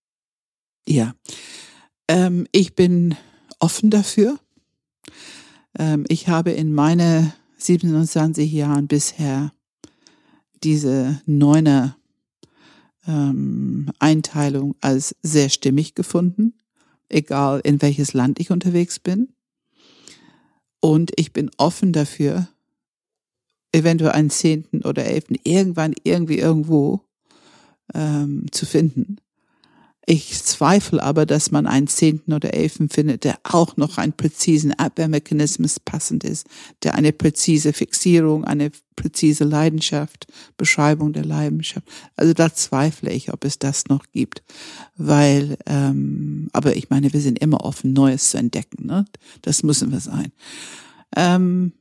Ja, 0.88 1.14
ähm, 2.08 2.48
ich 2.52 2.76
bin 2.76 3.16
offen 3.60 3.90
dafür. 3.90 4.40
Ähm, 5.78 6.06
ich 6.08 6.28
habe 6.28 6.52
in 6.52 6.74
meine 6.74 7.34
27 7.58 8.52
Jahren 8.52 8.88
bisher 8.88 9.52
diese 10.64 11.22
neune 11.26 11.96
ähm, 13.08 13.92
Einteilung 14.00 14.76
als 14.82 15.16
sehr 15.24 15.50
stimmig 15.50 15.96
gefunden, 15.96 16.54
egal 17.10 17.62
in 17.64 17.82
welches 17.82 18.14
Land 18.14 18.40
ich 18.40 18.52
unterwegs 18.52 19.00
bin. 19.00 19.30
Und 20.80 21.12
ich 21.16 21.34
bin 21.34 21.52
offen 21.58 21.92
dafür, 21.92 22.48
eventuell 23.72 24.12
einen 24.12 24.30
zehnten 24.30 24.84
oder 24.84 25.06
elften 25.06 25.38
irgendwann 25.44 25.94
irgendwie 26.04 26.40
irgendwo 26.40 27.02
ähm, 27.94 28.46
zu 28.52 28.66
finden. 28.66 29.18
Ich 30.12 30.44
zweifle 30.44 31.04
aber, 31.04 31.28
dass 31.28 31.52
man 31.52 31.68
einen 31.68 31.86
zehnten 31.86 32.34
oder 32.34 32.56
elften 32.56 32.90
findet, 32.90 33.26
der 33.26 33.38
auch 33.44 33.78
noch 33.78 34.00
einen 34.00 34.14
präzisen 34.14 34.74
Abwehrmechanismus 34.74 35.80
passend 35.80 36.24
ist, 36.24 36.48
der 36.82 36.96
eine 36.96 37.14
präzise 37.14 37.74
Fixierung, 37.74 38.44
eine 38.44 38.72
präzise 38.96 39.44
Leidenschaft, 39.44 40.26
Beschreibung 40.58 41.14
der 41.14 41.26
Leidenschaft. 41.26 41.88
Also 42.16 42.34
da 42.34 42.52
zweifle 42.52 43.12
ich, 43.12 43.32
ob 43.32 43.46
es 43.46 43.60
das 43.60 43.86
noch 43.86 44.04
gibt, 44.12 44.42
weil, 44.98 45.60
ähm, 45.68 46.50
aber 46.54 46.76
ich 46.76 46.90
meine, 46.90 47.14
wir 47.14 47.22
sind 47.22 47.38
immer 47.38 47.64
offen, 47.64 47.94
Neues 47.94 48.32
zu 48.32 48.40
entdecken. 48.40 48.88
Ne? 48.88 49.06
Das 49.44 49.62
müssen 49.62 49.92
wir 49.92 50.00
sein. 50.00 50.32
Ähm, 51.16 51.74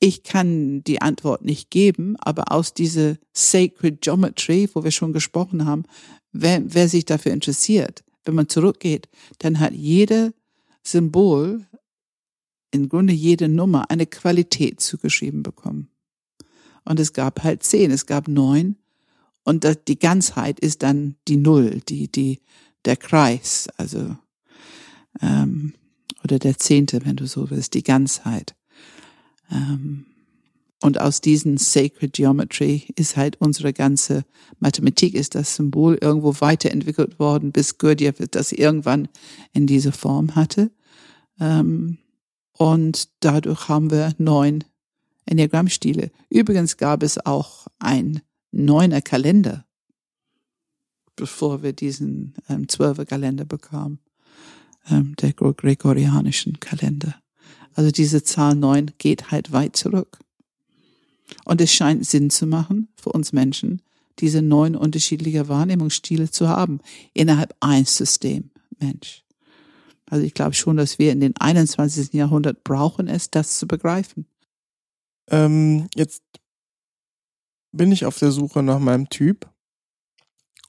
ich 0.00 0.22
kann 0.22 0.82
die 0.84 1.00
Antwort 1.00 1.44
nicht 1.44 1.70
geben, 1.70 2.16
aber 2.18 2.52
aus 2.52 2.74
dieser 2.74 3.16
Sacred 3.32 4.00
Geometry, 4.00 4.68
wo 4.74 4.84
wir 4.84 4.90
schon 4.90 5.12
gesprochen 5.12 5.64
haben, 5.64 5.84
wer, 6.32 6.62
wer 6.66 6.88
sich 6.88 7.04
dafür 7.04 7.32
interessiert, 7.32 8.04
wenn 8.24 8.34
man 8.34 8.48
zurückgeht, 8.48 9.08
dann 9.38 9.60
hat 9.60 9.72
jede 9.72 10.34
Symbol, 10.82 11.66
im 12.70 12.88
Grunde 12.88 13.12
jede 13.12 13.48
Nummer, 13.48 13.90
eine 13.90 14.06
Qualität 14.06 14.80
zugeschrieben 14.80 15.42
bekommen. 15.42 15.88
Und 16.84 17.00
es 17.00 17.12
gab 17.12 17.42
halt 17.42 17.62
zehn, 17.62 17.90
es 17.90 18.06
gab 18.06 18.28
neun. 18.28 18.76
Und 19.44 19.66
die 19.88 19.98
Ganzheit 19.98 20.60
ist 20.60 20.82
dann 20.82 21.16
die 21.28 21.36
Null, 21.36 21.80
die, 21.88 22.10
die, 22.10 22.40
der 22.84 22.96
Kreis, 22.96 23.68
also, 23.76 24.16
ähm, 25.20 25.74
oder 26.22 26.38
der 26.38 26.58
Zehnte, 26.58 27.04
wenn 27.04 27.16
du 27.16 27.26
so 27.26 27.50
willst, 27.50 27.74
die 27.74 27.82
Ganzheit. 27.82 28.54
Ähm, 29.50 30.06
und 30.84 31.00
aus 31.00 31.22
diesen 31.22 31.56
Sacred 31.56 32.12
Geometry 32.12 32.88
ist 32.96 33.16
halt 33.16 33.40
unsere 33.40 33.72
ganze 33.72 34.24
Mathematik, 34.58 35.14
ist 35.14 35.34
das 35.34 35.56
Symbol 35.56 35.96
irgendwo 35.98 36.34
weiterentwickelt 36.40 37.18
worden, 37.18 37.52
bis 37.52 37.78
Gurdjieff 37.78 38.18
das 38.30 38.52
irgendwann 38.52 39.08
in 39.52 39.66
diese 39.66 39.92
Form 39.92 40.34
hatte. 40.34 40.70
Ähm, 41.40 41.96
und 42.52 43.08
dadurch 43.20 43.68
haben 43.68 43.90
wir 43.90 44.12
neun 44.18 44.62
Enneagrammstile. 45.24 46.10
Übrigens 46.28 46.76
gab 46.76 47.02
es 47.02 47.24
auch 47.24 47.66
ein 47.78 48.20
neuner 48.52 49.00
Kalender, 49.00 49.64
bevor 51.16 51.62
wir 51.62 51.72
diesen 51.72 52.34
ähm, 52.48 52.68
zwölfer 52.68 53.06
Kalender 53.06 53.46
bekamen, 53.46 54.00
ähm, 54.90 55.16
der 55.16 55.32
gregorianischen 55.32 56.60
Kalender. 56.60 57.14
Also 57.74 57.90
diese 57.90 58.22
Zahl 58.22 58.54
neun 58.54 58.92
geht 58.98 59.30
halt 59.30 59.52
weit 59.52 59.76
zurück. 59.76 60.18
Und 61.44 61.60
es 61.60 61.72
scheint 61.72 62.06
Sinn 62.06 62.30
zu 62.30 62.46
machen 62.46 62.88
für 62.96 63.10
uns 63.10 63.32
Menschen, 63.32 63.82
diese 64.20 64.42
neun 64.42 64.76
unterschiedliche 64.76 65.48
Wahrnehmungsstile 65.48 66.30
zu 66.30 66.48
haben 66.48 66.80
innerhalb 67.12 67.54
eines 67.60 67.96
System 67.96 68.50
Mensch. 68.78 69.24
Also 70.06 70.24
ich 70.24 70.34
glaube 70.34 70.54
schon, 70.54 70.76
dass 70.76 70.98
wir 70.98 71.12
in 71.12 71.20
den 71.20 71.36
21. 71.36 72.12
Jahrhundert 72.12 72.62
brauchen 72.62 73.08
es, 73.08 73.30
das 73.30 73.58
zu 73.58 73.66
begreifen. 73.66 74.26
Ähm, 75.28 75.88
jetzt 75.94 76.22
bin 77.72 77.90
ich 77.90 78.04
auf 78.04 78.18
der 78.18 78.30
Suche 78.30 78.62
nach 78.62 78.78
meinem 78.78 79.08
Typ 79.08 79.50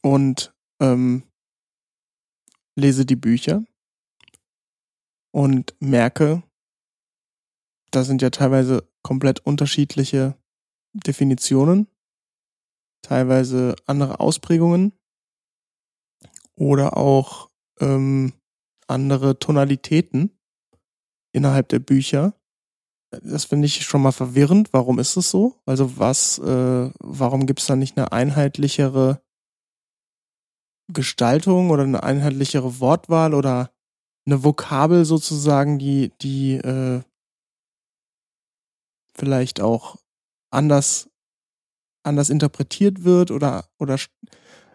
und 0.02 0.54
ähm, 0.80 1.24
lese 2.76 3.06
die 3.06 3.16
Bücher 3.16 3.64
und 5.32 5.76
merke, 5.80 6.44
da 7.96 8.04
sind 8.04 8.22
ja 8.22 8.30
teilweise 8.30 8.88
komplett 9.04 9.40
unterschiedliche 9.40 10.36
Definitionen, 10.94 11.88
teilweise 13.02 13.76
andere 13.86 14.20
Ausprägungen 14.20 14.92
oder 16.56 16.98
auch 16.98 17.50
ähm, 17.80 18.34
andere 18.88 19.40
Tonalitäten 19.40 20.38
innerhalb 21.32 21.70
der 21.70 21.80
Bücher. 21.80 22.34
Das 23.24 23.46
finde 23.46 23.68
ich 23.68 23.86
schon 23.86 24.02
mal 24.02 24.12
verwirrend. 24.12 24.74
Warum 24.74 25.00
ist 25.00 25.16
es 25.16 25.30
so? 25.30 25.62
Also 25.66 25.98
was, 25.98 26.40
äh, 26.40 26.92
warum 27.00 27.46
gibt 27.46 27.62
es 27.62 27.68
da 27.68 27.78
nicht 27.78 27.98
eine 27.98 28.12
einheitlichere 28.12 29.22
Gestaltung 30.92 31.70
oder 31.70 31.84
eine 31.84 32.04
einheitlichere 32.04 32.80
Wortwahl 32.80 33.34
oder 33.34 33.72
eine 34.26 34.44
Vokabel 34.44 35.06
sozusagen, 35.06 35.80
die, 35.80 36.12
die 36.22 36.56
äh, 36.56 37.02
vielleicht 39.16 39.62
auch 39.62 39.98
anders, 40.52 41.10
anders 42.04 42.30
interpretiert 42.30 43.04
wird 43.04 43.32
oder, 43.32 43.66
oder 43.80 43.98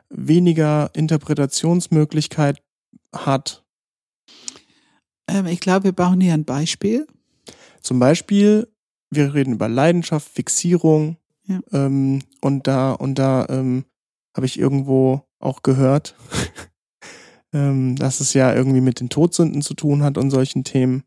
weniger 0.09 0.91
Interpretationsmöglichkeit 0.95 2.63
hat. 3.15 3.65
Ähm, 5.29 5.47
ich 5.47 5.61
glaube, 5.61 5.85
wir 5.85 5.93
brauchen 5.93 6.21
hier 6.21 6.35
ein 6.35 6.45
Beispiel. 6.45 7.07
Zum 7.81 7.99
Beispiel, 7.99 8.69
wir 9.11 9.35
reden 9.35 9.55
über 9.55 9.69
Leidenschaft, 9.69 10.29
Fixierung. 10.29 11.17
Ja. 11.47 11.61
Ähm, 11.73 12.23
und 12.41 12.67
da, 12.67 12.93
und 12.93 13.19
da 13.19 13.47
ähm, 13.49 13.85
habe 14.37 14.47
ich 14.47 14.59
irgendwo 14.59 15.23
auch 15.39 15.63
gehört, 15.63 16.15
ähm, 17.53 17.97
dass 17.97 18.21
es 18.21 18.35
ja 18.35 18.55
irgendwie 18.55 18.81
mit 18.81 19.01
den 19.01 19.09
Todsünden 19.09 19.63
zu 19.63 19.75
tun 19.75 20.03
hat 20.03 20.19
und 20.19 20.31
solchen 20.31 20.65
Themen. 20.65 21.05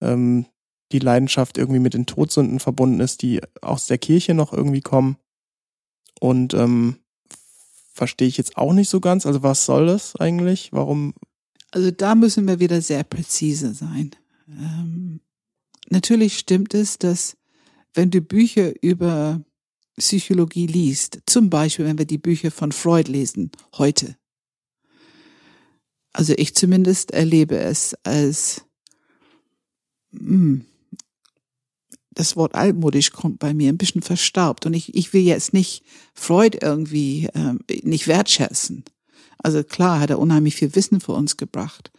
Ähm, 0.00 0.46
die 0.92 0.98
Leidenschaft 0.98 1.58
irgendwie 1.58 1.80
mit 1.80 1.94
den 1.94 2.06
Todsünden 2.06 2.60
verbunden 2.60 3.00
ist, 3.00 3.22
die 3.22 3.40
aus 3.60 3.86
der 3.86 3.98
Kirche 3.98 4.34
noch 4.34 4.52
irgendwie 4.52 4.80
kommen. 4.80 5.16
Und 6.20 6.54
ähm, 6.54 6.96
verstehe 7.92 8.28
ich 8.28 8.36
jetzt 8.36 8.56
auch 8.56 8.72
nicht 8.72 8.88
so 8.88 9.00
ganz. 9.00 9.26
Also 9.26 9.42
was 9.42 9.64
soll 9.64 9.86
das 9.86 10.16
eigentlich? 10.16 10.72
Warum? 10.72 11.14
Also 11.72 11.90
da 11.90 12.14
müssen 12.14 12.46
wir 12.46 12.60
wieder 12.60 12.80
sehr 12.80 13.04
präzise 13.04 13.74
sein. 13.74 14.12
Ähm, 14.48 15.20
natürlich 15.88 16.38
stimmt 16.38 16.74
es, 16.74 16.98
dass 16.98 17.36
wenn 17.94 18.10
du 18.10 18.20
Bücher 18.20 18.72
über 18.82 19.42
Psychologie 19.98 20.66
liest, 20.66 21.20
zum 21.26 21.50
Beispiel 21.50 21.86
wenn 21.86 21.98
wir 21.98 22.04
die 22.04 22.18
Bücher 22.18 22.50
von 22.50 22.70
Freud 22.70 23.10
lesen, 23.10 23.50
heute, 23.76 24.16
also 26.12 26.34
ich 26.36 26.54
zumindest 26.54 27.10
erlebe 27.10 27.58
es 27.58 27.94
als, 28.04 28.64
mh, 30.12 30.28
hm, 30.28 30.64
das 32.16 32.34
Wort 32.34 32.54
altmodisch 32.54 33.12
kommt 33.12 33.38
bei 33.38 33.54
mir 33.54 33.68
ein 33.68 33.76
bisschen 33.76 34.02
verstaubt 34.02 34.66
und 34.66 34.74
ich, 34.74 34.94
ich 34.94 35.12
will 35.12 35.20
jetzt 35.20 35.52
nicht 35.52 35.84
Freud 36.14 36.58
irgendwie 36.60 37.28
ähm, 37.34 37.60
nicht 37.82 38.08
wertschätzen. 38.08 38.84
Also 39.38 39.62
klar 39.62 40.00
hat 40.00 40.10
er 40.10 40.18
unheimlich 40.18 40.56
viel 40.56 40.74
Wissen 40.74 41.00
für 41.00 41.12
uns 41.12 41.36
gebracht. 41.36 41.92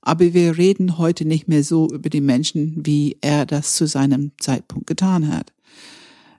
Aber 0.00 0.32
wir 0.32 0.56
reden 0.56 0.96
heute 0.96 1.26
nicht 1.26 1.46
mehr 1.46 1.62
so 1.62 1.88
über 1.90 2.08
die 2.08 2.22
Menschen, 2.22 2.74
wie 2.86 3.18
er 3.20 3.44
das 3.44 3.74
zu 3.74 3.86
seinem 3.86 4.32
Zeitpunkt 4.40 4.86
getan 4.86 5.28
hat. 5.28 5.52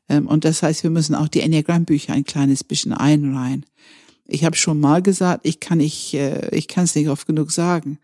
Ähm, 0.10 0.26
und 0.26 0.44
das 0.44 0.64
heißt, 0.64 0.82
wir 0.82 0.90
müssen 0.90 1.14
auch 1.14 1.28
die 1.28 1.42
Enneagram-Bücher 1.42 2.14
ein 2.14 2.24
kleines 2.24 2.64
bisschen 2.64 2.92
einreihen. 2.92 3.68
Ich 4.26 4.46
habe 4.46 4.56
schon 4.56 4.80
mal 4.80 5.04
gesagt, 5.04 5.46
ich 5.46 5.60
kann 5.60 5.78
nicht, 5.78 6.16
äh, 6.16 6.50
ich 6.56 6.68
kann 6.68 6.86
es 6.86 6.96
nicht 6.96 7.08
oft 7.08 7.28
genug 7.28 7.52
sagen. 7.52 8.00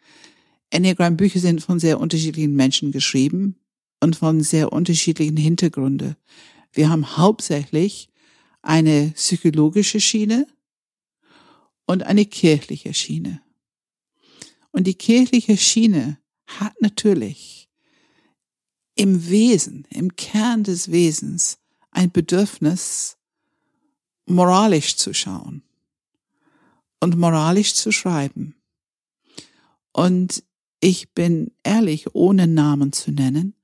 Enneagram-Bücher 0.70 1.40
sind 1.40 1.64
von 1.64 1.80
sehr 1.80 2.00
unterschiedlichen 2.00 2.56
Menschen 2.56 2.92
geschrieben 2.92 3.56
und 4.00 4.16
von 4.16 4.42
sehr 4.42 4.72
unterschiedlichen 4.72 5.38
Hintergründen. 5.38 6.16
Wir 6.72 6.90
haben 6.90 7.18
hauptsächlich 7.18 8.10
eine 8.62 9.12
psychologische 9.16 10.00
Schiene 10.00 10.48
und 11.86 12.04
eine 12.04 12.26
kirchliche 12.26 12.94
Schiene. 12.94 13.42
Und 14.72 14.86
die 14.86 14.96
kirchliche 14.96 15.58
Schiene 15.58 16.20
hat 16.46 16.80
natürlich 16.82 17.70
im 18.96 19.30
Wesen, 19.30 19.86
im 19.90 20.16
Kern 20.16 20.64
des 20.64 20.92
Wesens 20.92 21.60
ein 21.92 22.12
Bedürfnis, 22.12 23.18
moralisch 24.26 24.98
zu 24.98 25.14
schauen 25.14 25.64
und 27.00 27.18
moralisch 27.18 27.74
zu 27.76 27.92
schreiben. 27.92 28.56
Und 29.94 30.44
ich 30.80 31.12
bin 31.14 31.52
ehrlich, 31.64 32.14
ohne 32.14 32.48
Namen 32.48 32.92
zu 32.92 33.12
nennen, 33.12 33.56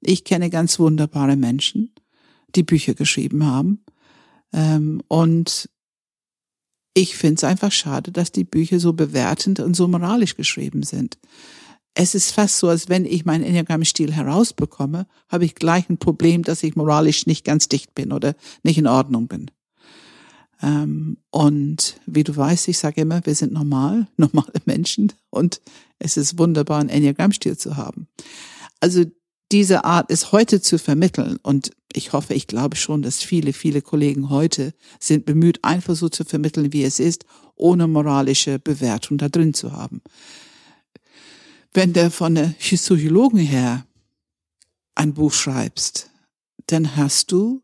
ich 0.00 0.24
kenne 0.24 0.50
ganz 0.50 0.78
wunderbare 0.78 1.36
Menschen, 1.36 1.94
die 2.54 2.62
Bücher 2.62 2.94
geschrieben 2.94 3.46
haben. 3.46 3.84
Ähm, 4.52 5.02
und 5.08 5.68
ich 6.94 7.16
finde 7.16 7.36
es 7.36 7.44
einfach 7.44 7.72
schade, 7.72 8.10
dass 8.10 8.32
die 8.32 8.44
Bücher 8.44 8.80
so 8.80 8.92
bewertend 8.92 9.60
und 9.60 9.74
so 9.74 9.86
moralisch 9.86 10.36
geschrieben 10.36 10.82
sind. 10.82 11.18
Es 11.94 12.14
ist 12.14 12.32
fast 12.32 12.58
so, 12.58 12.68
als 12.68 12.88
wenn 12.88 13.04
ich 13.04 13.24
meinen 13.24 13.44
Enneagramm-Stil 13.44 14.12
herausbekomme, 14.12 15.06
habe 15.28 15.44
ich 15.44 15.54
gleich 15.54 15.88
ein 15.88 15.98
Problem, 15.98 16.42
dass 16.42 16.62
ich 16.62 16.76
moralisch 16.76 17.26
nicht 17.26 17.44
ganz 17.44 17.68
dicht 17.68 17.94
bin 17.94 18.12
oder 18.12 18.34
nicht 18.62 18.78
in 18.78 18.86
Ordnung 18.86 19.28
bin. 19.28 19.50
Ähm, 20.62 21.18
und 21.30 22.00
wie 22.06 22.24
du 22.24 22.36
weißt, 22.36 22.68
ich 22.68 22.78
sage 22.78 23.00
immer, 23.00 23.24
wir 23.24 23.34
sind 23.34 23.52
normal, 23.52 24.08
normale 24.16 24.60
Menschen 24.66 25.12
und 25.30 25.60
es 25.98 26.16
ist 26.16 26.38
wunderbar, 26.38 26.80
einen 26.80 26.90
Enneagramm-Stil 26.90 27.56
zu 27.56 27.76
haben. 27.76 28.08
Also 28.80 29.04
diese 29.52 29.84
Art 29.84 30.10
ist 30.10 30.32
heute 30.32 30.60
zu 30.60 30.78
vermitteln 30.78 31.38
und 31.42 31.72
ich 31.92 32.12
hoffe, 32.12 32.34
ich 32.34 32.46
glaube 32.46 32.76
schon, 32.76 33.02
dass 33.02 33.22
viele, 33.22 33.52
viele 33.52 33.82
Kollegen 33.82 34.30
heute 34.30 34.74
sind 35.00 35.26
bemüht, 35.26 35.64
einfach 35.64 35.96
so 35.96 36.08
zu 36.08 36.24
vermitteln, 36.24 36.72
wie 36.72 36.84
es 36.84 37.00
ist, 37.00 37.24
ohne 37.56 37.88
moralische 37.88 38.58
Bewertung 38.58 39.18
da 39.18 39.28
drin 39.28 39.54
zu 39.54 39.72
haben. 39.72 40.02
Wenn 41.72 41.92
du 41.92 42.10
von 42.10 42.34
der 42.34 42.54
Psychologen 42.58 43.38
her 43.38 43.86
ein 44.94 45.14
Buch 45.14 45.32
schreibst, 45.32 46.10
dann 46.66 46.96
hast 46.96 47.32
du 47.32 47.62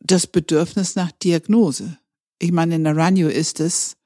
das 0.00 0.26
Bedürfnis 0.26 0.96
nach 0.96 1.12
Diagnose. 1.12 1.98
Ich 2.38 2.52
meine, 2.52 2.76
in 2.76 2.86
Aranio 2.86 3.28
ist 3.28 3.60
es, 3.60 3.96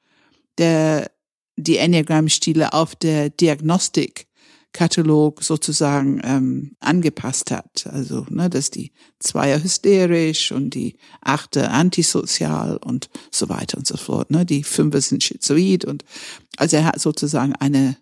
der 0.58 1.10
die 1.56 1.78
Enneagram-Stile 1.78 2.72
auf 2.72 2.94
der 2.96 3.30
Diagnostik 3.30 4.25
Katalog 4.76 5.42
sozusagen 5.42 6.20
ähm, 6.22 6.72
angepasst 6.80 7.50
hat. 7.50 7.88
Also, 7.90 8.26
ne, 8.28 8.50
dass 8.50 8.70
die 8.70 8.92
Zweier 9.18 9.62
hysterisch 9.62 10.52
und 10.52 10.74
die 10.74 10.98
Achte 11.22 11.70
antisozial 11.70 12.76
und 12.76 13.08
so 13.30 13.48
weiter 13.48 13.78
und 13.78 13.86
so 13.86 13.96
fort. 13.96 14.30
Ne, 14.30 14.44
die 14.44 14.62
Fünfer 14.62 15.00
sind 15.00 15.22
schizoid 15.22 15.86
und 15.86 16.04
also 16.58 16.76
er 16.76 16.84
hat 16.84 17.00
sozusagen 17.00 17.54
eine 17.54 17.96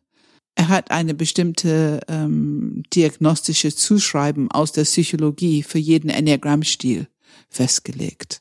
er 0.57 0.69
hat 0.69 0.91
eine 0.93 1.15
bestimmte 1.15 2.01
ähm, 2.09 2.85
diagnostische 2.93 3.75
Zuschreiben 3.75 4.51
aus 4.53 4.71
der 4.71 4.85
Psychologie 4.85 5.65
für 5.65 5.79
jeden 5.79 6.11
Enneagrammstil 6.11 7.09
festgelegt. 7.51 8.41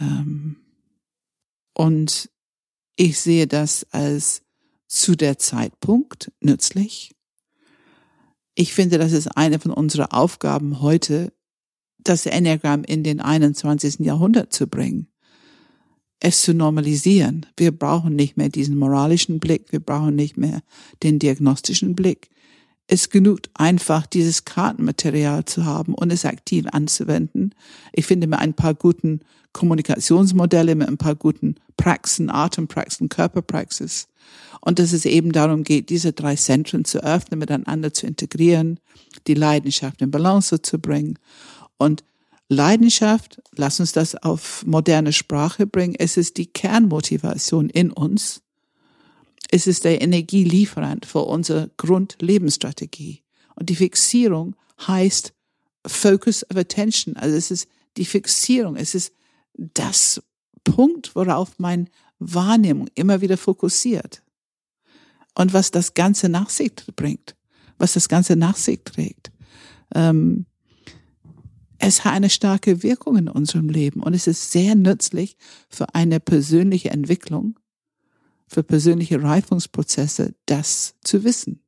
Ähm, 0.00 0.56
und 1.74 2.30
ich 2.96 3.18
sehe 3.20 3.46
das 3.46 3.86
als 3.90 4.42
zu 4.88 5.14
der 5.14 5.38
Zeitpunkt 5.38 6.32
nützlich 6.40 7.15
ich 8.56 8.74
finde, 8.74 8.98
das 8.98 9.12
ist 9.12 9.28
eine 9.36 9.58
von 9.60 9.70
unseren 9.70 10.06
Aufgaben 10.06 10.80
heute, 10.80 11.32
das 11.98 12.24
Enneagramm 12.24 12.84
in 12.84 13.04
den 13.04 13.20
21. 13.20 14.00
Jahrhundert 14.00 14.52
zu 14.52 14.66
bringen. 14.66 15.08
Es 16.20 16.40
zu 16.40 16.54
normalisieren. 16.54 17.44
Wir 17.58 17.70
brauchen 17.70 18.16
nicht 18.16 18.38
mehr 18.38 18.48
diesen 18.48 18.76
moralischen 18.76 19.38
Blick, 19.38 19.70
wir 19.72 19.80
brauchen 19.80 20.16
nicht 20.16 20.38
mehr 20.38 20.62
den 21.02 21.18
diagnostischen 21.18 21.94
Blick. 21.94 22.30
Es 22.86 23.10
genügt 23.10 23.50
einfach, 23.54 24.06
dieses 24.06 24.46
Kartenmaterial 24.46 25.44
zu 25.44 25.66
haben 25.66 25.92
und 25.92 26.10
es 26.10 26.24
aktiv 26.24 26.64
anzuwenden. 26.72 27.54
Ich 27.92 28.06
finde, 28.06 28.26
mit 28.26 28.38
ein 28.38 28.54
paar 28.54 28.74
guten 28.74 29.20
Kommunikationsmodelle 29.52 30.74
mit 30.74 30.88
ein 30.88 30.98
paar 30.98 31.14
guten 31.14 31.56
Praxen, 31.76 32.30
Atempraxen, 32.30 33.08
Körperpraxis. 33.08 34.06
Und 34.60 34.78
dass 34.78 34.92
es 34.92 35.04
eben 35.04 35.32
darum 35.32 35.62
geht, 35.62 35.90
diese 35.90 36.12
drei 36.12 36.36
Zentren 36.36 36.84
zu 36.84 37.02
öffnen, 37.02 37.38
miteinander 37.38 37.92
zu 37.92 38.06
integrieren, 38.06 38.80
die 39.26 39.34
Leidenschaft 39.34 40.02
in 40.02 40.10
Balance 40.10 40.60
zu 40.62 40.78
bringen. 40.78 41.18
Und 41.78 42.04
Leidenschaft, 42.48 43.42
lass 43.56 43.80
uns 43.80 43.92
das 43.92 44.14
auf 44.14 44.64
moderne 44.66 45.12
Sprache 45.12 45.66
bringen, 45.66 45.96
es 45.98 46.16
ist 46.16 46.36
die 46.36 46.46
Kernmotivation 46.46 47.68
in 47.68 47.90
uns. 47.90 48.42
Es 49.50 49.66
ist 49.66 49.84
der 49.84 50.00
Energielieferant 50.00 51.06
für 51.06 51.22
unsere 51.22 51.70
Grundlebensstrategie. 51.76 53.22
Und 53.54 53.68
die 53.68 53.76
Fixierung 53.76 54.54
heißt 54.86 55.32
Focus 55.86 56.48
of 56.50 56.56
Attention. 56.56 57.16
Also 57.16 57.36
es 57.36 57.50
ist 57.50 57.68
die 57.96 58.04
Fixierung. 58.04 58.76
Es 58.76 58.94
ist 58.94 59.12
das 59.54 60.22
Punkt, 60.64 61.14
worauf 61.14 61.58
meine 61.58 61.86
Wahrnehmung 62.18 62.88
immer 62.94 63.20
wieder 63.20 63.36
fokussiert. 63.36 64.22
Und 65.34 65.52
was 65.52 65.70
das 65.70 65.94
Ganze 65.94 66.28
nach 66.28 66.48
sich 66.48 66.72
bringt, 66.94 67.36
was 67.78 67.92
das 67.92 68.08
Ganze 68.08 68.36
nach 68.36 68.56
sich 68.56 68.80
trägt. 68.84 69.30
Ähm, 69.94 70.46
es 71.78 72.04
hat 72.04 72.14
eine 72.14 72.30
starke 72.30 72.82
Wirkung 72.82 73.16
in 73.16 73.28
unserem 73.28 73.68
Leben 73.68 74.02
und 74.02 74.14
es 74.14 74.26
ist 74.26 74.50
sehr 74.50 74.74
nützlich 74.74 75.36
für 75.68 75.94
eine 75.94 76.20
persönliche 76.20 76.90
Entwicklung, 76.90 77.58
für 78.48 78.62
persönliche 78.62 79.22
Reifungsprozesse, 79.22 80.34
das 80.46 80.94
zu 81.02 81.22
wissen. 81.24 81.60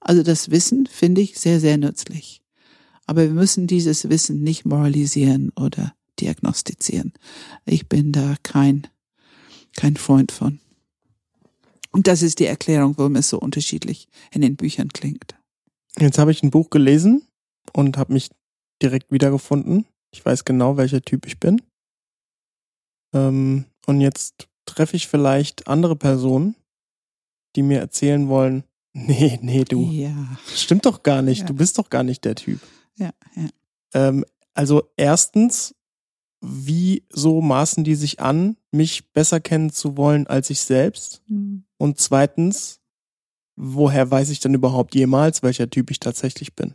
Also 0.00 0.22
das 0.22 0.50
Wissen 0.50 0.86
finde 0.86 1.20
ich 1.20 1.38
sehr, 1.38 1.60
sehr 1.60 1.76
nützlich. 1.76 2.42
Aber 3.06 3.22
wir 3.22 3.34
müssen 3.34 3.66
dieses 3.66 4.08
Wissen 4.08 4.42
nicht 4.42 4.64
moralisieren 4.64 5.50
oder 5.56 5.94
diagnostizieren. 6.20 7.12
Ich 7.64 7.88
bin 7.88 8.12
da 8.12 8.36
kein, 8.42 8.86
kein 9.76 9.96
Freund 9.96 10.32
von. 10.32 10.60
Und 11.90 12.06
das 12.06 12.22
ist 12.22 12.38
die 12.38 12.46
Erklärung, 12.46 12.94
warum 12.96 13.16
es 13.16 13.28
so 13.28 13.38
unterschiedlich 13.38 14.08
in 14.30 14.40
den 14.40 14.56
Büchern 14.56 14.88
klingt. 14.88 15.34
Jetzt 15.98 16.18
habe 16.18 16.30
ich 16.30 16.42
ein 16.42 16.50
Buch 16.50 16.70
gelesen 16.70 17.22
und 17.74 17.98
habe 17.98 18.14
mich 18.14 18.30
direkt 18.82 19.12
wiedergefunden. 19.12 19.86
Ich 20.10 20.24
weiß 20.24 20.44
genau, 20.44 20.76
welcher 20.76 21.02
Typ 21.02 21.26
ich 21.26 21.38
bin. 21.38 21.60
Ähm, 23.14 23.66
und 23.86 24.00
jetzt 24.00 24.48
treffe 24.64 24.96
ich 24.96 25.06
vielleicht 25.06 25.68
andere 25.68 25.96
Personen, 25.96 26.54
die 27.56 27.62
mir 27.62 27.80
erzählen 27.80 28.28
wollen, 28.28 28.64
nee, 28.94 29.38
nee, 29.42 29.64
du. 29.64 29.90
Ja. 29.90 30.38
Stimmt 30.54 30.86
doch 30.86 31.02
gar 31.02 31.22
nicht. 31.22 31.40
Ja. 31.40 31.46
Du 31.46 31.54
bist 31.54 31.78
doch 31.78 31.88
gar 31.88 32.02
nicht 32.02 32.24
der 32.24 32.34
Typ. 32.34 32.60
Ja, 32.96 33.12
ja. 33.34 33.48
Ähm, 33.94 34.24
also 34.54 34.90
erstens, 34.96 35.74
wie 36.42 37.04
so 37.08 37.40
maßen 37.40 37.84
die 37.84 37.94
sich 37.94 38.20
an, 38.20 38.56
mich 38.72 39.12
besser 39.12 39.40
kennen 39.40 39.70
zu 39.70 39.96
wollen 39.96 40.26
als 40.26 40.50
ich 40.50 40.60
selbst? 40.60 41.22
Hm. 41.28 41.64
Und 41.78 41.98
zweitens, 42.00 42.80
woher 43.56 44.10
weiß 44.10 44.30
ich 44.30 44.40
denn 44.40 44.52
überhaupt 44.52 44.94
jemals, 44.94 45.42
welcher 45.42 45.70
Typ 45.70 45.90
ich 45.90 46.00
tatsächlich 46.00 46.54
bin? 46.54 46.74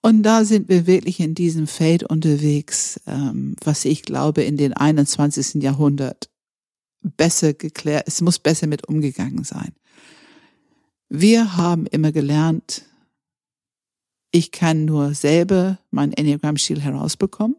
Und 0.00 0.22
da 0.22 0.44
sind 0.44 0.68
wir 0.68 0.86
wirklich 0.86 1.18
in 1.18 1.34
diesem 1.34 1.66
Feld 1.66 2.04
unterwegs, 2.04 3.00
ähm, 3.06 3.56
was 3.64 3.84
ich 3.84 4.02
glaube 4.02 4.42
in 4.42 4.56
den 4.56 4.72
21. 4.72 5.62
Jahrhundert 5.62 6.30
besser 7.00 7.54
geklärt, 7.54 8.04
es 8.06 8.20
muss 8.20 8.38
besser 8.38 8.66
mit 8.66 8.86
umgegangen 8.86 9.44
sein. 9.44 9.72
Wir 11.08 11.56
haben 11.56 11.86
immer 11.86 12.12
gelernt, 12.12 12.84
ich 14.30 14.50
kann 14.50 14.84
nur 14.84 15.14
selber 15.14 15.78
mein 15.90 16.12
Enneagramm-Stil 16.12 16.80
herausbekommen. 16.80 17.56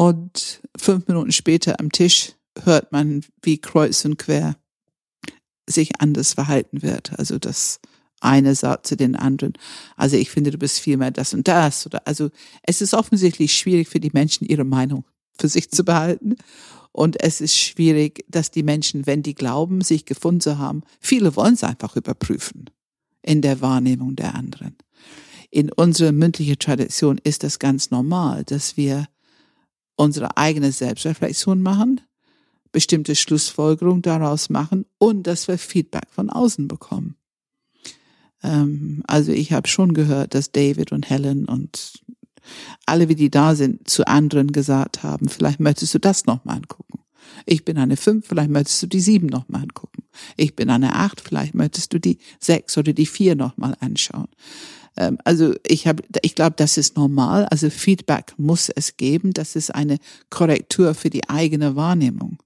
Und 0.00 0.62
fünf 0.78 1.08
Minuten 1.08 1.30
später 1.30 1.78
am 1.78 1.92
Tisch 1.92 2.32
hört 2.62 2.90
man, 2.90 3.22
wie 3.42 3.58
kreuz 3.58 4.02
und 4.06 4.16
quer 4.16 4.56
sich 5.68 6.00
anders 6.00 6.32
verhalten 6.32 6.80
wird. 6.80 7.18
Also 7.18 7.38
das 7.38 7.80
eine 8.18 8.54
sagt 8.54 8.86
zu 8.86 8.96
den 8.96 9.14
anderen, 9.14 9.52
also 9.98 10.16
ich 10.16 10.30
finde, 10.30 10.52
du 10.52 10.56
bist 10.56 10.78
viel 10.78 10.96
mehr 10.96 11.10
das 11.10 11.34
und 11.34 11.46
das. 11.48 11.84
Oder 11.84 12.06
also 12.06 12.30
es 12.62 12.80
ist 12.80 12.94
offensichtlich 12.94 13.52
schwierig 13.52 13.88
für 13.88 14.00
die 14.00 14.08
Menschen, 14.14 14.46
ihre 14.46 14.64
Meinung 14.64 15.04
für 15.38 15.48
sich 15.48 15.70
zu 15.70 15.84
behalten. 15.84 16.36
Und 16.92 17.22
es 17.22 17.42
ist 17.42 17.58
schwierig, 17.58 18.24
dass 18.26 18.50
die 18.50 18.62
Menschen, 18.62 19.06
wenn 19.06 19.22
die 19.22 19.34
glauben, 19.34 19.82
sich 19.82 20.06
gefunden 20.06 20.40
zu 20.40 20.56
haben, 20.56 20.80
viele 20.98 21.36
wollen 21.36 21.52
es 21.52 21.62
einfach 21.62 21.94
überprüfen 21.94 22.70
in 23.20 23.42
der 23.42 23.60
Wahrnehmung 23.60 24.16
der 24.16 24.34
anderen. 24.34 24.78
In 25.50 25.70
unserer 25.70 26.12
mündlichen 26.12 26.58
Tradition 26.58 27.20
ist 27.22 27.42
das 27.42 27.58
ganz 27.58 27.90
normal, 27.90 28.44
dass 28.44 28.78
wir 28.78 29.06
unsere 30.00 30.38
eigene 30.38 30.72
Selbstreflexion 30.72 31.60
machen, 31.60 32.00
bestimmte 32.72 33.14
Schlussfolgerungen 33.14 34.00
daraus 34.00 34.48
machen 34.48 34.86
und 34.96 35.26
dass 35.26 35.46
wir 35.46 35.58
Feedback 35.58 36.06
von 36.10 36.30
außen 36.30 36.68
bekommen. 36.68 37.16
Ähm, 38.42 39.02
also 39.06 39.30
ich 39.32 39.52
habe 39.52 39.68
schon 39.68 39.92
gehört, 39.92 40.34
dass 40.34 40.52
David 40.52 40.92
und 40.92 41.10
Helen 41.10 41.44
und 41.44 42.00
alle, 42.86 43.08
wie 43.10 43.14
die 43.14 43.30
da 43.30 43.54
sind, 43.54 43.90
zu 43.90 44.06
anderen 44.06 44.52
gesagt 44.52 45.02
haben, 45.02 45.28
vielleicht 45.28 45.60
möchtest 45.60 45.94
du 45.94 45.98
das 45.98 46.24
nochmal 46.24 46.56
angucken. 46.56 47.00
Ich 47.44 47.66
bin 47.66 47.76
eine 47.76 47.98
fünf, 47.98 48.26
vielleicht 48.26 48.50
möchtest 48.50 48.82
du 48.82 48.86
die 48.86 49.00
sieben 49.00 49.26
nochmal 49.26 49.62
angucken. 49.62 50.04
Ich 50.36 50.56
bin 50.56 50.70
eine 50.70 50.94
acht, 50.94 51.20
vielleicht 51.20 51.54
möchtest 51.54 51.92
du 51.92 52.00
die 52.00 52.18
sechs 52.38 52.78
oder 52.78 52.94
die 52.94 53.06
vier 53.06 53.34
nochmal 53.34 53.76
anschauen. 53.80 54.28
Ähm, 54.96 55.18
also 55.24 55.54
ich 55.66 55.86
habe, 55.86 56.02
ich 56.22 56.34
glaube, 56.34 56.56
das 56.56 56.76
ist 56.76 56.96
normal. 56.96 57.46
Also 57.46 57.70
Feedback 57.70 58.34
muss 58.36 58.68
es 58.68 58.96
geben. 58.96 59.32
Das 59.32 59.56
ist 59.56 59.74
eine 59.74 59.98
Korrektur 60.30 60.94
für 60.94 61.10
die 61.10 61.28
eigene 61.28 61.76
Wahrnehmung. 61.76 62.38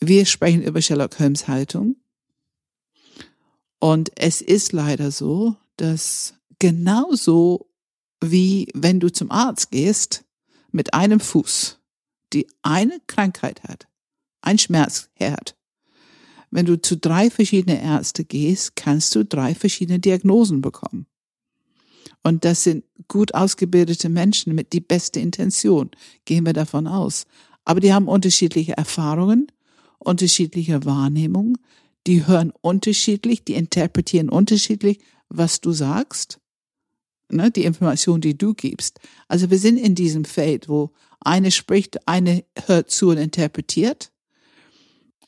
Wir 0.00 0.26
sprechen 0.26 0.62
über 0.62 0.80
Sherlock 0.80 1.18
Holmes 1.18 1.48
Haltung. 1.48 1.96
Und 3.80 4.10
es 4.16 4.40
ist 4.40 4.72
leider 4.72 5.10
so, 5.10 5.56
dass 5.76 6.34
genauso 6.58 7.68
wie 8.20 8.68
wenn 8.74 9.00
du 9.00 9.10
zum 9.10 9.30
Arzt 9.30 9.70
gehst 9.70 10.24
mit 10.72 10.94
einem 10.94 11.20
Fuß, 11.20 11.78
die 12.32 12.48
eine 12.62 13.00
Krankheit 13.06 13.62
hat, 13.62 13.86
ein 14.40 14.58
Schmerzherd. 14.58 15.57
Wenn 16.50 16.66
du 16.66 16.80
zu 16.80 16.96
drei 16.96 17.30
verschiedene 17.30 17.82
Ärzte 17.82 18.24
gehst, 18.24 18.76
kannst 18.76 19.14
du 19.14 19.24
drei 19.24 19.54
verschiedene 19.54 19.98
Diagnosen 19.98 20.60
bekommen. 20.60 21.06
Und 22.22 22.44
das 22.44 22.64
sind 22.64 22.84
gut 23.06 23.34
ausgebildete 23.34 24.08
Menschen 24.08 24.54
mit 24.54 24.72
die 24.72 24.80
beste 24.80 25.20
Intention, 25.20 25.90
gehen 26.24 26.44
wir 26.44 26.52
davon 26.52 26.86
aus. 26.86 27.26
Aber 27.64 27.80
die 27.80 27.92
haben 27.92 28.08
unterschiedliche 28.08 28.76
Erfahrungen, 28.76 29.46
unterschiedliche 29.98 30.84
Wahrnehmungen, 30.84 31.58
die 32.06 32.26
hören 32.26 32.52
unterschiedlich, 32.60 33.44
die 33.44 33.54
interpretieren 33.54 34.30
unterschiedlich, 34.30 34.98
was 35.28 35.60
du 35.60 35.72
sagst 35.72 36.40
ne, 37.30 37.50
die 37.50 37.64
Information, 37.64 38.20
die 38.20 38.36
du 38.36 38.54
gibst. 38.54 39.00
Also 39.28 39.50
wir 39.50 39.58
sind 39.58 39.78
in 39.78 39.94
diesem 39.94 40.24
Feld, 40.24 40.68
wo 40.68 40.90
eine 41.20 41.50
spricht, 41.50 42.06
eine 42.06 42.44
hört 42.66 42.90
zu 42.90 43.08
und 43.10 43.18
interpretiert 43.18 44.12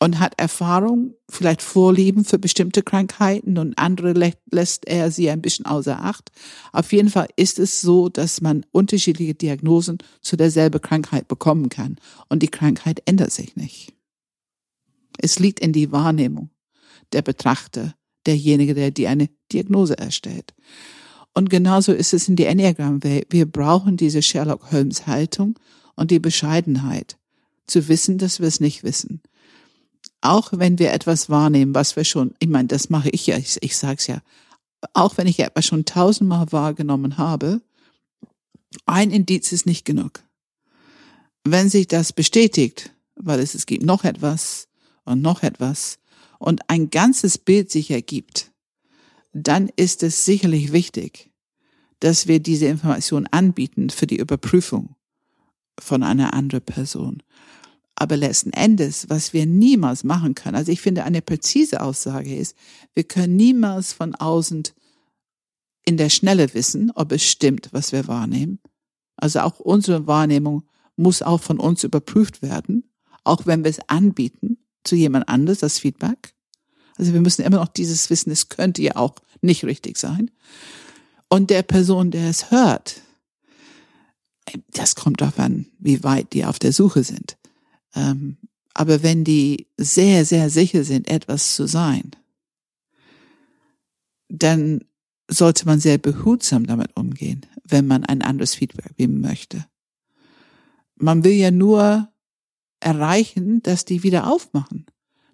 und 0.03 0.19
hat 0.19 0.33
Erfahrung, 0.39 1.15
vielleicht 1.29 1.61
Vorlieben 1.61 2.25
für 2.25 2.39
bestimmte 2.39 2.83
Krankheiten 2.83 3.59
und 3.59 3.79
andere 3.79 4.13
lä 4.13 4.33
lässt 4.51 4.89
er 4.89 5.11
sie 5.11 5.31
ein 5.31 5.43
bisschen 5.43 5.67
außer 5.67 6.03
Acht. 6.03 6.33
Auf 6.73 6.93
jeden 6.93 7.11
Fall 7.11 7.29
ist 7.37 7.59
es 7.59 7.83
so, 7.83 8.09
dass 8.09 8.41
man 8.41 8.65
unterschiedliche 8.73 9.35
Diagnosen 9.35 9.99
zu 10.23 10.37
derselben 10.37 10.81
Krankheit 10.81 11.29
bekommen 11.29 11.69
kann 11.69 11.97
und 12.31 12.43
die 12.43 12.49
Krankheit 12.49 13.03
ändert 13.05 13.31
sich 13.31 13.57
nicht. 13.57 13.93
Es 15.19 15.39
liegt 15.39 15.61
in 15.61 15.73
die 15.73 15.93
Wahrnehmung 15.93 16.51
der 17.13 17.21
Betrachter, 17.21 17.95
derjenige, 18.27 18.75
der 18.75 18.91
die 18.91 19.07
eine 19.07 19.29
Diagnose 19.53 19.99
erstellt. 19.99 20.55
Und 21.35 21.51
genauso 21.51 21.93
ist 21.93 22.15
es 22.15 22.27
in 22.29 22.37
die 22.37 22.47
Enneagram-Welt. 22.47 23.27
Wir 23.31 23.47
brauchen 23.47 23.97
diese 23.97 24.23
Sherlock 24.23 24.73
Holmes 24.73 25.07
Haltung 25.07 25.59
und 25.95 26.11
die 26.11 26.19
Bescheidenheit, 26.19 27.19
zu 27.67 27.89
wissen, 27.89 28.19
dass 28.19 28.41
wir 28.41 28.49
es 28.49 28.61
nicht 28.61 28.83
wissen. 28.83 29.23
Auch 30.21 30.51
wenn 30.53 30.79
wir 30.79 30.93
etwas 30.93 31.31
wahrnehmen, 31.31 31.75
was 31.75 31.97
wir 31.97 32.05
schon, 32.05 32.35
ich 32.39 32.49
meine, 32.49 32.69
das 32.69 32.91
mache 32.91 33.11
ich 33.11 33.27
ja, 33.27 33.37
ich, 33.37 33.59
ich 33.63 33.77
sag's 33.77 34.07
ja, 34.07 34.21
auch 34.93 35.17
wenn 35.17 35.27
ich 35.27 35.41
etwas 35.41 35.67
schon 35.67 35.85
tausendmal 35.85 36.53
wahrgenommen 36.53 37.19
habe, 37.19 37.61
ein 38.87 39.11
Indiz 39.11 39.53
ist 39.53 39.67
nicht 39.67 39.85
genug. 39.85 40.23
Wenn 41.45 41.69
sich 41.69 41.89
das 41.89 42.13
bestätigt, 42.13 42.93
weil 43.17 43.41
es, 43.41 43.55
es 43.55 43.67
gibt 43.67 43.85
noch 43.85 44.05
etwas 44.05 44.69
und 45.05 45.23
noch 45.23 45.43
etwas 45.43 45.99
und 46.39 46.69
ein 46.69 46.91
ganzes 46.91 47.39
Bild 47.39 47.71
sich 47.71 47.91
ergibt, 47.91 48.53
dann 49.33 49.71
ist 49.77 50.03
es 50.03 50.25
sicherlich 50.25 50.73
wichtig, 50.73 51.31
dass 52.01 52.27
wir 52.27 52.41
diese 52.41 52.67
Information 52.67 53.27
anbieten 53.27 53.91
für 53.91 54.07
die 54.07 54.17
Überprüfung 54.17 54.97
von 55.79 56.03
einer 56.03 56.35
anderen 56.35 56.65
Person. 56.65 57.23
Aber 58.01 58.17
letzten 58.17 58.55
Endes, 58.55 59.11
was 59.11 59.35
wir 59.35 59.45
niemals 59.45 60.05
machen 60.05 60.35
können, 60.35 60.57
also 60.57 60.73
ich 60.73 60.81
finde, 60.81 61.05
eine 61.05 61.21
präzise 61.21 61.83
Aussage 61.83 62.35
ist, 62.35 62.57
wir 62.95 63.05
können 63.05 63.37
niemals 63.37 63.93
von 63.93 64.15
außen 64.15 64.63
in 65.85 65.97
der 65.99 66.09
Schnelle 66.09 66.55
wissen, 66.55 66.91
ob 66.95 67.13
es 67.13 67.23
stimmt, 67.23 67.69
was 67.73 67.93
wir 67.93 68.09
wahrnehmen. 68.09 68.59
Also 69.17 69.41
auch 69.41 69.61
unsere 69.61 70.07
Wahrnehmung 70.07 70.63
muss 70.97 71.21
auch 71.21 71.43
von 71.43 71.61
uns 71.61 71.85
überprüft 71.85 72.41
werden, 72.41 72.91
auch 73.25 73.45
wenn 73.45 73.65
wir 73.65 73.71
es 73.71 73.87
anbieten 73.87 74.57
zu 74.83 74.97
jemand 74.97 75.29
anderes, 75.29 75.59
das 75.59 75.79
Feedback. 75.79 76.35
Also 76.97 77.13
wir 77.13 77.21
müssen 77.21 77.43
immer 77.43 77.59
noch 77.59 77.69
dieses 77.69 78.09
Wissen, 78.09 78.31
es 78.31 78.49
könnte 78.49 78.81
ja 78.81 78.97
auch 78.97 79.17
nicht 79.43 79.63
richtig 79.65 79.99
sein. 79.99 80.31
Und 81.29 81.51
der 81.51 81.63
Person, 81.63 82.11
der 82.11 82.31
es 82.31 82.51
hört, 82.51 83.03
das 84.73 84.95
kommt 84.95 85.21
darauf 85.21 85.39
an, 85.39 85.67
wie 85.79 86.03
weit 86.03 86.33
die 86.33 86.47
auf 86.47 86.59
der 86.59 86.73
Suche 86.73 87.05
sind. 87.05 87.37
Ähm, 87.95 88.37
aber 88.75 89.03
wenn 89.03 89.25
die 89.25 89.69
sehr, 89.77 90.25
sehr 90.25 90.51
sicher 90.51 90.85
sind, 90.85 91.09
etwas 91.09 91.55
zu 91.55 91.67
sein, 91.67 92.13
dann 94.29 94.85
sollte 95.29 95.67
man 95.67 95.81
sehr 95.81 95.99
behutsam 95.99 96.67
damit 96.67 96.97
umgehen, 96.97 97.47
wenn 97.65 97.87
man 97.87 98.05
ein 98.05 98.23
anderes 98.23 98.55
Feedback 98.55 98.97
geben 98.97 99.21
möchte. 99.21 99.67
Man 100.97 101.25
will 101.25 101.33
ja 101.33 101.51
nur 101.51 102.09
erreichen, 102.81 103.63
dass 103.63 103.85
die 103.85 104.03
wieder 104.03 104.27
aufmachen, 104.27 104.87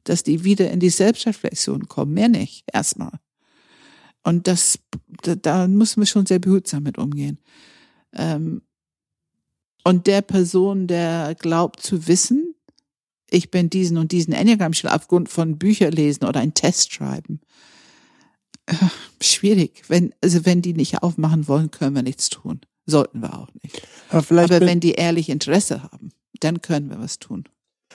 dass 0.05 0.23
die 0.23 0.45
wieder 0.45 0.71
in 0.71 0.81
die 0.81 0.91
Selbstreflexion 0.91 1.89
kommen, 1.89 2.15
mehr 2.15 2.29
nicht, 2.29 2.65
erstmal. 2.73 3.19
Und 4.23 4.49
das, 4.49 4.79
da, 5.23 5.35
da 5.37 5.69
müssen 5.69 6.01
wir 6.01 6.07
schon 6.07 6.27
sehr 6.27 6.41
behutsam 6.41 6.83
mit 6.83 6.99
umgehen. 6.99 7.39
Ähm, 8.13 8.63
und 9.85 10.09
der 10.09 10.21
Person, 10.21 10.89
der 10.89 11.37
glaubt 11.37 11.81
zu 11.81 12.09
wissen, 12.09 12.46
ich 13.31 13.51
bin 13.51 13.71
diesen 13.71 13.99
und 13.99 14.13
diesen 14.13 14.33
Enneagramm-Stil 14.33 14.91
aufgrund 14.91 15.29
von 15.29 15.59
Bücher 15.59 15.91
lesen 15.91 16.25
oder 16.25 16.41
einen 16.41 16.55
Test 16.55 16.93
schreiben, 16.93 17.41
schwierig. 19.21 19.85
Wenn, 19.89 20.15
also 20.23 20.45
wenn 20.45 20.63
die 20.63 20.75
nicht 20.75 21.03
aufmachen 21.03 21.49
wollen, 21.49 21.71
können 21.71 21.95
wir 21.95 22.03
nichts 22.03 22.29
tun. 22.31 22.61
Sollten 22.87 23.21
wir 23.21 23.37
auch 23.37 23.49
nicht. 23.63 23.83
Aber, 24.11 24.43
Aber 24.43 24.61
wenn 24.61 24.81
die 24.81 24.93
ehrlich 24.93 25.29
Interesse 25.29 25.83
haben, 25.83 26.11
dann 26.41 26.63
können 26.63 26.91
wir 26.91 27.01
was 27.01 27.19
tun. 27.19 27.45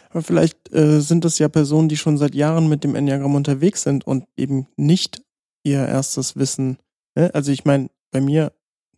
Aber 0.10 0.22
vielleicht 0.22 0.74
äh, 0.74 1.00
sind 1.00 1.24
das 1.24 1.39
ja 1.39 1.48
Personen, 1.48 1.88
die 1.88 1.98
schon 1.98 2.17
seit 2.17 2.36
Jahren 2.36 2.67
mit 2.67 2.84
dem 2.84 2.96
Enneagramm 2.96 3.36
unterwegs 3.36 3.84
sind 3.84 4.06
und 4.06 4.26
eben 4.36 4.67
nicht 4.76 5.22
ihr 5.63 5.86
erstes 5.86 6.36
Wissen. 6.36 6.78
Ne? 7.15 7.34
Also 7.34 7.52
ich 7.52 7.63
meine, 7.63 7.89
bei 8.12 8.20
mir 8.20 8.52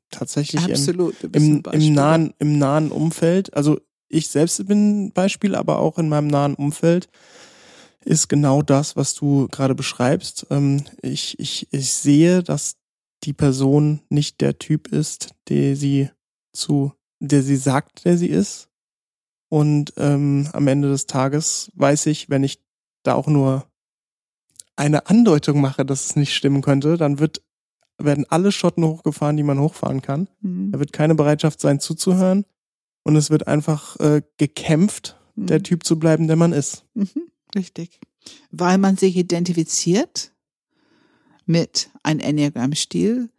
tatsächlich 0.09 0.63
Absolut, 0.63 1.15
im, 1.23 1.31
im, 1.33 1.63
im, 1.71 1.93
nahen, 1.93 2.33
im 2.39 2.57
nahen 2.57 2.91
Umfeld, 2.91 3.53
also 3.53 3.79
ich 4.13 4.29
selbst 4.29 4.65
bin 4.67 5.05
ein 5.05 5.11
Beispiel, 5.11 5.55
aber 5.55 5.79
auch 5.79 5.97
in 5.97 6.09
meinem 6.09 6.27
nahen 6.27 6.55
Umfeld 6.55 7.09
ist 8.05 8.29
genau 8.29 8.61
das, 8.61 8.95
was 8.95 9.13
du 9.15 9.47
gerade 9.49 9.75
beschreibst. 9.75 10.47
Ähm, 10.49 10.83
ich, 11.01 11.39
ich, 11.39 11.67
ich 11.71 11.93
sehe, 11.93 12.43
dass 12.43 12.75
die 13.23 13.33
Person 13.33 14.01
nicht 14.09 14.41
der 14.41 14.59
Typ 14.59 14.87
ist, 14.87 15.33
der 15.49 15.75
sie 15.75 16.09
zu, 16.51 16.93
der 17.19 17.41
sie 17.41 17.55
sagt, 17.55 18.05
der 18.05 18.17
sie 18.17 18.27
ist. 18.27 18.69
Und 19.49 19.93
ähm, 19.97 20.49
am 20.53 20.67
Ende 20.67 20.89
des 20.89 21.05
Tages 21.05 21.71
weiß 21.75 22.07
ich, 22.07 22.29
wenn 22.29 22.43
ich 22.43 22.59
da 23.03 23.13
auch 23.13 23.27
nur 23.27 23.65
eine 24.75 25.07
Andeutung 25.07 25.61
mache, 25.61 25.85
dass 25.85 26.05
es 26.05 26.15
nicht 26.15 26.33
stimmen 26.35 26.61
könnte, 26.61 26.97
dann 26.97 27.19
wird, 27.19 27.41
werden 27.97 28.25
alle 28.29 28.51
Schotten 28.51 28.83
hochgefahren, 28.83 29.37
die 29.37 29.43
man 29.43 29.59
hochfahren 29.59 30.01
kann. 30.01 30.27
Mhm. 30.41 30.71
Da 30.71 30.79
wird 30.79 30.91
keine 30.91 31.15
Bereitschaft 31.15 31.61
sein, 31.61 31.79
zuzuhören. 31.79 32.45
Und 33.03 33.15
es 33.15 33.29
wird 33.29 33.47
einfach 33.47 33.99
äh, 33.99 34.21
gekämpft, 34.37 35.17
mhm. 35.35 35.47
der 35.47 35.63
Typ 35.63 35.85
zu 35.85 35.99
bleiben, 35.99 36.27
der 36.27 36.35
man 36.35 36.53
ist. 36.53 36.85
Mhm. 36.93 37.07
Richtig. 37.55 37.99
Weil 38.51 38.77
man 38.77 38.97
sich 38.97 39.17
identifiziert 39.17 40.31
mit 41.45 41.89
einem 42.03 42.21
Enneagramm-Stil 42.21 43.29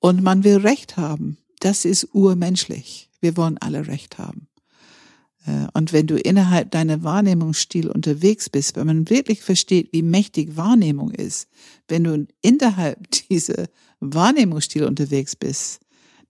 und 0.00 0.22
man 0.22 0.44
will 0.44 0.56
Recht 0.56 0.96
haben. 0.96 1.38
Das 1.60 1.84
ist 1.84 2.08
urmenschlich. 2.12 3.10
Wir 3.20 3.36
wollen 3.36 3.58
alle 3.58 3.86
Recht 3.86 4.18
haben. 4.18 4.48
Äh, 5.46 5.66
und 5.72 5.92
wenn 5.92 6.06
du 6.06 6.16
innerhalb 6.16 6.70
deiner 6.70 7.02
Wahrnehmungsstil 7.02 7.88
unterwegs 7.88 8.50
bist, 8.50 8.76
wenn 8.76 8.86
man 8.86 9.08
wirklich 9.08 9.42
versteht, 9.42 9.92
wie 9.92 10.02
mächtig 10.02 10.56
Wahrnehmung 10.56 11.10
ist, 11.10 11.48
wenn 11.88 12.04
du 12.04 12.26
innerhalb 12.42 13.10
dieser 13.30 13.66
Wahrnehmungsstil 14.00 14.84
unterwegs 14.84 15.36
bist, 15.36 15.80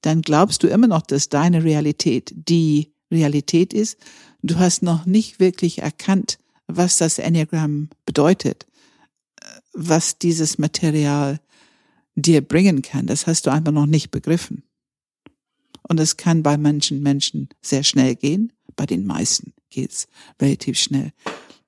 dann 0.06 0.22
glaubst 0.22 0.62
du 0.62 0.68
immer 0.68 0.86
noch, 0.86 1.02
dass 1.02 1.28
deine 1.28 1.64
Realität 1.64 2.32
die 2.36 2.92
Realität 3.10 3.72
ist. 3.72 3.98
Du 4.40 4.56
hast 4.56 4.84
noch 4.84 5.04
nicht 5.04 5.40
wirklich 5.40 5.80
erkannt, 5.80 6.38
was 6.68 6.98
das 6.98 7.18
Enneagramm 7.18 7.90
bedeutet, 8.04 8.66
was 9.72 10.18
dieses 10.18 10.58
Material 10.58 11.40
dir 12.14 12.40
bringen 12.40 12.82
kann. 12.82 13.06
Das 13.06 13.26
hast 13.26 13.46
du 13.46 13.50
einfach 13.50 13.72
noch 13.72 13.86
nicht 13.86 14.12
begriffen. 14.12 14.62
Und 15.82 15.98
es 15.98 16.16
kann 16.16 16.44
bei 16.44 16.56
manchen 16.56 17.02
Menschen 17.02 17.48
sehr 17.60 17.82
schnell 17.82 18.14
gehen, 18.14 18.52
bei 18.76 18.86
den 18.86 19.06
meisten 19.06 19.54
geht's 19.70 20.06
relativ 20.40 20.78
schnell. 20.78 21.12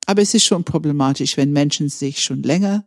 Aber 0.07 0.23
es 0.23 0.33
ist 0.33 0.45
schon 0.45 0.63
problematisch, 0.63 1.37
wenn 1.37 1.53
Menschen 1.53 1.89
sich 1.89 2.23
schon 2.23 2.45
länger 2.45 2.87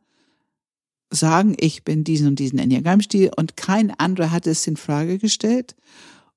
sagen, 1.12 1.56
ich 1.60 1.84
bin 1.84 2.04
diesen 2.04 2.28
und 2.28 2.40
diesen 2.40 2.60
Enneagrammstil 2.60 3.32
und 3.36 3.58
kein 3.58 3.92
anderer 3.92 4.32
hat 4.32 4.48
es 4.48 4.66
in 4.66 4.78
Frage 4.78 5.20
gestellt 5.20 5.76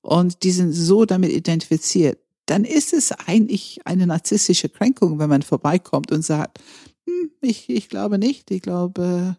und 0.01 0.43
die 0.43 0.51
sind 0.51 0.71
so 0.73 1.05
damit 1.05 1.31
identifiziert, 1.31 2.19
dann 2.45 2.63
ist 2.63 2.93
es 2.93 3.11
eigentlich 3.11 3.79
eine 3.85 4.05
narzisstische 4.05 4.69
Kränkung, 4.69 5.17
wenn 5.17 5.29
man 5.29 5.41
vorbeikommt 5.41 6.11
und 6.11 6.23
sagt, 6.23 6.59
hm, 7.05 7.31
ich, 7.41 7.69
ich 7.69 7.89
glaube 7.89 8.19
nicht, 8.19 8.51
ich 8.51 8.61
glaube, 8.61 9.37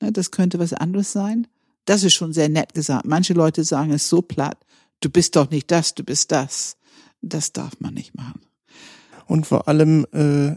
ne, 0.00 0.12
das 0.12 0.30
könnte 0.30 0.58
was 0.58 0.72
anderes 0.72 1.12
sein. 1.12 1.46
Das 1.84 2.02
ist 2.02 2.14
schon 2.14 2.32
sehr 2.32 2.48
nett 2.48 2.74
gesagt. 2.74 3.06
Manche 3.06 3.34
Leute 3.34 3.64
sagen 3.64 3.92
es 3.92 4.08
so 4.08 4.22
platt, 4.22 4.58
du 5.00 5.10
bist 5.10 5.36
doch 5.36 5.50
nicht 5.50 5.70
das, 5.70 5.94
du 5.94 6.04
bist 6.04 6.32
das. 6.32 6.76
Das 7.20 7.52
darf 7.52 7.78
man 7.78 7.94
nicht 7.94 8.14
machen. 8.16 8.40
Und 9.26 9.46
vor 9.46 9.68
allem 9.68 10.06
äh, 10.12 10.56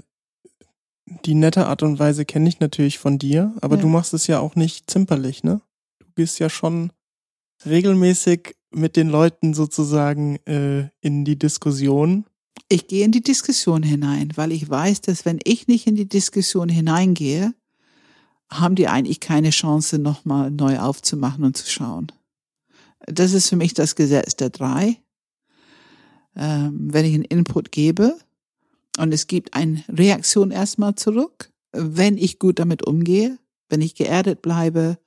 die 1.06 1.36
nette 1.36 1.68
Art 1.68 1.84
und 1.84 2.00
Weise 2.00 2.26
kenne 2.26 2.50
ich 2.50 2.60
natürlich 2.60 3.00
von 3.00 3.20
dir, 3.20 3.54
aber 3.62 3.76
ja. 3.76 3.82
du 3.82 3.88
machst 3.88 4.14
es 4.14 4.28
ja 4.28 4.40
auch 4.40 4.56
nicht 4.56 4.90
zimperlich, 4.90 5.44
ne? 5.44 5.62
Du 6.00 6.06
gehst 6.16 6.40
ja 6.40 6.50
schon 6.50 6.92
regelmäßig 7.66 8.56
mit 8.72 8.96
den 8.96 9.10
Leuten 9.10 9.54
sozusagen 9.54 10.38
äh, 10.46 10.90
in 11.02 11.26
die 11.26 11.38
Diskussion? 11.38 12.26
Ich 12.70 12.88
gehe 12.88 13.06
in 13.06 13.12
die 13.12 13.22
Diskussion 13.22 13.84
hinein, 13.84 14.32
weil 14.36 14.52
ich 14.52 14.70
weiß, 14.70 15.02
dass 15.02 15.26
wenn 15.26 15.40
ich 15.44 15.68
nicht 15.68 15.88
in 15.88 15.96
die 15.96 16.10
Diskussion 16.10 16.70
hineingehe, 16.70 17.54
haben 18.50 18.76
die 18.76 18.88
eigentlich 18.88 19.20
keine 19.20 19.50
Chance, 19.50 20.00
nochmal 20.00 20.52
neu 20.52 20.80
aufzumachen 20.80 21.44
und 21.44 21.58
zu 21.58 21.70
schauen. 21.70 22.12
Das 23.08 23.34
ist 23.34 23.50
für 23.50 23.56
mich 23.56 23.74
das 23.74 23.96
Gesetz 23.96 24.36
der 24.36 24.50
drei. 24.50 24.98
Ähm, 26.36 26.94
wenn 26.94 27.06
ich 27.06 27.14
einen 27.14 27.24
Input 27.24 27.72
gebe 27.72 28.18
und 28.98 29.14
es 29.14 29.28
gibt 29.28 29.54
eine 29.54 29.84
Reaktion 29.90 30.52
erstmal 30.52 30.96
zurück, 30.96 31.52
wenn 31.72 32.18
ich 32.18 32.40
gut 32.40 32.60
damit 32.60 32.86
umgehe, 32.86 33.38
wenn 33.70 33.82
ich 33.82 33.96
geerdet 33.96 34.42
bleibe, 34.42 34.98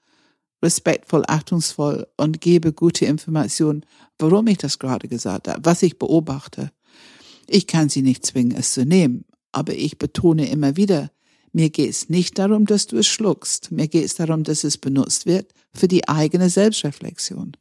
respektvoll, 0.63 1.25
achtungsvoll 1.27 2.07
und 2.17 2.41
gebe 2.41 2.73
gute 2.73 3.07
Informationen, 3.07 3.85
warum 4.19 4.47
ich 4.49 4.59
das 4.59 4.79
gerade 4.79 5.09
gesagt 5.09 5.49
habe, 5.49 5.65
was 5.65 5.83
ich 5.83 5.99
beobachte. 5.99 6.73
Ich 7.47 7.67
kann 7.67 7.89
sie 7.89 8.03
nicht 8.03 8.27
zwingen, 8.27 8.57
es 8.57 8.75
zu 8.75 8.85
nehmen, 8.85 9.25
aber 9.53 9.75
ich 9.75 9.99
betone 9.99 10.51
immer 10.51 10.77
wieder, 10.77 11.11
mir 11.53 11.71
geht 11.71 11.91
es 11.91 12.09
nicht 12.09 12.39
darum, 12.39 12.67
dass 12.67 12.87
du 12.87 12.99
es 12.99 13.07
schluckst. 13.07 13.73
Mir 13.73 13.89
geht 13.89 14.05
es 14.05 14.17
darum, 14.17 14.45
dass 14.45 14.65
es 14.65 14.77
benutzt 14.77 15.27
wird 15.27 15.53
für 15.73 15.89
die 15.89 16.07
eigene 16.07 16.51
Selbstreflexion. 16.51 17.57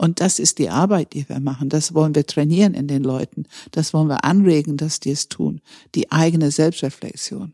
Und 0.00 0.22
das 0.22 0.38
ist 0.38 0.58
die 0.58 0.70
Arbeit, 0.70 1.12
die 1.12 1.28
wir 1.28 1.40
machen. 1.40 1.68
Das 1.68 1.92
wollen 1.92 2.14
wir 2.14 2.24
trainieren 2.24 2.72
in 2.72 2.88
den 2.88 3.04
Leuten. 3.04 3.44
Das 3.70 3.92
wollen 3.92 4.08
wir 4.08 4.24
anregen, 4.24 4.78
dass 4.78 4.98
die 4.98 5.10
es 5.10 5.28
tun. 5.28 5.60
Die 5.94 6.10
eigene 6.10 6.50
Selbstreflexion. 6.50 7.52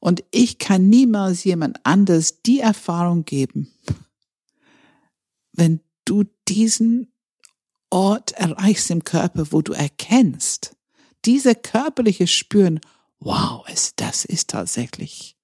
Und 0.00 0.24
ich 0.32 0.58
kann 0.58 0.88
niemals 0.88 1.44
jemand 1.44 1.78
anders 1.84 2.42
die 2.42 2.58
Erfahrung 2.58 3.24
geben, 3.24 3.70
wenn 5.52 5.78
du 6.04 6.24
diesen 6.48 7.12
Ort 7.90 8.32
erreichst 8.32 8.90
im 8.90 9.04
Körper, 9.04 9.52
wo 9.52 9.62
du 9.62 9.72
erkennst, 9.72 10.74
diese 11.24 11.54
körperliche 11.54 12.26
Spüren, 12.26 12.80
wow, 13.20 13.64
es, 13.68 13.94
das 13.94 14.24
ist 14.24 14.50
tatsächlich, 14.50 15.36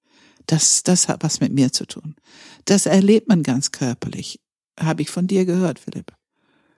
das, 0.47 0.83
das 0.83 1.07
hat 1.07 1.23
was 1.23 1.39
mit 1.39 1.53
mir 1.53 1.71
zu 1.71 1.85
tun. 1.85 2.17
Das 2.65 2.87
erlebt 2.87 3.29
man 3.29 3.41
ganz 3.41 3.71
körperlich. 3.71 4.41
Habe 4.79 5.01
ich 5.01 5.09
von 5.09 5.27
dir 5.27 5.45
gehört, 5.45 5.79
Philipp. 5.79 6.13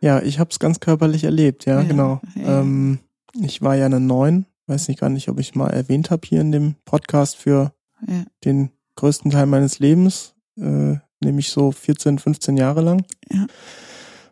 Ja, 0.02 0.22
ich 0.22 0.40
habe 0.40 0.50
es 0.50 0.60
ganz 0.60 0.80
körperlich 0.80 1.24
erlebt, 1.24 1.66
ja, 1.66 1.82
ja 1.82 1.88
genau. 1.88 2.22
Ja. 2.36 2.62
Ähm, 2.62 3.00
ich 3.40 3.62
war 3.62 3.76
ja 3.76 3.86
eine 3.86 4.00
Neun 4.00 4.46
weiß 4.72 4.88
nicht 4.88 5.00
gar 5.00 5.10
nicht, 5.10 5.30
ob 5.30 5.40
ich 5.40 5.54
mal 5.54 5.70
erwähnt 5.70 6.10
habe 6.10 6.28
hier 6.28 6.42
in 6.42 6.52
dem 6.52 6.76
Podcast 6.86 7.36
für 7.36 7.74
ja. 8.08 8.24
den 8.46 8.72
größten 8.96 9.32
Teil 9.32 9.46
meines 9.46 9.80
Lebens, 9.80 10.34
äh, 10.58 10.96
nämlich 11.20 11.50
so 11.50 11.72
14, 11.72 12.20
15 12.20 12.58
Jahre 12.58 12.82
lang. 12.82 13.06
Ja. 13.30 13.48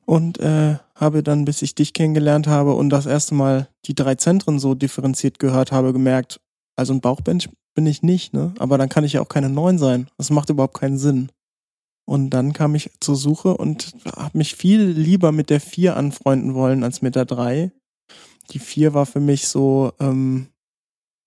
Und 0.06 0.40
äh, 0.40 0.78
habe 0.96 1.24
dann, 1.24 1.46
bis 1.46 1.62
ich 1.62 1.76
dich 1.76 1.94
kennengelernt 1.94 2.48
habe 2.48 2.74
und 2.74 2.90
das 2.90 3.06
erste 3.06 3.36
Mal 3.36 3.70
die 3.86 3.94
drei 3.94 4.16
Zentren 4.16 4.60
so 4.60 4.74
differenziert 4.74 5.40
gehört 5.40 5.72
habe, 5.72 5.94
gemerkt, 5.94 6.40
also 6.76 6.94
ein 6.94 7.02
Bauchbench 7.02 7.50
bin 7.76 7.86
ich 7.86 8.02
nicht, 8.02 8.34
ne? 8.34 8.54
Aber 8.58 8.78
dann 8.78 8.90
kann 8.90 9.04
ich 9.04 9.14
ja 9.14 9.22
auch 9.22 9.30
keine 9.30 9.50
Neun 9.50 9.78
sein. 9.78 10.08
Das 10.18 10.32
macht 10.32 10.50
überhaupt 10.50 10.80
keinen 10.80 10.98
Sinn. 10.98 11.30
Und 12.10 12.32
dann 12.32 12.54
kam 12.54 12.74
ich 12.74 12.90
zur 13.00 13.16
Suche 13.16 13.56
und 13.56 13.94
habe 14.16 14.36
mich 14.40 14.56
viel 14.56 14.82
lieber 14.82 15.32
mit 15.32 15.52
der 15.52 15.62
vier 15.62 15.96
anfreunden 15.96 16.56
wollen 16.56 16.84
als 16.84 17.04
mit 17.04 17.14
der 17.14 17.26
drei. 17.26 17.72
Die 18.50 18.58
vier 18.58 18.96
war 18.96 19.06
für 19.06 19.20
mich 19.20 19.48
so 19.48 19.94
ähm, 20.00 20.48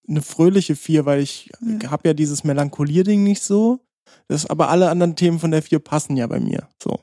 eine 0.08 0.22
fröhliche 0.22 0.74
vier, 0.74 1.06
weil 1.06 1.20
ich 1.20 1.52
ja. 1.60 1.92
habe 1.92 2.08
ja 2.08 2.14
dieses 2.14 2.42
Melancholierding 2.42 3.22
nicht 3.22 3.44
so. 3.44 3.78
Das, 4.26 4.44
aber 4.46 4.70
alle 4.70 4.90
anderen 4.90 5.14
Themen 5.14 5.38
von 5.38 5.52
der 5.52 5.62
vier 5.62 5.78
passen 5.78 6.16
ja 6.16 6.26
bei 6.26 6.40
mir. 6.40 6.66
So. 6.82 6.98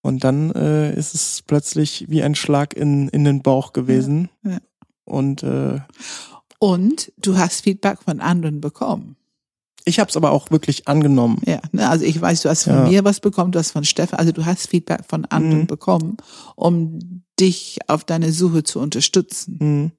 Und 0.00 0.24
dann 0.24 0.52
äh, 0.52 0.94
ist 0.94 1.14
es 1.14 1.42
plötzlich 1.42 2.06
wie 2.08 2.22
ein 2.22 2.34
Schlag 2.34 2.72
in, 2.72 3.10
in 3.10 3.24
den 3.24 3.42
Bauch 3.42 3.74
gewesen. 3.74 4.30
Ja, 4.44 4.52
ja. 4.52 4.60
Und, 5.04 5.42
äh, 5.42 5.78
und 6.58 7.12
du 7.18 7.36
hast 7.36 7.60
Feedback 7.60 7.98
von 8.02 8.20
anderen 8.20 8.62
bekommen. 8.62 9.16
Ich 9.84 9.98
habe 9.98 10.10
es 10.10 10.16
aber 10.16 10.30
auch 10.30 10.50
wirklich 10.50 10.86
angenommen. 10.86 11.40
Ja, 11.44 11.60
ne, 11.72 11.88
also 11.88 12.04
ich 12.04 12.20
weiß, 12.20 12.42
du 12.42 12.48
hast 12.48 12.64
von 12.64 12.74
ja. 12.74 12.88
mir 12.88 13.04
was 13.04 13.20
bekommen, 13.20 13.52
du 13.52 13.58
hast 13.58 13.72
von 13.72 13.84
Stefan, 13.84 14.18
also 14.18 14.32
du 14.32 14.44
hast 14.44 14.68
Feedback 14.68 15.00
von 15.08 15.24
anderen 15.26 15.62
mhm. 15.62 15.66
bekommen, 15.66 16.16
um 16.54 17.22
dich 17.38 17.78
auf 17.88 18.04
deine 18.04 18.32
Suche 18.32 18.62
zu 18.62 18.78
unterstützen. 18.80 19.56
Mhm. 19.60 19.92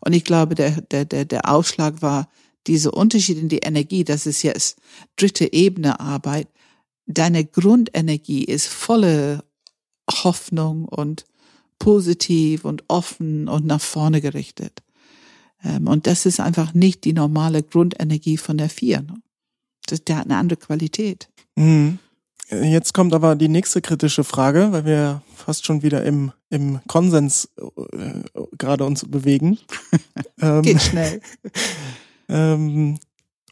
Und 0.00 0.12
ich 0.12 0.24
glaube, 0.24 0.54
der, 0.54 0.80
der, 0.80 1.04
der, 1.04 1.24
der 1.24 1.48
Ausschlag 1.48 2.02
war 2.02 2.28
diese 2.66 2.90
Unterschied 2.90 3.38
in 3.38 3.48
die 3.48 3.58
Energie, 3.58 4.04
das 4.04 4.26
ist 4.26 4.42
jetzt 4.42 4.78
dritte 5.16 5.52
Ebene 5.52 6.00
Arbeit. 6.00 6.48
Deine 7.06 7.44
Grundenergie 7.44 8.44
ist 8.44 8.66
volle 8.66 9.44
Hoffnung 10.10 10.84
und 10.84 11.24
positiv 11.78 12.64
und 12.64 12.84
offen 12.88 13.48
und 13.48 13.64
nach 13.66 13.80
vorne 13.80 14.20
gerichtet. 14.20 14.82
Ähm, 15.64 15.86
und 15.86 16.06
das 16.06 16.26
ist 16.26 16.40
einfach 16.40 16.74
nicht 16.74 17.04
die 17.04 17.12
normale 17.12 17.62
Grundenergie 17.62 18.36
von 18.36 18.58
der 18.58 18.68
Vier. 18.68 19.02
Ne? 19.02 19.14
Der 19.90 20.18
hat 20.18 20.26
eine 20.26 20.36
andere 20.36 20.58
Qualität. 20.58 21.28
Mhm. 21.56 21.98
Jetzt 22.50 22.94
kommt 22.94 23.12
aber 23.12 23.36
die 23.36 23.48
nächste 23.48 23.82
kritische 23.82 24.24
Frage, 24.24 24.72
weil 24.72 24.86
wir 24.86 25.22
fast 25.36 25.66
schon 25.66 25.82
wieder 25.82 26.02
im, 26.04 26.32
im 26.48 26.80
Konsens 26.88 27.50
äh, 27.92 28.22
gerade 28.56 28.84
uns 28.84 29.04
bewegen. 29.08 29.58
Ähm, 30.40 30.62
Geht 30.62 30.80
schnell. 30.80 31.20
ähm, 32.28 33.00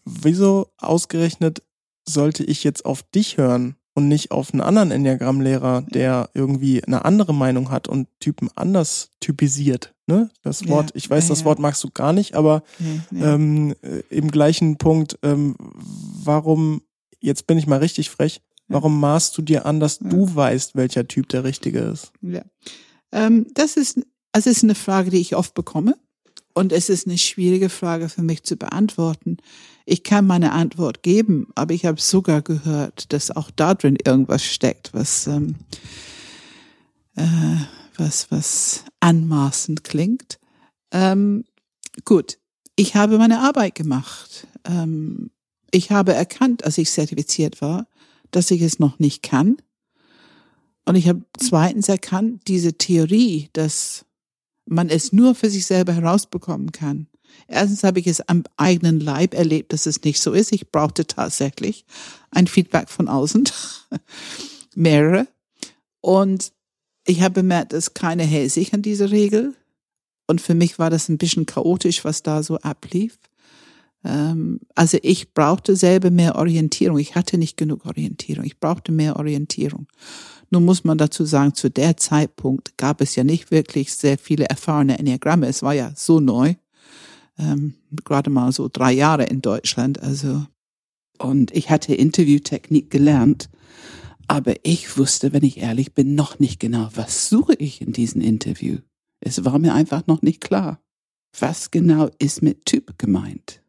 wieso 0.05 0.69
ausgerechnet 0.79 1.65
sollte 2.09 2.45
ich 2.45 2.63
jetzt 2.63 2.85
auf 2.85 3.03
dich 3.03 3.39
hören 3.39 3.75
und 3.97 4.09
nicht 4.09 4.31
auf 4.31 4.53
einen 4.53 4.61
anderen 4.61 4.91
Enneagrammlehrer, 4.91 5.83
der 5.89 6.29
irgendwie 6.35 6.85
eine 6.85 7.05
andere 7.07 7.33
Meinung 7.33 7.71
hat 7.71 7.89
und 7.89 8.09
Typen 8.21 8.51
anders 8.55 9.11
typisiert? 9.21 9.95
Ne? 10.07 10.29
Das 10.43 10.69
Wort, 10.69 10.91
ja, 10.91 10.97
ich 10.97 11.09
weiß, 11.09 11.25
ja, 11.25 11.29
das 11.31 11.45
Wort 11.47 11.59
magst 11.59 11.83
du 11.83 11.91
gar 11.91 12.13
nicht, 12.13 12.35
aber 12.35 12.63
ja, 13.11 13.35
ähm, 13.35 13.75
äh, 13.81 14.03
im 14.11 14.31
gleichen 14.31 14.77
Punkt, 14.77 15.19
ähm, 15.23 15.57
warum, 15.59 16.83
jetzt 17.21 17.47
bin 17.47 17.57
ich 17.57 17.67
mal 17.67 17.79
richtig 17.79 18.11
frech, 18.11 18.43
warum 18.69 19.01
maßt 19.01 19.37
du 19.39 19.43
dir 19.43 19.65
an, 19.65 19.81
dass 19.81 19.99
du 19.99 20.35
weißt, 20.35 20.77
welcher 20.77 21.09
Typ 21.09 21.31
der 21.31 21.45
richtige 21.45 21.79
ist? 21.81 22.13
Ja. 22.21 22.43
Ähm, 23.13 23.47
das 23.55 23.77
ist, 23.77 24.01
also 24.33 24.51
ist 24.51 24.63
eine 24.63 24.75
Frage, 24.75 25.11
die 25.11 25.21
ich 25.21 25.35
oft 25.35 25.55
bekomme. 25.55 25.97
Und 26.57 26.73
es 26.73 26.89
ist 26.89 27.07
eine 27.07 27.19
schwierige 27.19 27.69
Frage 27.69 28.09
für 28.09 28.23
mich 28.23 28.43
zu 28.43 28.57
beantworten. 28.57 29.37
Ich 29.85 30.05
kann 30.05 30.27
meine 30.27 30.53
Antwort 30.53 31.03
geben, 31.03 31.49
aber 31.55 31.75
ich 31.75 31.85
habe 31.85 32.01
sogar 32.01 32.41
gehört, 32.41 33.13
dass 33.13 33.31
auch 33.31 33.51
da 33.51 33.75
drin 33.75 33.99
irgendwas 34.03 34.43
steckt, 34.43 34.95
was 34.95 35.27
ähm, 35.27 35.57
äh, 37.15 37.27
was, 37.99 38.31
was 38.31 38.85
anmaßend 39.01 39.85
klingt. 39.85 40.39
Ähm, 40.93 41.45
gut, 42.07 42.39
ich 42.75 42.95
habe 42.95 43.19
meine 43.19 43.41
Arbeit 43.41 43.75
gemacht. 43.75 44.47
Ähm, 44.65 45.31
ich 45.73 45.91
habe 45.91 46.15
erkannt, 46.15 46.65
als 46.65 46.79
ich 46.79 46.91
zertifiziert 46.91 47.61
war, 47.61 47.87
dass 48.31 48.51
ich 48.51 48.63
es 48.63 48.79
noch 48.79 48.99
nicht 48.99 49.23
kann. 49.23 49.59
Und 50.87 50.95
ich 50.95 51.07
habe 51.07 51.21
zweitens 51.39 51.91
erkannt, 51.91 52.49
diese 52.49 52.79
Theorie, 52.79 53.51
dass 53.53 54.06
man 54.67 54.91
es 54.91 55.13
nur 55.13 55.35
für 55.35 55.51
sich 55.51 55.67
selber 55.67 55.93
herausbekommen 55.93 56.73
kann. 56.73 57.07
Erstens 57.49 57.85
habe 57.85 58.01
ich 58.01 58.07
es 58.07 58.21
am 58.29 58.45
eigenen 58.57 59.01
Leib 59.01 59.35
erlebt, 59.35 59.73
dass 59.73 59.87
es 59.87 60.03
nicht 60.03 60.21
so 60.21 60.33
ist. 60.33 60.53
Ich 60.53 60.71
brauchte 60.71 61.07
tatsächlich 61.07 61.85
ein 62.31 62.47
Feedback 62.47 62.89
von 62.89 63.09
außen, 63.09 63.49
mehrere. 64.75 65.29
Und 66.01 66.53
ich 67.07 67.23
habe 67.23 67.35
bemerkt, 67.35 67.73
dass 67.73 67.95
keiner 67.95 68.25
hält 68.25 68.53
sich 68.53 68.75
an 68.75 68.83
diese 68.83 69.11
Regel. 69.11 69.55
Und 70.27 70.41
für 70.41 70.55
mich 70.55 70.79
war 70.79 70.91
das 70.91 71.09
ein 71.09 71.19
bisschen 71.19 71.47
chaotisch, 71.47 72.05
was 72.05 72.23
da 72.23 72.43
so 72.43 72.59
ablief. 72.59 73.19
Ähm, 74.05 74.61
also 74.75 74.99
ich 75.03 75.33
brauchte 75.33 75.77
selber 75.77 76.11
mehr 76.11 76.37
Orientierung. 76.37 76.99
Ich 76.99 77.15
hatte 77.15 77.39
nicht 77.39 77.57
genug 77.57 77.87
Orientierung. 77.87 78.45
Ich 78.45 78.59
brauchte 78.59 78.91
mehr 78.91 79.17
Orientierung. 79.17 79.87
Nun 80.51 80.65
muss 80.65 80.85
man 80.85 80.99
dazu 80.99 81.25
sagen, 81.25 81.55
zu 81.55 81.71
der 81.71 81.97
Zeitpunkt 81.97 82.77
gab 82.79 83.01
es 83.01 83.17
ja 83.17 83.25
nicht 83.25 83.51
wirklich 83.51 83.93
sehr 83.93 84.19
viele 84.19 84.45
erfahrene 84.47 84.99
Enneagramme. 84.99 85.47
Es 85.47 85.63
war 85.63 85.75
ja 85.75 85.93
so 85.97 86.21
neu. 86.21 86.55
Ähm, 87.39 87.75
gerade 88.05 88.31
mal 88.31 88.53
so 88.53 88.69
drei 88.73 88.93
Jahre 88.93 89.25
in 89.25 89.43
Deutschland. 89.43 90.03
Also, 90.03 90.47
und 91.19 91.51
ich 91.55 91.71
hatte 91.71 91.95
Interviewtechnik 91.95 92.91
gelernt. 92.91 93.49
Aber 94.29 94.55
ich 94.63 94.99
wusste, 94.99 95.33
wenn 95.33 95.45
ich 95.45 95.59
ehrlich 95.59 95.95
bin, 95.95 96.15
noch 96.15 96.39
nicht 96.39 96.59
genau, 96.59 96.89
was 96.95 97.29
suche 97.29 97.55
ich 97.55 97.81
in 97.81 97.93
diesem 97.93 98.21
Interview. 98.21 98.79
Es 99.21 99.45
war 99.45 99.59
mir 99.59 99.75
einfach 99.75 100.07
noch 100.07 100.23
nicht 100.23 100.41
klar. 100.41 100.81
Was 101.39 101.71
genau 101.71 102.11
ist 102.19 102.43
mit 102.43 102.65
Typ 102.65 102.99
gemeint? 102.99 103.63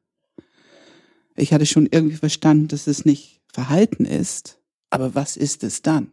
Ich 1.35 1.53
hatte 1.53 1.65
schon 1.65 1.87
irgendwie 1.91 2.15
verstanden, 2.15 2.67
dass 2.67 2.87
es 2.87 3.05
nicht 3.05 3.41
Verhalten 3.53 4.05
ist, 4.05 4.59
aber 4.89 5.15
was 5.15 5.37
ist 5.37 5.63
es 5.63 5.81
dann? 5.81 6.11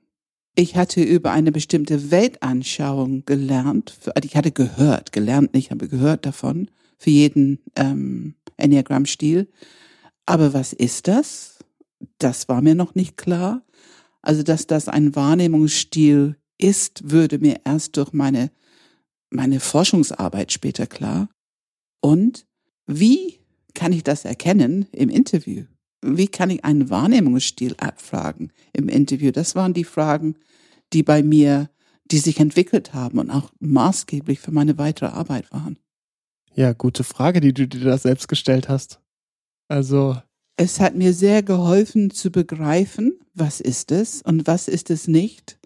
Ich 0.57 0.77
hatte 0.77 1.03
über 1.03 1.33
eine 1.33 1.51
bestimmte 1.51 2.13
Weltanschauung 2.13 3.25
gelernt, 3.27 3.99
ich 4.23 4.37
hatte 4.37 4.53
gehört, 4.53 5.11
gelernt 5.11 5.53
nicht, 5.53 5.73
aber 5.73 5.89
gehört 5.89 6.27
davon, 6.27 6.71
für 6.97 7.11
jeden 7.11 7.59
ähm, 7.75 8.35
Enneagramm-Stil. 8.57 9.49
Aber 10.27 10.55
was 10.55 10.73
ist 10.73 11.09
das? 11.09 11.59
Das 12.19 12.49
war 12.49 12.63
mir 12.63 12.77
noch 12.77 12.95
nicht 12.95 13.17
klar. 13.17 13.63
Also, 14.23 14.43
dass 14.45 14.67
das 14.69 14.89
ein 14.89 15.17
Wahrnehmungsstil 15.17 16.37
ist, 16.57 17.11
würde 17.11 17.41
mir 17.41 17.61
erst 17.65 17.97
durch 17.97 18.13
meine, 18.13 18.53
meine 19.31 19.59
Forschungsarbeit 19.59 20.53
später 20.53 20.87
klar. 20.87 21.29
Und 22.01 22.47
wie 22.87 23.41
kann 23.75 23.93
ich 23.93 24.05
das 24.05 24.25
erkennen 24.25 24.87
im 24.93 25.11
Interview? 25.11 25.65
Wie 26.07 26.29
kann 26.29 26.51
ich 26.51 26.65
einen 26.65 26.91
Wahrnehmungsstil 26.91 27.77
abfragen 27.79 28.53
im 28.75 28.89
Interview? 28.91 29.31
Das 29.31 29.55
waren 29.55 29.73
die 29.73 29.85
Fragen, 29.85 30.37
die 30.93 31.03
bei 31.03 31.23
mir, 31.23 31.71
die 32.05 32.19
sich 32.19 32.41
entwickelt 32.41 32.93
haben 32.93 33.19
und 33.19 33.31
auch 33.31 33.51
maßgeblich 33.61 34.39
für 34.39 34.53
meine 34.53 34.77
weitere 34.77 35.07
Arbeit 35.07 35.51
waren. 35.51 35.79
Ja, 36.55 36.75
gute 36.75 37.05
Frage, 37.05 37.41
die 37.41 37.55
du 37.55 37.67
dir 37.67 37.81
da 37.81 37.97
selbst 37.97 38.29
gestellt 38.29 38.69
hast. 38.69 39.01
Also. 39.69 40.17
Es 40.57 40.79
hat 40.79 40.95
mir 40.95 41.15
sehr 41.15 41.43
geholfen 41.43 42.11
zu 42.11 42.31
begreifen, 42.31 43.19
was 43.33 43.61
ist 43.61 43.91
es 43.91 44.21
und 44.21 44.47
was 44.47 44.69
ist 44.69 44.91
es 44.91 45.09
nicht, 45.09 45.59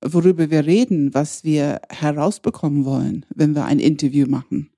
worüber 0.00 0.50
wir 0.50 0.66
reden, 0.66 1.12
was 1.14 1.42
wir 1.42 1.80
herausbekommen 1.90 2.84
wollen, 2.84 3.26
wenn 3.34 3.56
wir 3.56 3.64
ein 3.64 3.80
Interview 3.80 4.28
machen. 4.28 4.70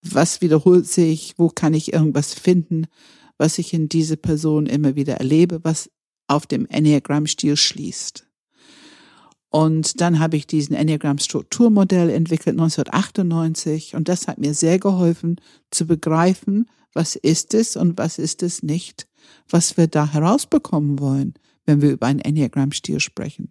Was 0.00 0.40
wiederholt 0.40 0.86
sich, 0.86 1.34
wo 1.38 1.48
kann 1.48 1.74
ich 1.74 1.92
irgendwas 1.92 2.32
finden, 2.34 2.86
was 3.38 3.58
ich 3.58 3.72
in 3.72 3.88
diese 3.88 4.16
Person 4.16 4.66
immer 4.66 4.94
wieder 4.94 5.14
erlebe, 5.14 5.60
was 5.62 5.90
auf 6.26 6.46
dem 6.46 6.66
Enneagram-Stil 6.66 7.56
schließt. 7.56 8.26
Und 9.50 10.02
dann 10.02 10.18
habe 10.18 10.36
ich 10.36 10.46
diesen 10.46 10.76
Enneagram-Strukturmodell 10.76 12.10
entwickelt 12.10 12.60
1998 12.60 13.94
und 13.94 14.08
das 14.08 14.28
hat 14.28 14.38
mir 14.38 14.52
sehr 14.52 14.78
geholfen 14.78 15.40
zu 15.70 15.86
begreifen, 15.86 16.68
was 16.92 17.16
ist 17.16 17.54
es 17.54 17.76
und 17.76 17.96
was 17.96 18.18
ist 18.18 18.42
es 18.42 18.62
nicht, 18.62 19.08
was 19.48 19.78
wir 19.78 19.86
da 19.86 20.12
herausbekommen 20.12 20.98
wollen 20.98 21.34
wenn 21.68 21.82
wir 21.82 21.90
über 21.90 22.06
einen 22.06 22.20
Enneagram-Stil 22.20 22.98
sprechen. 22.98 23.50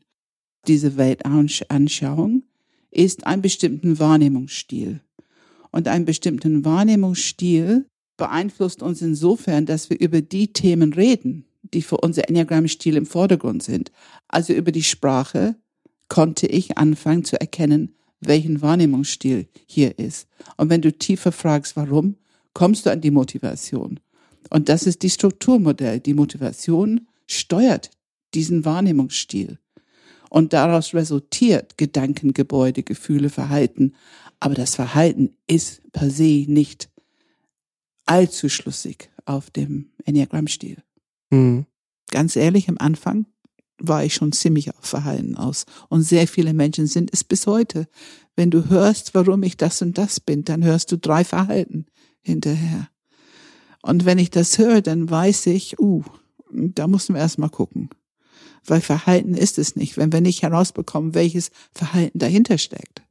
Diese 0.67 0.97
Weltanschauung 0.97 2.43
ist 2.89 3.27
ein 3.27 3.43
bestimmten 3.43 3.99
Wahrnehmungsstil. 3.99 5.01
Und 5.71 5.87
ein 5.87 6.03
bestimmten 6.03 6.65
Wahrnehmungsstil 6.65 7.87
beeinflusst 8.17 8.81
uns 8.81 9.01
insofern, 9.01 9.65
dass 9.65 9.89
wir 9.89 9.99
über 9.99 10.21
die 10.21 10.51
Themen 10.51 10.93
reden, 10.93 11.45
die 11.61 11.81
für 11.81 11.97
unser 11.97 12.27
Enneagram-Stil 12.27 12.97
im 12.97 13.05
Vordergrund 13.05 13.63
sind. 13.63 13.91
Also 14.27 14.53
über 14.53 14.71
die 14.71 14.83
Sprache 14.83 15.55
konnte 16.09 16.47
ich 16.47 16.77
anfangen 16.77 17.23
zu 17.23 17.39
erkennen, 17.39 17.95
welchen 18.19 18.61
Wahrnehmungsstil 18.61 19.47
hier 19.65 19.99
ist. 19.99 20.27
Und 20.57 20.69
wenn 20.69 20.81
du 20.81 20.91
tiefer 20.91 21.31
fragst, 21.31 21.75
warum, 21.75 22.15
kommst 22.53 22.85
du 22.85 22.91
an 22.91 23.01
die 23.01 23.11
Motivation. 23.11 23.99
Und 24.49 24.69
das 24.69 24.87
ist 24.87 25.03
die 25.03 25.09
Strukturmodell. 25.09 25.99
Die 25.99 26.13
Motivation 26.13 27.07
steuert 27.27 27.91
diesen 28.33 28.65
Wahrnehmungsstil. 28.65 29.59
Und 30.29 30.53
daraus 30.53 30.93
resultiert 30.93 31.77
Gedankengebäude, 31.77 32.83
Gefühle, 32.83 33.29
Verhalten. 33.29 33.93
Aber 34.39 34.55
das 34.55 34.75
Verhalten 34.75 35.35
ist 35.47 35.81
per 35.91 36.09
se 36.09 36.45
nicht 36.47 36.89
allzu 38.07 38.49
schlüssig 38.49 39.09
auf 39.25 39.49
dem 39.49 39.91
Enneagramm-Stil. 40.05 40.77
Mhm. 41.29 41.65
Ganz 42.09 42.35
ehrlich, 42.35 42.69
am 42.69 42.77
Anfang 42.77 43.25
war 43.79 44.03
ich 44.03 44.15
schon 44.15 44.31
ziemlich 44.31 44.75
auf 44.75 44.85
Verhalten 44.85 45.35
aus. 45.35 45.65
Und 45.89 46.01
sehr 46.01 46.27
viele 46.27 46.53
Menschen 46.53 46.87
sind 46.87 47.11
es 47.13 47.23
bis 47.23 47.45
heute. 47.45 47.87
Wenn 48.35 48.49
du 48.49 48.69
hörst, 48.69 49.13
warum 49.13 49.43
ich 49.43 49.57
das 49.57 49.81
und 49.81 49.97
das 49.97 50.19
bin, 50.19 50.43
dann 50.43 50.63
hörst 50.63 50.91
du 50.91 50.97
drei 50.97 51.23
Verhalten 51.23 51.85
hinterher. 52.21 52.89
Und 53.83 54.05
wenn 54.05 54.17
ich 54.17 54.31
das 54.31 54.57
höre, 54.57 54.81
dann 54.81 55.09
weiß 55.09 55.47
ich, 55.47 55.79
uh, 55.79 56.03
da 56.51 56.87
müssen 56.87 57.15
wir 57.15 57.21
erstmal 57.21 57.49
gucken. 57.49 57.89
Weil 58.65 58.81
Verhalten 58.81 59.33
ist 59.33 59.57
es 59.57 59.75
nicht. 59.75 59.97
Wenn 59.97 60.11
wir 60.11 60.21
nicht 60.21 60.41
herausbekommen, 60.41 61.13
welches 61.13 61.51
Verhalten 61.71 62.19
dahinter 62.19 62.57
steckt, 62.57 63.03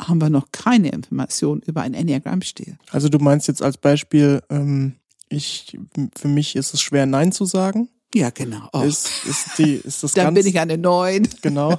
haben 0.00 0.20
wir 0.20 0.30
noch 0.30 0.48
keine 0.52 0.88
Information 0.90 1.60
über 1.66 1.82
ein 1.82 1.94
Enneagrammstil. 1.94 2.76
Also 2.90 3.08
du 3.08 3.18
meinst 3.18 3.48
jetzt 3.48 3.62
als 3.62 3.76
Beispiel, 3.78 4.42
ähm, 4.50 4.96
ich, 5.28 5.78
für 6.18 6.28
mich 6.28 6.56
ist 6.56 6.74
es 6.74 6.80
schwer, 6.80 7.06
Nein 7.06 7.32
zu 7.32 7.44
sagen. 7.44 7.88
Ja, 8.12 8.30
genau. 8.30 8.68
Oh. 8.72 8.80
Ist, 8.82 9.08
ist, 9.28 9.58
die, 9.58 9.74
ist 9.74 10.02
das 10.02 10.12
Dann 10.14 10.26
ganz, 10.34 10.38
bin 10.38 10.46
ich 10.48 10.58
eine 10.58 10.76
Neun. 10.76 11.28
Genau. 11.42 11.78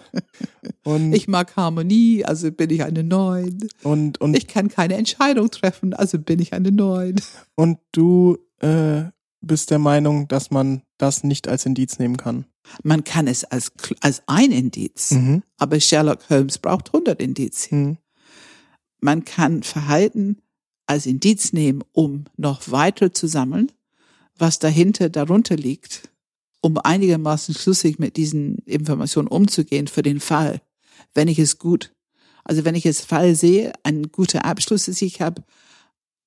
Und, 0.83 1.11
Ich 1.15 1.27
mag 1.27 1.55
Harmonie, 1.57 2.23
also 2.23 2.51
bin 2.51 2.69
ich 2.69 2.83
eine 2.83 3.03
Neun. 3.03 3.67
und, 3.83 4.21
und, 4.21 4.37
Ich 4.37 4.47
kann 4.47 4.69
keine 4.69 4.93
Entscheidung 4.95 5.51
treffen, 5.51 5.93
also 5.93 6.17
bin 6.19 6.39
ich 6.39 6.53
eine 6.53 6.71
Neun. 6.71 7.15
und 7.55 7.79
du 7.91 8.37
äh, 8.59 9.03
bist 9.41 9.71
der 9.71 9.79
Meinung, 9.79 10.27
dass 10.29 10.51
man 10.51 10.83
das 10.97 11.23
nicht 11.25 11.49
als 11.49 11.65
Indiz 11.65 11.99
nehmen 11.99 12.15
kann. 12.15 12.45
Man 12.83 13.03
kann 13.03 13.27
es 13.27 13.43
als, 13.43 13.71
als 13.99 14.21
ein 14.27 14.51
Indiz, 14.51 15.11
Mhm. 15.11 15.43
aber 15.57 15.79
Sherlock 15.81 16.29
Holmes 16.29 16.59
braucht 16.59 16.93
100 16.93 17.21
Indizien. 17.21 17.83
Mhm. 17.83 17.97
Man 19.01 19.25
kann 19.25 19.63
Verhalten 19.63 20.37
als 20.85 21.05
Indiz 21.05 21.53
nehmen, 21.53 21.83
um 21.91 22.25
noch 22.37 22.71
weiter 22.71 23.13
zu 23.13 23.27
sammeln, 23.27 23.71
was 24.37 24.59
dahinter, 24.59 25.09
darunter 25.09 25.55
liegt, 25.55 26.09
um 26.61 26.77
einigermaßen 26.77 27.55
schlüssig 27.55 27.99
mit 27.99 28.17
diesen 28.17 28.59
Informationen 28.59 29.27
umzugehen 29.27 29.87
für 29.87 30.03
den 30.03 30.19
Fall, 30.19 30.61
wenn 31.13 31.27
ich 31.27 31.39
es 31.39 31.57
gut, 31.57 31.93
also 32.43 32.63
wenn 32.63 32.75
ich 32.75 32.85
es 32.85 33.01
Fall 33.01 33.35
sehe, 33.35 33.73
ein 33.83 34.11
guter 34.11 34.45
Abschluss 34.45 34.87
ist, 34.87 35.01
ich 35.01 35.21
habe 35.21 35.43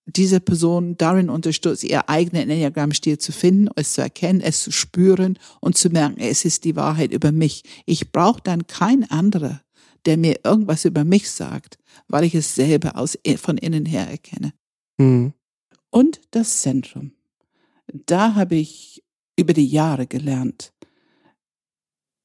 diese 0.06 0.40
Person 0.40 0.96
darin 0.96 1.30
unterstützt, 1.30 1.84
ihr 1.84 2.08
eigenen 2.08 2.50
Enneagrammstil 2.50 3.18
zu 3.18 3.32
finden, 3.32 3.68
es 3.76 3.94
zu 3.94 4.02
erkennen, 4.02 4.40
es 4.40 4.62
zu 4.62 4.70
spüren 4.70 5.38
und 5.60 5.78
zu 5.78 5.88
merken, 5.88 6.20
es 6.20 6.44
ist 6.44 6.64
die 6.64 6.76
Wahrheit 6.76 7.12
über 7.12 7.32
mich. 7.32 7.62
Ich 7.86 8.12
brauche 8.12 8.42
dann 8.42 8.66
kein 8.66 9.10
anderer, 9.10 9.62
der 10.06 10.16
mir 10.16 10.40
irgendwas 10.44 10.84
über 10.84 11.04
mich 11.04 11.30
sagt, 11.30 11.78
weil 12.08 12.24
ich 12.24 12.34
es 12.34 12.54
selber 12.54 12.96
aus, 12.96 13.18
von 13.36 13.58
innen 13.58 13.86
her 13.86 14.08
erkenne. 14.08 14.52
Mhm. 14.98 15.32
Und 15.90 16.20
das 16.30 16.60
Zentrum. 16.60 17.12
Da 17.86 18.34
habe 18.34 18.56
ich 18.56 19.04
über 19.38 19.52
die 19.52 19.66
Jahre 19.66 20.06
gelernt, 20.06 20.72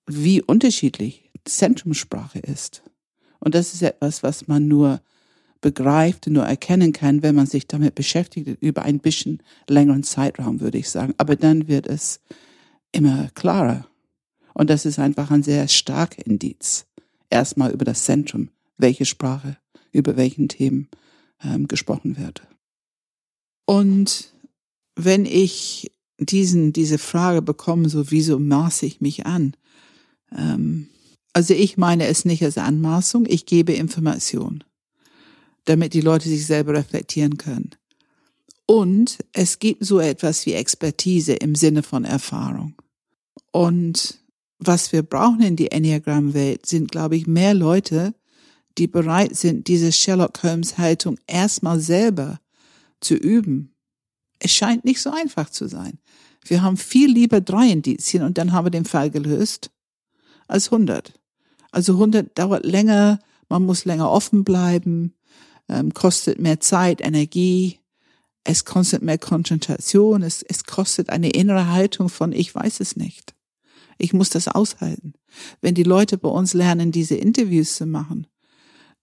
wie 0.08 0.42
unterschiedlich 0.42 1.32
Zentrumssprache 1.46 2.40
ist. 2.40 2.84
Und 3.40 3.56
das 3.56 3.74
ist 3.74 3.82
etwas, 3.82 4.24
was 4.24 4.48
man 4.48 4.68
nur 4.68 5.02
begreift, 5.62 6.28
nur 6.28 6.46
erkennen 6.46 6.94
kann, 6.94 7.22
wenn 7.22 7.36
man 7.36 7.46
sich 7.46 7.68
damit 7.68 7.96
beschäftigt, 7.96 8.62
über 8.62 8.84
ein 8.84 9.00
bisschen 9.00 9.44
längeren 9.68 10.04
Zeitraum, 10.04 10.62
würde 10.62 10.78
ich 10.78 10.90
sagen. 10.90 11.14
Aber 11.18 11.36
dann 11.36 11.68
wird 11.68 11.88
es 11.88 12.22
immer 12.92 13.30
klarer. 13.34 13.88
Und 14.54 14.70
das 14.70 14.86
ist 14.86 15.00
einfach 15.00 15.32
ein 15.32 15.44
sehr 15.44 15.68
starker 15.68 16.26
Indiz. 16.26 16.86
Erstmal 17.30 17.72
über 17.72 17.86
das 17.86 18.04
Zentrum, 18.04 18.50
welche 18.78 19.06
Sprache, 19.06 19.58
über 19.92 20.18
welchen 20.18 20.50
Themen 20.50 20.90
ähm, 21.44 21.68
gesprochen 21.68 22.18
wird. 22.18 22.42
Und 23.66 24.34
wenn 24.96 25.26
ich 25.26 25.92
diesen, 26.20 26.74
diese 26.74 26.98
Frage 26.98 27.42
bekomme, 27.42 27.90
so 27.90 28.12
wieso 28.12 28.40
maße 28.40 28.86
ich 28.86 29.02
mich 29.02 29.26
an? 29.26 29.56
Ähm, 30.36 30.90
also 31.34 31.54
ich 31.54 31.78
meine 31.78 32.08
es 32.08 32.26
nicht 32.26 32.44
als 32.44 32.58
Anmaßung, 32.58 33.26
ich 33.28 33.46
gebe 33.46 33.74
Information, 33.74 34.64
damit 35.66 35.94
die 35.94 36.02
Leute 36.02 36.28
sich 36.28 36.46
selber 36.46 36.74
reflektieren 36.74 37.38
können. 37.38 37.72
Und 38.66 39.20
es 39.34 39.60
gibt 39.60 39.86
so 39.86 40.00
etwas 40.00 40.46
wie 40.46 40.54
Expertise 40.54 41.34
im 41.34 41.56
Sinne 41.56 41.82
von 41.82 42.06
Erfahrung. 42.06 42.76
Und 43.52 44.20
was 44.60 44.91
wir 44.91 45.03
brauchen 45.03 45.41
in 45.41 45.55
die 45.55 45.72
Enneagram-Welt 45.72 46.66
sind, 46.66 46.91
glaube 46.91 47.16
ich, 47.16 47.28
mehr 47.28 47.53
Leute, 47.53 48.14
die 48.78 48.88
bereit 48.88 49.36
sind, 49.36 49.68
diese 49.68 49.91
Sherlock 49.91 50.43
Holmes-Haltung 50.43 51.18
erstmal 51.28 51.80
selber 51.80 52.39
zu 52.99 53.16
üben. 53.16 53.74
Es 54.39 54.51
scheint 54.51 54.86
nicht 54.86 55.01
so 55.01 55.12
einfach 55.12 55.49
zu 55.49 55.68
sein. 55.68 55.99
Wir 56.45 56.62
haben 56.62 56.78
viel 56.78 57.12
lieber 57.12 57.41
drei 57.41 57.70
Indizien 57.70 58.24
und 58.24 58.38
dann 58.38 58.51
haben 58.51 58.66
wir 58.66 58.72
den 58.72 58.86
Fall 58.86 59.10
gelöst 59.10 59.72
als 60.47 60.72
100. 60.72 61.14
Also 61.72 61.93
100 61.93 62.38
dauert 62.38 62.66
länger, 62.66 63.20
man 63.49 63.66
muss 63.66 63.86
länger 63.86 64.10
offen 64.10 64.43
bleiben, 64.43 65.14
ähm, 65.68 65.93
kostet 65.93 66.39
mehr 66.39 66.60
Zeit, 66.60 67.01
Energie, 67.01 67.80
es 68.43 68.66
kostet 68.66 69.03
mehr 69.03 69.18
Konzentration, 69.18 70.24
es, 70.24 70.41
es 70.41 70.64
kostet 70.64 71.10
eine 71.10 71.30
innere 71.30 71.68
Haltung 71.68 72.10
von 72.10 72.32
ich 72.32 72.53
weiß 72.53 72.80
es 72.80 72.95
nicht. 72.95 73.36
Ich 74.00 74.14
muss 74.14 74.30
das 74.30 74.47
aushalten. 74.47 75.14
Wenn 75.62 75.76
die 75.76 75.84
Leute 75.84 76.18
bei 76.18 76.30
uns 76.30 76.54
lernen, 76.54 76.91
diese 76.91 77.16
Interviews 77.16 77.76
zu 77.76 77.86
machen, 77.86 78.26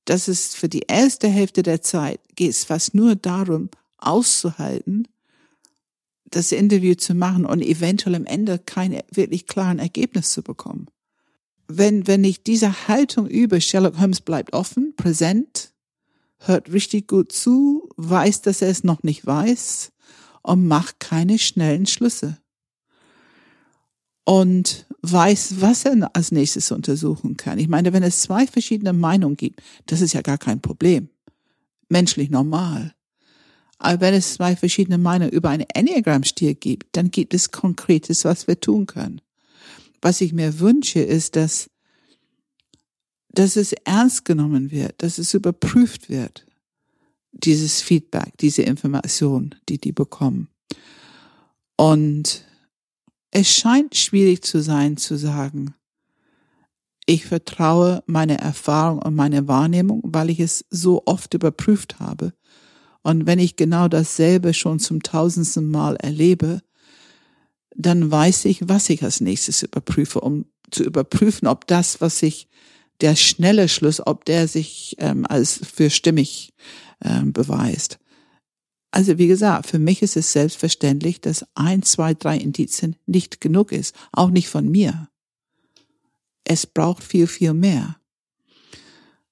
das 0.07 0.27
ist 0.27 0.57
für 0.57 0.69
die 0.69 0.85
erste 0.89 1.29
Hälfte 1.29 1.63
der 1.63 1.83
Zeit 1.83 2.21
geht 2.35 2.51
es 2.51 2.65
fast 2.65 2.95
nur 2.95 3.15
darum, 3.15 3.69
auszuhalten, 3.99 5.07
das 6.31 6.53
Interview 6.53 6.95
zu 6.95 7.15
machen 7.15 7.45
und 7.45 7.63
eventuell 7.63 8.15
am 8.15 8.25
Ende 8.25 8.59
kein 8.59 9.01
wirklich 9.13 9.47
klaren 9.47 9.79
Ergebnis 9.79 10.33
zu 10.33 10.43
bekommen. 10.43 10.87
Wenn, 11.69 12.07
wenn 12.07 12.25
ich 12.25 12.43
diese 12.43 12.89
Haltung 12.89 13.27
übe, 13.27 13.61
Sherlock 13.61 13.99
Holmes 13.99 14.21
bleibt 14.21 14.53
offen, 14.55 14.95
präsent, 14.97 15.73
hört 16.39 16.73
richtig 16.73 17.09
gut 17.09 17.33
zu, 17.33 17.89
weiß, 17.97 18.43
dass 18.43 18.63
er 18.63 18.69
es 18.69 18.85
noch 18.85 19.03
nicht 19.03 19.27
weiß 19.27 19.93
und 20.43 20.67
macht 20.67 21.01
keine 21.01 21.39
schnellen 21.39 21.87
Schlüsse. 21.87 22.39
Und 24.27 24.87
weiß, 25.13 25.61
was 25.61 25.85
er 25.85 26.11
als 26.15 26.33
nächstes 26.33 26.71
untersuchen 26.73 27.37
kann. 27.37 27.59
Ich 27.59 27.69
meine, 27.69 27.93
wenn 27.93 28.03
es 28.03 28.21
zwei 28.21 28.47
verschiedene 28.47 28.93
Meinungen 28.93 29.37
gibt, 29.37 29.63
das 29.87 30.01
ist 30.01 30.13
ja 30.13 30.23
gar 30.23 30.39
kein 30.39 30.61
Problem. 30.61 31.09
Menschlich 31.89 32.29
normal. 32.29 32.93
Aber 33.79 34.01
wenn 34.01 34.15
es 34.15 34.35
zwei 34.35 34.57
verschiedene 34.57 34.99
Meinungen 34.99 35.33
über 35.33 35.51
einen 35.51 35.67
Enneagram-Stil 35.73 36.55
gibt, 36.55 36.97
dann 36.97 37.11
gibt 37.11 37.35
es 37.35 37.51
Konkretes, 37.51 38.25
was 38.25 38.47
wir 38.47 38.59
tun 38.59 38.87
können. 38.87 39.21
Was 40.01 40.21
ich 40.21 40.33
mir 40.33 40.59
wünsche, 40.59 41.01
ist, 41.01 41.37
dass, 41.37 41.71
dass 43.29 43.57
es 43.57 43.73
ernst 43.85 44.25
genommen 44.25 44.71
wird, 44.71 45.03
dass 45.03 45.19
es 45.19 45.35
überprüft 45.35 46.09
wird, 46.09 46.47
dieses 47.33 47.83
Feedback, 47.83 48.33
diese 48.41 48.63
Information, 48.63 49.55
die 49.69 49.79
die 49.79 49.93
bekommen. 49.93 50.49
Und 51.77 52.45
es 53.39 53.51
scheint 53.51 53.95
schwierig 53.95 54.43
zu 54.45 54.63
sein, 54.63 54.97
zu 54.97 55.19
sagen, 55.19 55.75
ich 57.05 57.27
vertraue 57.27 58.03
meine 58.07 58.39
Erfahrung 58.39 59.03
und 59.03 59.15
meine 59.15 59.47
Wahrnehmung, 59.47 60.01
weil 60.07 60.31
ich 60.31 60.41
es 60.41 60.65
so 60.71 61.03
oft 61.05 61.35
überprüft 61.35 62.01
habe. 62.01 62.33
Und 63.03 63.27
wenn 63.27 63.39
ich 63.39 63.57
genau 63.57 63.89
dasselbe 63.89 64.55
schon 64.55 64.79
zum 64.79 65.03
tausendsten 65.03 65.71
Mal 65.71 65.97
erlebe, 65.97 66.63
dann 67.77 68.11
weiß 68.11 68.47
ich, 68.47 68.71
was 68.71 68.89
ich 68.89 69.03
als 69.03 69.21
nächstes 69.21 69.63
überprüfe, 69.63 70.23
um 70.23 70.47
zu 70.71 70.85
überprüfen, 70.85 71.47
ob 71.47 71.67
das, 71.67 72.01
was 72.01 72.23
ich, 72.23 72.49
der 73.03 73.17
schnelle 73.17 73.69
Schluss, 73.69 74.01
ob 74.05 74.25
der 74.25 74.49
sich 74.49 74.97
ähm, 74.99 75.27
als 75.29 75.61
für 75.63 75.91
stimmig 75.91 76.55
ähm, 77.05 77.35
beweist. 77.35 77.99
Also 78.97 79.19
wie 79.19 79.27
gesagt, 79.27 79.67
für 79.67 79.79
mich 79.79 80.01
ist 80.01 80.17
es 80.17 80.33
selbstverständlich, 80.33 81.21
dass 81.21 81.45
ein, 81.55 81.83
zwei, 81.83 82.15
drei 82.15 82.39
Indizien 82.39 82.97
nicht 83.05 83.43
genug 83.43 83.71
ist, 83.71 83.95
auch 84.11 84.31
nicht 84.31 84.49
von 84.49 84.71
mir. 84.71 85.11
Es 86.45 86.67
braucht 86.67 87.05
viel, 87.05 87.27
viel 87.27 87.53
mehr. 87.53 87.99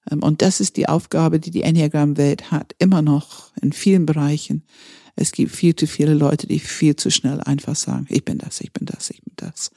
Und 0.07 0.43
das 0.43 0.59
ist 0.59 0.77
die 0.77 0.87
Aufgabe, 0.87 1.39
die 1.39 1.49
die 1.49 1.63
Enneagram-Welt 1.63 2.51
hat, 2.51 2.75
immer 2.77 3.01
noch 3.01 3.53
in 3.59 3.73
vielen 3.73 4.05
Bereichen. 4.05 4.67
Es 5.15 5.31
gibt 5.31 5.51
viel 5.51 5.75
zu 5.75 5.87
viele 5.87 6.13
Leute, 6.13 6.45
die 6.45 6.59
viel 6.59 6.95
zu 6.95 7.09
schnell 7.09 7.41
einfach 7.41 7.75
sagen, 7.75 8.05
ich 8.09 8.23
bin 8.23 8.37
das, 8.37 8.61
ich 8.61 8.71
bin 8.71 8.85
das, 8.85 9.09
ich 9.09 9.23
bin 9.23 9.33
das. 9.35 9.71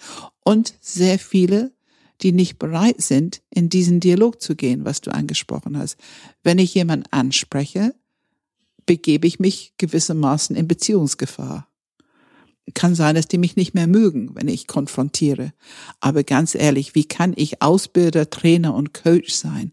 Und 0.44 0.74
sehr 0.82 1.18
viele, 1.18 1.72
die 2.20 2.32
nicht 2.32 2.58
bereit 2.58 3.00
sind, 3.00 3.40
in 3.48 3.70
diesen 3.70 4.00
Dialog 4.00 4.42
zu 4.42 4.54
gehen, 4.54 4.84
was 4.84 5.00
du 5.00 5.14
angesprochen 5.14 5.78
hast. 5.78 5.96
Wenn 6.42 6.58
ich 6.58 6.74
jemanden 6.74 7.06
anspreche, 7.10 7.94
begebe 8.88 9.26
ich 9.26 9.38
mich 9.38 9.74
gewissermaßen 9.76 10.56
in 10.56 10.66
Beziehungsgefahr. 10.66 11.68
Kann 12.74 12.94
sein, 12.94 13.14
dass 13.14 13.28
die 13.28 13.38
mich 13.38 13.54
nicht 13.54 13.74
mehr 13.74 13.86
mögen, 13.86 14.34
wenn 14.34 14.48
ich 14.48 14.66
konfrontiere. 14.66 15.52
Aber 16.00 16.24
ganz 16.24 16.54
ehrlich, 16.54 16.94
wie 16.94 17.04
kann 17.04 17.34
ich 17.36 17.60
Ausbilder, 17.62 18.30
Trainer 18.30 18.74
und 18.74 18.94
Coach 18.94 19.32
sein, 19.34 19.72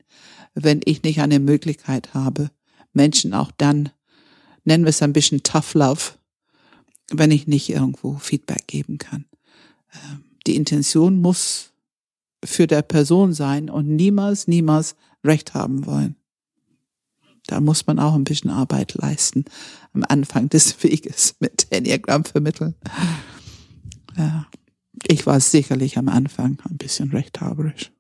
wenn 0.53 0.81
ich 0.83 1.03
nicht 1.03 1.21
eine 1.21 1.39
Möglichkeit 1.39 2.13
habe, 2.13 2.51
Menschen 2.93 3.33
auch 3.33 3.51
dann, 3.57 3.89
nennen 4.65 4.83
wir 4.83 4.89
es 4.89 5.01
ein 5.01 5.13
bisschen 5.13 5.43
Tough 5.43 5.73
Love, 5.75 6.01
wenn 7.09 7.31
ich 7.31 7.47
nicht 7.47 7.69
irgendwo 7.69 8.17
Feedback 8.17 8.67
geben 8.67 8.97
kann. 8.97 9.25
die 10.45 10.57
Intention 10.57 11.21
muss 11.21 11.71
für 12.43 12.67
der 12.67 12.81
Person 12.81 13.33
sein 13.33 13.69
und 13.69 13.87
niemals, 13.87 14.47
niemals 14.47 14.95
Recht 15.23 15.53
haben 15.53 15.85
wollen. 15.85 16.17
Da 17.47 17.61
muss 17.61 17.85
man 17.87 17.99
auch 17.99 18.15
ein 18.15 18.23
bisschen 18.23 18.49
Arbeit 18.49 18.95
leisten 18.95 19.45
am 19.93 20.03
Anfang 20.07 20.49
des 20.49 20.81
Weges 20.83 21.35
mit 21.39 21.67
Enneagramm 21.71 22.25
vermitteln. 22.25 22.75
Ja. 24.17 24.47
Ich 25.07 25.25
war 25.25 25.39
sicherlich 25.39 25.97
am 25.97 26.09
Anfang 26.09 26.57
ein 26.67 26.77
bisschen 26.77 27.11
rechthaberisch. 27.11 27.91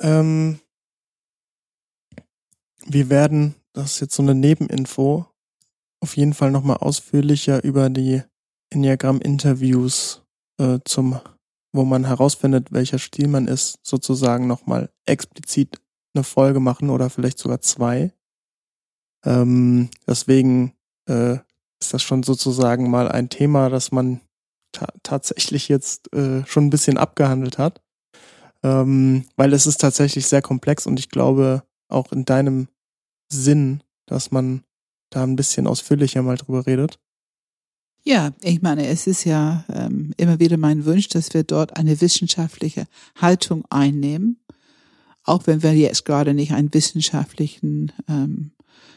Ähm, 0.00 0.58
wir 2.86 3.10
werden, 3.10 3.54
das 3.72 3.94
ist 3.94 4.00
jetzt 4.00 4.14
so 4.14 4.22
eine 4.22 4.34
Nebeninfo, 4.34 5.26
auf 6.00 6.16
jeden 6.16 6.34
Fall 6.34 6.50
nochmal 6.50 6.78
ausführlicher 6.78 7.62
über 7.62 7.90
die 7.90 8.22
Enneagramm-Interviews 8.70 10.22
äh, 10.58 10.78
zum, 10.84 11.20
wo 11.72 11.84
man 11.84 12.06
herausfindet, 12.06 12.72
welcher 12.72 12.98
Stil 12.98 13.28
man 13.28 13.46
ist, 13.48 13.78
sozusagen 13.82 14.46
nochmal 14.46 14.90
explizit 15.06 15.80
eine 16.18 16.24
Folge 16.24 16.60
machen 16.60 16.90
oder 16.90 17.10
vielleicht 17.10 17.38
sogar 17.38 17.60
zwei. 17.60 18.12
Ähm, 19.24 19.88
deswegen 20.06 20.74
äh, 21.08 21.38
ist 21.80 21.94
das 21.94 22.02
schon 22.02 22.22
sozusagen 22.22 22.90
mal 22.90 23.08
ein 23.08 23.28
Thema, 23.28 23.70
das 23.70 23.92
man 23.92 24.20
ta 24.72 24.86
tatsächlich 25.02 25.68
jetzt 25.68 26.12
äh, 26.12 26.44
schon 26.46 26.66
ein 26.66 26.70
bisschen 26.70 26.98
abgehandelt 26.98 27.58
hat. 27.58 27.80
Ähm, 28.62 29.24
weil 29.36 29.52
es 29.52 29.66
ist 29.66 29.80
tatsächlich 29.80 30.26
sehr 30.26 30.42
komplex 30.42 30.86
und 30.86 30.98
ich 30.98 31.10
glaube 31.10 31.62
auch 31.88 32.12
in 32.12 32.24
deinem 32.24 32.68
Sinn, 33.28 33.82
dass 34.06 34.30
man 34.30 34.64
da 35.10 35.22
ein 35.22 35.36
bisschen 35.36 35.66
ausführlicher 35.66 36.22
mal 36.22 36.36
drüber 36.36 36.66
redet. 36.66 36.98
Ja, 38.04 38.32
ich 38.40 38.62
meine, 38.62 38.86
es 38.86 39.06
ist 39.06 39.24
ja 39.24 39.64
ähm, 39.68 40.12
immer 40.16 40.38
wieder 40.38 40.56
mein 40.56 40.86
Wunsch, 40.86 41.08
dass 41.08 41.34
wir 41.34 41.44
dort 41.44 41.76
eine 41.76 42.00
wissenschaftliche 42.00 42.86
Haltung 43.16 43.64
einnehmen, 43.70 44.37
auch 45.28 45.46
wenn 45.46 45.62
wir 45.62 45.74
jetzt 45.74 46.04
gerade 46.04 46.34
nicht 46.34 46.52
einen 46.52 46.72
wissenschaftlichen 46.72 47.92
ähm, 48.08 48.52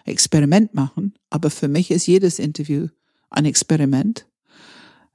Experiment 0.06 0.74
machen. 0.74 1.14
Aber 1.30 1.50
für 1.50 1.68
mich 1.68 1.92
ist 1.92 2.08
jedes 2.08 2.40
Interview 2.40 2.88
ein 3.30 3.46
Experiment. 3.46 4.28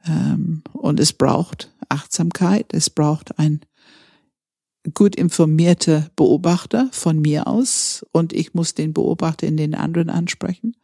Ähm, 0.06 0.62
und 0.72 1.00
es 1.00 1.12
braucht 1.12 1.72
Achtsamkeit, 1.88 2.72
es 2.72 2.90
braucht 2.90 3.38
ein 3.38 3.60
gut 4.94 5.16
informierte 5.16 6.10
Beobachter 6.14 6.88
von 6.92 7.20
mir 7.20 7.48
aus 7.48 8.06
und 8.12 8.32
ich 8.32 8.54
muss 8.54 8.74
den 8.74 8.92
Beobachter 8.92 9.46
in 9.46 9.56
den 9.56 9.74
anderen 9.74 10.10
ansprechen. 10.10 10.76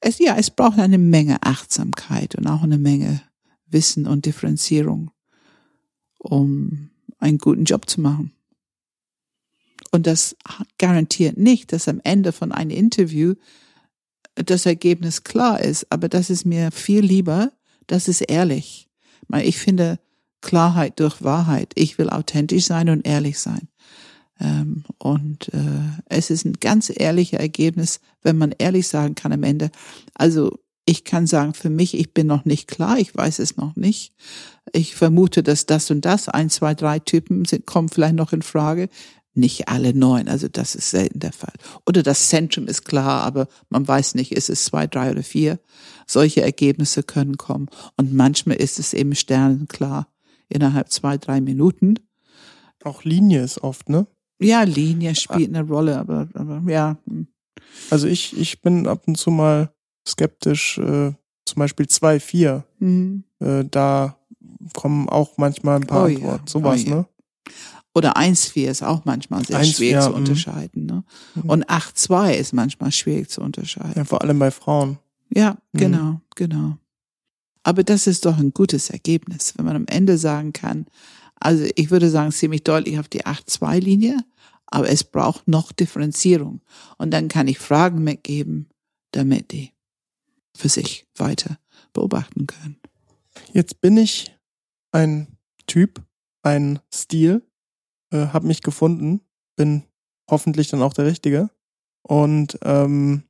Es, 0.00 0.18
ja, 0.18 0.36
es 0.36 0.50
braucht 0.50 0.78
eine 0.78 0.98
Menge 0.98 1.42
Achtsamkeit 1.42 2.34
und 2.34 2.46
auch 2.46 2.62
eine 2.62 2.76
Menge 2.76 3.22
Wissen 3.66 4.06
und 4.06 4.26
Differenzierung, 4.26 5.10
um 6.18 6.90
einen 7.18 7.38
guten 7.38 7.64
Job 7.64 7.88
zu 7.88 8.02
machen. 8.02 8.33
Und 9.94 10.08
das 10.08 10.34
garantiert 10.76 11.36
nicht, 11.36 11.72
dass 11.72 11.86
am 11.86 12.00
Ende 12.02 12.32
von 12.32 12.50
einem 12.50 12.72
Interview 12.72 13.34
das 14.34 14.66
Ergebnis 14.66 15.22
klar 15.22 15.60
ist, 15.60 15.86
aber 15.90 16.08
das 16.08 16.30
ist 16.30 16.44
mir 16.44 16.72
viel 16.72 16.98
lieber, 16.98 17.52
das 17.86 18.08
ist 18.08 18.22
ehrlich. 18.22 18.88
Ich 19.42 19.56
finde 19.56 20.00
Klarheit 20.40 20.98
durch 20.98 21.22
Wahrheit. 21.22 21.70
Ich 21.76 21.96
will 21.96 22.10
authentisch 22.10 22.64
sein 22.64 22.88
und 22.88 23.06
ehrlich 23.06 23.38
sein. 23.38 23.68
Ähm, 24.40 24.82
und 24.98 25.54
äh, 25.54 26.02
es 26.06 26.28
ist 26.28 26.44
ein 26.44 26.54
ganz 26.54 26.90
ehrliches 26.92 27.38
Ergebnis, 27.38 28.00
wenn 28.20 28.36
man 28.36 28.52
ehrlich 28.58 28.88
sagen 28.88 29.14
kann 29.14 29.32
am 29.32 29.44
Ende. 29.44 29.70
Also 30.12 30.58
ich 30.86 31.04
kann 31.04 31.28
sagen, 31.28 31.54
für 31.54 31.70
mich, 31.70 31.96
ich 31.96 32.12
bin 32.12 32.26
noch 32.26 32.44
nicht 32.44 32.66
klar, 32.66 32.98
ich 32.98 33.14
weiß 33.14 33.38
es 33.38 33.56
noch 33.56 33.76
nicht. 33.76 34.12
Ich 34.72 34.96
vermute, 34.96 35.44
dass 35.44 35.66
das 35.66 35.88
und 35.92 36.04
das, 36.04 36.28
ein, 36.28 36.50
zwei, 36.50 36.74
drei 36.74 36.98
Typen 36.98 37.44
sind, 37.44 37.64
kommen 37.64 37.88
vielleicht 37.88 38.16
noch 38.16 38.32
in 38.32 38.42
Frage 38.42 38.88
nicht 39.34 39.68
alle 39.68 39.94
neun, 39.94 40.28
also 40.28 40.48
das 40.48 40.74
ist 40.74 40.90
selten 40.90 41.20
der 41.20 41.32
Fall. 41.32 41.52
Oder 41.86 42.02
das 42.02 42.28
Zentrum 42.28 42.66
ist 42.66 42.84
klar, 42.84 43.22
aber 43.22 43.48
man 43.68 43.86
weiß 43.86 44.14
nicht, 44.14 44.32
ist 44.32 44.50
es 44.50 44.64
zwei, 44.64 44.86
drei 44.86 45.10
oder 45.10 45.22
vier. 45.22 45.58
Solche 46.06 46.42
Ergebnisse 46.42 47.02
können 47.02 47.36
kommen. 47.36 47.68
Und 47.96 48.12
manchmal 48.14 48.56
ist 48.56 48.78
es 48.78 48.94
eben 48.94 49.14
sternenklar 49.14 50.08
innerhalb 50.48 50.90
zwei, 50.90 51.18
drei 51.18 51.40
Minuten. 51.40 51.94
Auch 52.84 53.04
Linie 53.04 53.42
ist 53.42 53.62
oft, 53.62 53.88
ne? 53.88 54.06
Ja, 54.40 54.62
Linie 54.62 55.14
spielt 55.14 55.54
eine 55.54 55.66
Rolle, 55.66 55.98
aber, 55.98 56.28
aber 56.34 56.62
ja. 56.70 56.98
Also 57.90 58.06
ich, 58.06 58.38
ich 58.38 58.60
bin 58.62 58.86
ab 58.86 59.04
und 59.06 59.16
zu 59.16 59.30
mal 59.30 59.72
skeptisch, 60.06 60.78
äh, 60.78 61.12
zum 61.46 61.58
Beispiel 61.58 61.88
zwei, 61.88 62.20
vier. 62.20 62.64
Mhm. 62.78 63.24
Äh, 63.40 63.64
da 63.70 64.18
kommen 64.74 65.08
auch 65.08 65.38
manchmal 65.38 65.76
ein 65.76 65.86
paar 65.86 66.04
oh, 66.04 66.06
Antworten. 66.06 66.44
Ja. 66.46 66.50
Sowas, 66.50 66.82
oh, 66.84 66.88
ja. 66.88 66.94
ne? 66.96 67.06
Oder 67.94 68.16
1,4 68.16 68.70
ist 68.70 68.82
auch 68.82 69.04
manchmal 69.04 69.44
sehr 69.44 69.58
1, 69.58 69.76
schwierig 69.76 69.94
ja, 69.94 70.00
zu 70.02 70.10
mhm. 70.10 70.16
unterscheiden. 70.16 70.86
Ne? 70.86 71.04
Mhm. 71.36 71.50
Und 71.50 71.66
8,2 71.66 72.32
ist 72.34 72.52
manchmal 72.52 72.90
schwierig 72.92 73.30
zu 73.30 73.40
unterscheiden. 73.40 73.94
Ja, 73.96 74.04
vor 74.04 74.22
allem 74.22 74.38
bei 74.38 74.50
Frauen. 74.50 74.98
Ja, 75.30 75.56
mhm. 75.72 75.78
genau, 75.78 76.20
genau. 76.34 76.76
Aber 77.62 77.82
das 77.84 78.06
ist 78.06 78.26
doch 78.26 78.36
ein 78.38 78.52
gutes 78.52 78.90
Ergebnis, 78.90 79.54
wenn 79.56 79.64
man 79.64 79.76
am 79.76 79.86
Ende 79.86 80.18
sagen 80.18 80.52
kann, 80.52 80.86
also 81.36 81.64
ich 81.76 81.90
würde 81.90 82.10
sagen 82.10 82.32
ziemlich 82.32 82.64
deutlich 82.64 82.98
auf 82.98 83.08
die 83.08 83.24
8-2-Linie, 83.24 84.18
aber 84.66 84.88
es 84.88 85.04
braucht 85.04 85.46
noch 85.46 85.72
Differenzierung. 85.72 86.60
Und 86.98 87.10
dann 87.10 87.28
kann 87.28 87.48
ich 87.48 87.58
Fragen 87.58 88.02
mitgeben, 88.02 88.68
damit 89.12 89.52
die 89.52 89.72
für 90.56 90.68
sich 90.68 91.06
weiter 91.16 91.58
beobachten 91.92 92.46
können. 92.46 92.76
Jetzt 93.52 93.80
bin 93.80 93.96
ich 93.96 94.34
ein 94.92 95.26
Typ, 95.66 96.02
ein 96.42 96.80
Stil, 96.92 97.42
äh, 98.14 98.28
habe 98.28 98.46
mich 98.46 98.62
gefunden, 98.62 99.20
bin 99.56 99.84
hoffentlich 100.30 100.68
dann 100.68 100.82
auch 100.82 100.94
der 100.94 101.06
Richtige. 101.06 101.50
Und 102.02 102.58
ähm, 102.62 103.24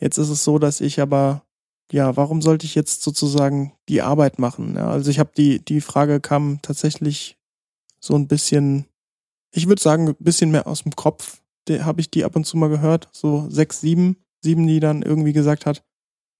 jetzt 0.00 0.18
ist 0.18 0.30
es 0.30 0.44
so, 0.44 0.58
dass 0.58 0.80
ich 0.80 1.00
aber, 1.00 1.44
ja, 1.92 2.16
warum 2.16 2.42
sollte 2.42 2.66
ich 2.66 2.74
jetzt 2.74 3.02
sozusagen 3.02 3.72
die 3.88 4.02
Arbeit 4.02 4.38
machen? 4.38 4.74
Ja, 4.76 4.88
also 4.88 5.10
ich 5.10 5.18
habe 5.18 5.30
die, 5.36 5.64
die 5.64 5.80
Frage 5.80 6.20
kam 6.20 6.60
tatsächlich 6.62 7.38
so 8.00 8.14
ein 8.14 8.26
bisschen, 8.26 8.86
ich 9.52 9.68
würde 9.68 9.82
sagen, 9.82 10.08
ein 10.08 10.16
bisschen 10.18 10.50
mehr 10.50 10.66
aus 10.66 10.82
dem 10.82 10.96
Kopf. 10.96 11.40
Habe 11.68 12.00
ich 12.00 12.10
die 12.10 12.24
ab 12.24 12.36
und 12.36 12.44
zu 12.44 12.56
mal 12.56 12.68
gehört, 12.68 13.08
so 13.12 13.48
sechs, 13.48 13.80
sieben, 13.80 14.16
sieben, 14.42 14.66
die 14.66 14.80
dann 14.80 15.02
irgendwie 15.02 15.32
gesagt 15.32 15.64
hat, 15.64 15.82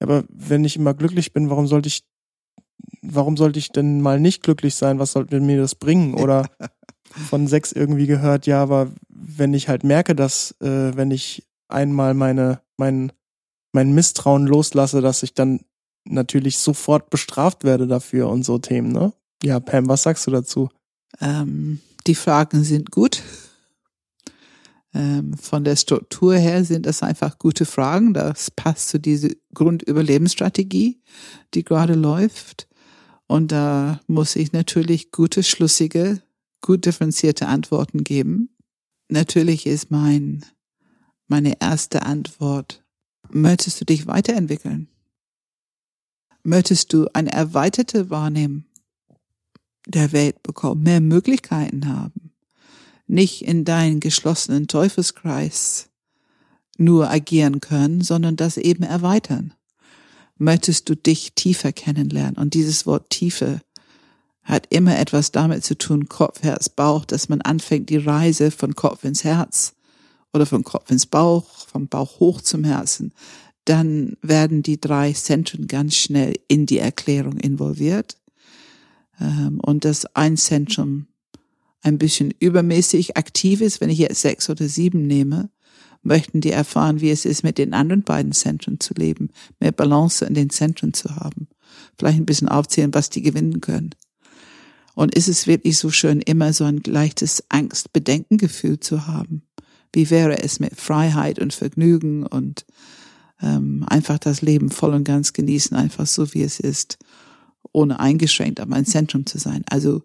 aber 0.01 0.25
wenn 0.29 0.65
ich 0.65 0.77
immer 0.77 0.95
glücklich 0.95 1.33
bin, 1.33 1.51
warum 1.51 1.67
sollte 1.67 1.89
ich, 1.89 2.05
warum 3.03 3.37
sollte 3.37 3.59
ich 3.59 3.71
denn 3.71 4.01
mal 4.01 4.21
nicht 4.21 4.43
glücklich 4.43 4.75
sein? 4.75 4.99
Was 4.99 5.13
sollte 5.13 5.41
mir 5.41 5.59
das 5.59 5.75
bringen? 5.75 6.15
Oder 6.15 6.49
von 7.29 7.47
sechs 7.47 7.73
irgendwie 7.73 8.07
gehört, 8.07 8.47
ja, 8.47 8.63
aber 8.63 8.93
wenn 9.09 9.55
ich 9.55 9.69
halt 9.69 9.85
merke, 9.85 10.15
dass 10.15 10.53
äh, 10.61 10.97
wenn 10.97 11.11
ich 11.11 11.47
einmal 11.69 12.15
meine, 12.15 12.61
mein, 12.77 13.13
mein 13.73 13.93
Misstrauen 13.93 14.47
loslasse, 14.47 15.01
dass 15.01 15.23
ich 15.23 15.35
dann 15.35 15.61
natürlich 16.05 16.59
sofort 16.59 17.11
bestraft 17.11 17.65
werde 17.65 17.87
dafür 17.87 18.29
und 18.29 18.45
so 18.45 18.59
Themen, 18.59 18.93
ne? 18.93 19.13
Ja, 19.43 19.61
Pam, 19.61 19.89
was 19.89 20.03
sagst 20.03 20.27
du 20.27 20.31
dazu? 20.31 20.71
Ähm, 21.21 21.81
die 22.07 22.15
Fragen 22.15 22.65
sind 22.65 22.91
gut. 22.91 23.23
Ähm, 24.95 25.37
von 25.37 25.65
der 25.65 25.77
Struktur 25.77 26.37
her 26.37 26.65
sind 26.65 26.87
das 26.87 27.03
einfach 27.03 27.39
gute 27.39 27.65
Fragen. 27.65 28.15
Das 28.15 28.51
passt 28.51 28.89
zu 28.89 28.99
dieser 28.99 29.31
Grundüberlebensstrategie, 29.53 31.01
die 31.55 31.65
gerade 31.65 31.95
läuft. 31.95 32.69
Und 33.27 33.53
da 33.53 34.01
muss 34.07 34.37
ich 34.37 34.53
natürlich 34.53 35.11
gute, 35.11 35.43
schlüssige 35.43 36.23
gut 36.65 36.87
differenzierte 36.87 37.47
Antworten 37.47 38.05
geben. 38.05 38.49
Natürlich 39.09 39.67
ist 39.67 39.91
mein, 39.91 40.47
meine 41.29 41.61
erste 41.61 42.05
Antwort, 42.05 42.83
möchtest 43.31 43.83
du 43.83 43.85
dich 43.85 44.07
weiterentwickeln? 44.07 44.89
Möchtest 46.43 46.95
du 46.95 47.07
eine 47.13 47.33
erweiterte 47.33 48.09
Wahrnehmung 48.09 48.65
der 49.87 50.13
Welt 50.13 50.43
bekommen, 50.43 50.83
mehr 50.83 51.03
Möglichkeiten 51.03 51.87
haben, 51.87 52.33
nicht 53.07 53.43
in 53.43 53.67
deinen 53.67 54.01
geschlossenen 54.01 54.67
Teufelskreis 54.67 55.91
nur 56.79 57.11
agieren 57.11 57.61
können, 57.61 58.01
sondern 58.01 58.37
das 58.37 58.57
eben 58.57 58.85
erweitern? 58.85 59.53
Möchtest 60.39 60.89
du 60.89 60.97
dich 60.97 61.35
tiefer 61.35 61.73
kennenlernen? 61.73 62.37
Und 62.37 62.55
dieses 62.55 62.87
Wort 62.87 63.11
Tiefe 63.11 63.61
hat 64.45 64.67
immer 64.71 64.99
etwas 64.99 65.33
damit 65.33 65.65
zu 65.65 65.77
tun, 65.77 66.09
Kopf, 66.09 66.43
Herz, 66.43 66.69
Bauch, 66.69 67.05
dass 67.05 67.29
man 67.29 67.41
anfängt, 67.41 67.89
die 67.89 67.97
Reise 67.97 68.51
von 68.51 68.75
Kopf 68.75 69.05
ins 69.05 69.25
Herz 69.25 69.75
oder 70.33 70.47
von 70.47 70.65
Kopf 70.65 70.91
ins 70.91 71.07
Bauch, 71.07 71.47
vom 71.67 71.89
Bauch 71.89 72.21
hoch 72.21 72.41
zum 72.43 72.65
Herzen. 72.65 73.13
Dann 73.65 74.17
werden 74.21 74.63
die 74.63 74.79
drei 74.79 75.13
Zentren 75.13 75.67
ganz 75.67 75.97
schnell 75.97 76.35
in 76.49 76.67
die 76.67 76.79
Erklärung 76.79 77.39
involviert. 77.39 78.19
Ähm, 79.19 79.61
und 79.63 79.87
das 79.87 80.05
ein 80.15 80.37
Zentrum 80.37 81.07
ein 81.81 81.99
bisschen 81.99 82.33
übermäßig 82.39 83.17
aktiv 83.17 83.61
ist, 83.61 83.81
wenn 83.81 83.91
ich 83.91 83.99
jetzt 83.99 84.21
sechs 84.21 84.51
oder 84.51 84.69
sieben 84.69 85.07
nehme, 85.07 85.51
möchten 86.03 86.41
die 86.41 86.51
erfahren, 86.51 87.01
wie 87.01 87.11
es 87.11 87.25
ist, 87.25 87.43
mit 87.43 87.59
den 87.59 87.73
anderen 87.73 88.03
beiden 88.03 88.33
Zentren 88.33 88.81
zu 88.81 88.95
leben, 88.95 89.31
mehr 89.61 89.73
Balance 89.73 90.25
in 90.25 90.35
den 90.35 90.51
Zentren 90.51 90.93
zu 90.93 91.17
haben. 91.17 91.49
Vielleicht 91.99 92.19
ein 92.19 92.27
bisschen 92.27 92.49
aufzählen, 92.49 92.93
was 92.93 93.11
die 93.11 93.23
gewinnen 93.23 93.61
können. 93.61 93.95
Und 94.95 95.15
ist 95.15 95.29
es 95.29 95.47
wirklich 95.47 95.79
so 95.79 95.91
schön, 95.91 96.21
immer 96.21 96.53
so 96.53 96.65
ein 96.65 96.81
leichtes 96.87 97.45
Angst-Bedenkengefühl 97.49 98.81
zu 98.81 99.07
haben? 99.07 99.43
Wie 99.93 100.11
wäre 100.11 100.43
es 100.43 100.61
mit 100.61 100.81
Freiheit 100.81 101.39
und 101.39 101.53
Vergnügen 101.53 102.27
und 102.27 102.65
ähm, 103.41 103.85
einfach 103.89 104.19
das 104.19 104.43
Leben 104.43 104.71
voll 104.71 104.95
und 104.95 105.05
ganz 105.05 105.33
genießen, 105.33 105.77
einfach 105.77 106.07
so 106.07 106.33
wie 106.35 106.43
es 106.43 106.61
ist, 106.61 106.99
ohne 107.73 108.01
eingeschränkt 108.01 108.61
aber 108.61 108.77
ein 108.77 108.87
Zentrum 108.87 109.27
zu 109.27 109.39
sein. 109.39 109.65
Also 109.69 110.03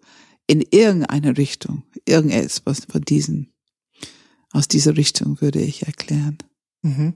in 0.48 0.64
irgendeine 0.72 1.38
Richtung, 1.38 1.84
irgendetwas 2.06 2.82
von 2.90 3.02
diesen, 3.02 3.54
aus 4.52 4.68
dieser 4.68 4.98
Richtung 4.98 5.40
würde 5.42 5.62
ich 5.62 5.86
erklären. 5.86 6.38
Mhm. 6.82 7.14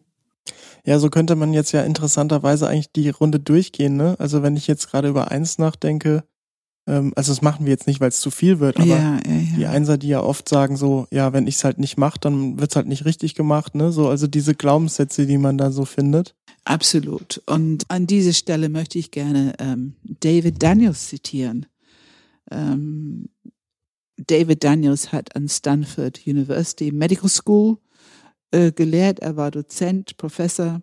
Ja, 0.85 0.99
so 0.99 1.09
könnte 1.09 1.35
man 1.35 1.53
jetzt 1.53 1.71
ja 1.71 1.83
interessanterweise 1.83 2.67
eigentlich 2.67 2.91
die 2.91 3.09
Runde 3.09 3.39
durchgehen, 3.39 3.95
ne? 3.95 4.15
Also 4.19 4.43
wenn 4.43 4.57
ich 4.57 4.67
jetzt 4.67 4.91
gerade 4.91 5.07
über 5.07 5.31
eins 5.31 5.57
nachdenke, 5.57 6.25
ähm, 6.85 7.13
also 7.15 7.31
das 7.31 7.41
machen 7.41 7.65
wir 7.65 7.71
jetzt 7.71 7.87
nicht, 7.87 8.01
weil 8.01 8.09
es 8.09 8.19
zu 8.19 8.31
viel 8.31 8.59
wird, 8.59 8.77
aber 8.77 8.85
ja, 8.85 9.19
ja, 9.25 9.33
ja. 9.33 9.57
die 9.57 9.65
Einser, 9.65 9.97
die 9.97 10.09
ja 10.09 10.21
oft 10.21 10.49
sagen 10.49 10.75
so, 10.75 11.07
ja, 11.11 11.33
wenn 11.33 11.47
ich 11.47 11.55
es 11.55 11.63
halt 11.63 11.79
nicht 11.79 11.97
mache, 11.97 12.19
dann 12.19 12.59
wird's 12.59 12.75
halt 12.75 12.87
nicht 12.87 13.05
richtig 13.05 13.35
gemacht, 13.35 13.75
ne? 13.75 13.91
So, 13.91 14.09
also 14.09 14.27
diese 14.27 14.53
Glaubenssätze, 14.53 15.25
die 15.25 15.37
man 15.37 15.57
da 15.57 15.71
so 15.71 15.85
findet. 15.85 16.35
Absolut. 16.65 17.41
Und 17.45 17.85
an 17.89 18.07
dieser 18.07 18.33
Stelle 18.33 18.69
möchte 18.69 18.99
ich 18.99 19.11
gerne 19.11 19.53
ähm, 19.59 19.95
David 20.03 20.61
Daniels 20.61 21.07
zitieren. 21.07 21.65
Ähm, 22.51 23.29
David 24.17 24.63
Daniels 24.63 25.11
hat 25.11 25.35
an 25.35 25.49
Stanford 25.49 26.21
University 26.25 26.91
Medical 26.91 27.29
School 27.29 27.77
äh, 28.51 28.71
gelehrt. 28.71 29.19
Er 29.19 29.35
war 29.35 29.51
Dozent, 29.51 30.17
Professor 30.17 30.81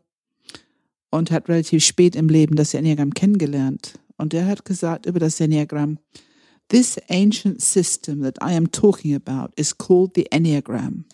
und 1.10 1.30
hat 1.30 1.48
relativ 1.48 1.84
spät 1.84 2.16
im 2.16 2.28
Leben 2.28 2.56
das 2.56 2.74
Enneagramm 2.74 3.14
kennengelernt. 3.14 3.94
Und 4.20 4.34
er 4.34 4.46
hat 4.46 4.66
gesagt 4.66 5.06
über 5.06 5.18
das 5.18 5.40
Enneagramm, 5.40 5.98
This 6.68 6.98
ancient 7.08 7.62
system 7.62 8.20
that 8.20 8.36
I 8.42 8.52
am 8.52 8.70
talking 8.70 9.14
about 9.14 9.52
is 9.56 9.72
called 9.72 10.14
the 10.14 10.28
Enneagram. 10.30 11.04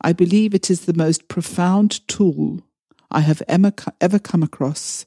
I 0.00 0.12
believe 0.14 0.54
it 0.54 0.70
is 0.70 0.86
the 0.86 0.94
most 0.94 1.26
profound 1.26 2.06
tool 2.06 2.62
I 3.10 3.22
have 3.22 3.42
ever, 3.48 3.72
ever 4.00 4.20
come 4.20 4.44
across 4.44 5.06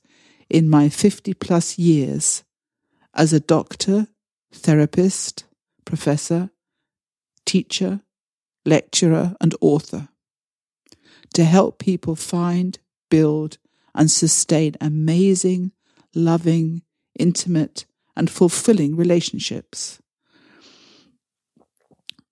in 0.49 0.69
my 0.69 0.89
50 0.89 1.33
plus 1.33 1.79
years 1.79 2.43
as 3.13 3.31
a 3.31 3.39
doctor, 3.39 4.07
therapist, 4.51 5.45
professor, 5.85 6.49
teacher, 7.45 8.01
lecturer, 8.65 9.37
and 9.39 9.55
author 9.61 10.09
to 11.33 11.45
help 11.45 11.79
people 11.79 12.17
find, 12.17 12.79
build, 13.09 13.57
and 13.95 14.11
sustain 14.11 14.75
amazing 14.81 15.71
loving, 16.15 16.83
intimate, 17.17 17.85
and 18.15 18.29
fulfilling 18.29 18.95
relationships. 18.95 19.99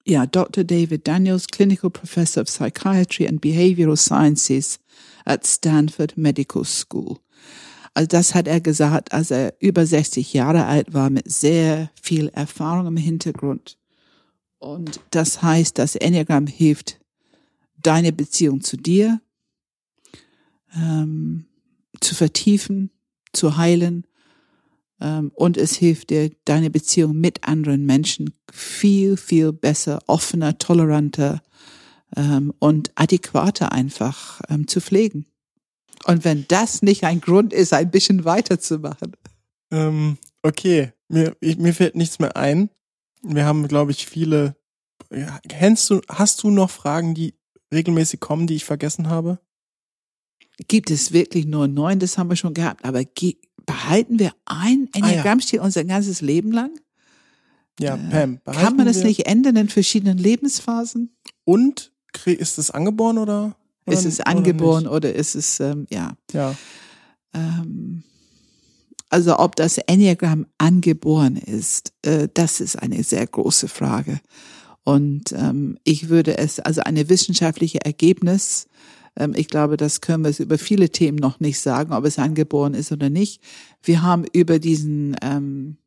Yeah, 0.05 0.25
Dr. 0.25 0.63
David 0.63 1.03
Daniels, 1.03 1.45
clinical 1.45 1.89
professor 1.89 2.41
of 2.41 2.49
psychiatry 2.49 3.25
and 3.25 3.41
behavioral 3.41 3.97
sciences 3.97 4.79
at 5.25 5.45
Stanford 5.45 6.17
Medical 6.17 6.63
School. 6.63 7.21
Also 7.93 8.07
das 8.07 8.33
hat 8.33 8.47
er 8.47 8.61
gesagt, 8.61 9.13
als 9.13 9.31
er 9.31 9.53
über 9.59 9.85
60 9.85 10.33
Jahre 10.33 10.65
alt 10.65 10.93
war, 10.93 11.09
mit 11.09 11.29
sehr 11.29 11.91
viel 12.01 12.29
Erfahrung 12.29 12.87
im 12.87 12.97
Hintergrund. 12.97 13.77
Und 14.59 15.01
das 15.11 15.41
heißt, 15.41 15.77
das 15.77 15.95
Enneagramm 15.95 16.47
hilft, 16.47 16.99
deine 17.81 18.13
Beziehung 18.13 18.61
zu 18.61 18.77
dir 18.77 19.19
ähm, 20.75 21.45
zu 21.99 22.15
vertiefen, 22.15 22.91
zu 23.33 23.57
heilen. 23.57 24.05
Ähm, 24.99 25.31
und 25.35 25.57
es 25.57 25.75
hilft 25.75 26.09
dir, 26.09 26.31
deine 26.45 26.69
Beziehung 26.69 27.19
mit 27.19 27.47
anderen 27.47 27.85
Menschen 27.85 28.33
viel, 28.51 29.17
viel 29.17 29.51
besser, 29.51 29.99
offener, 30.07 30.57
toleranter 30.57 31.41
ähm, 32.15 32.53
und 32.59 32.91
adäquater 32.95 33.71
einfach 33.71 34.41
ähm, 34.49 34.67
zu 34.67 34.81
pflegen. 34.81 35.25
Und 36.05 36.25
wenn 36.25 36.45
das 36.47 36.81
nicht 36.81 37.03
ein 37.03 37.21
Grund 37.21 37.53
ist, 37.53 37.73
ein 37.73 37.91
bisschen 37.91 38.25
weiterzumachen. 38.25 39.15
Ähm, 39.71 40.17
okay, 40.41 40.93
mir, 41.09 41.35
ich, 41.39 41.57
mir 41.57 41.73
fällt 41.73 41.95
nichts 41.95 42.19
mehr 42.19 42.35
ein. 42.35 42.69
Wir 43.21 43.45
haben, 43.45 43.67
glaube 43.67 43.91
ich, 43.91 44.07
viele. 44.07 44.55
Kennst 45.47 45.89
du, 45.89 46.01
hast 46.07 46.41
du 46.43 46.49
noch 46.49 46.69
Fragen, 46.69 47.13
die 47.13 47.35
regelmäßig 47.73 48.19
kommen, 48.19 48.47
die 48.47 48.55
ich 48.55 48.65
vergessen 48.65 49.09
habe? 49.09 49.39
Gibt 50.67 50.91
es 50.91 51.11
wirklich 51.11 51.45
nur 51.45 51.67
neun, 51.67 51.99
das 51.99 52.17
haben 52.17 52.29
wir 52.29 52.35
schon 52.35 52.53
gehabt, 52.53 52.85
aber 52.85 53.03
behalten 53.65 54.19
wir 54.19 54.33
ein 54.45 54.89
Enneagrammstil 54.93 55.59
ah, 55.59 55.61
ja. 55.61 55.65
unser 55.65 55.83
ganzes 55.83 56.21
Leben 56.21 56.51
lang? 56.51 56.71
Ja, 57.79 57.95
äh, 57.95 58.27
Pam. 58.27 58.39
Kann 58.45 58.75
man 58.75 58.85
das 58.85 59.03
nicht 59.03 59.25
ändern 59.27 59.55
in 59.55 59.69
verschiedenen 59.69 60.17
Lebensphasen? 60.17 61.15
Und 61.45 61.91
ist 62.25 62.57
es 62.57 62.71
angeboren 62.71 63.17
oder? 63.17 63.55
oder 63.85 63.97
ist 63.97 64.05
es 64.05 64.19
angeboren 64.19 64.85
oder, 64.87 64.95
oder 64.97 65.15
ist 65.15 65.35
es, 65.35 65.59
ähm, 65.59 65.87
ja. 65.89 66.13
Ja. 66.33 66.55
Ähm, 67.33 68.03
also 69.09 69.39
ob 69.39 69.55
das 69.55 69.77
Enneagramm 69.77 70.45
angeboren 70.57 71.35
ist, 71.37 71.93
äh, 72.03 72.27
das 72.33 72.59
ist 72.59 72.81
eine 72.81 73.03
sehr 73.03 73.25
große 73.25 73.67
Frage. 73.67 74.19
Und 74.83 75.31
ähm, 75.33 75.77
ich 75.83 76.09
würde 76.09 76.37
es, 76.37 76.59
also 76.59 76.81
eine 76.81 77.09
wissenschaftliche 77.09 77.83
Ergebnis 77.83 78.67
ich 79.35 79.47
glaube, 79.47 79.77
das 79.77 80.01
können 80.01 80.23
wir 80.23 80.39
über 80.39 80.57
viele 80.57 80.89
Themen 80.89 81.17
noch 81.17 81.39
nicht 81.39 81.59
sagen, 81.59 81.93
ob 81.93 82.05
es 82.05 82.17
angeboren 82.17 82.73
ist 82.73 82.91
oder 82.91 83.09
nicht. 83.09 83.41
Wir 83.83 84.01
haben 84.01 84.25
über 84.31 84.57
diesen, 84.57 85.15
ähm, 85.21 85.77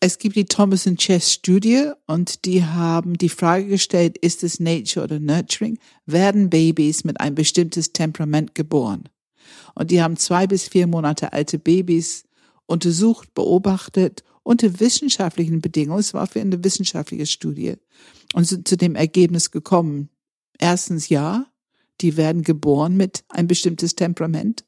es 0.00 0.18
gibt 0.18 0.36
die 0.36 0.46
Thomas 0.46 0.84
Chess 0.96 1.32
Studie 1.32 1.90
und 2.06 2.44
die 2.44 2.64
haben 2.64 3.18
die 3.18 3.28
Frage 3.28 3.66
gestellt, 3.66 4.18
ist 4.18 4.42
es 4.42 4.58
Nature 4.58 5.04
oder 5.04 5.20
Nurturing? 5.20 5.78
Werden 6.06 6.50
Babys 6.50 7.04
mit 7.04 7.20
ein 7.20 7.34
bestimmtes 7.34 7.92
Temperament 7.92 8.54
geboren? 8.54 9.08
Und 9.74 9.90
die 9.90 10.02
haben 10.02 10.16
zwei 10.16 10.46
bis 10.46 10.68
vier 10.68 10.86
Monate 10.86 11.32
alte 11.32 11.58
Babys 11.58 12.24
untersucht, 12.66 13.34
beobachtet 13.34 14.24
unter 14.42 14.80
wissenschaftlichen 14.80 15.60
Bedingungen. 15.60 16.00
Es 16.00 16.14
war 16.14 16.26
für 16.26 16.40
eine 16.40 16.62
wissenschaftliche 16.62 17.26
Studie 17.26 17.74
und 18.34 18.46
sind 18.46 18.66
zu 18.66 18.76
dem 18.76 18.94
Ergebnis 18.94 19.50
gekommen. 19.50 20.08
Erstens 20.58 21.08
ja, 21.08 21.46
die 22.00 22.16
werden 22.16 22.42
geboren 22.42 22.96
mit 22.96 23.24
ein 23.28 23.46
bestimmtes 23.46 23.94
Temperament. 23.94 24.64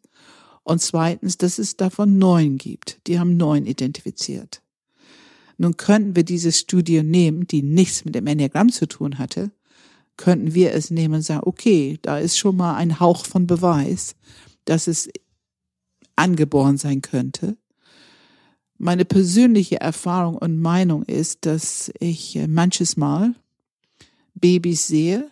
Und 0.63 0.83
zweitens, 0.83 1.39
dass 1.39 1.59
es 1.59 1.77
davon 1.77 2.19
neun 2.19 2.59
gibt. 2.59 3.01
Die 3.07 3.19
haben 3.19 3.37
neun 3.37 3.67
identifiziert. 3.67 4.63
Nun 5.57 5.77
könnten 5.77 6.15
wir 6.15 6.25
diese 6.25 6.53
Studie 6.53 7.03
nehmen, 7.03 7.47
die 7.47 7.63
nichts 7.63 8.05
mit 8.05 8.15
dem 8.15 8.27
Enneagramm 8.27 8.71
zu 8.71 8.87
tun 8.87 9.19
hatte, 9.19 9.51
könnten 10.17 10.55
wir 10.55 10.73
es 10.73 10.91
nehmen 10.91 11.15
und 11.15 11.23
sagen, 11.23 11.43
okay, 11.47 11.99
da 12.03 12.19
ist 12.19 12.39
schon 12.39 12.57
mal 12.57 12.75
ein 12.75 13.01
Hauch 13.01 13.25
von 13.25 13.47
Beweis, 13.47 14.15
dass 14.65 14.87
es 14.87 15.09
angeboren 16.17 16.77
sein 16.77 17.03
könnte. 17.03 17.57
Meine 18.77 19.05
persönliche 19.05 19.81
Erfahrung 19.81 20.37
und 20.37 20.61
Meinung 20.61 21.03
ist, 21.05 21.47
dass 21.47 21.91
ich 21.99 22.39
manches 22.47 22.97
Mal 22.97 23.35
Babys 24.35 24.87
sehe, 24.87 25.31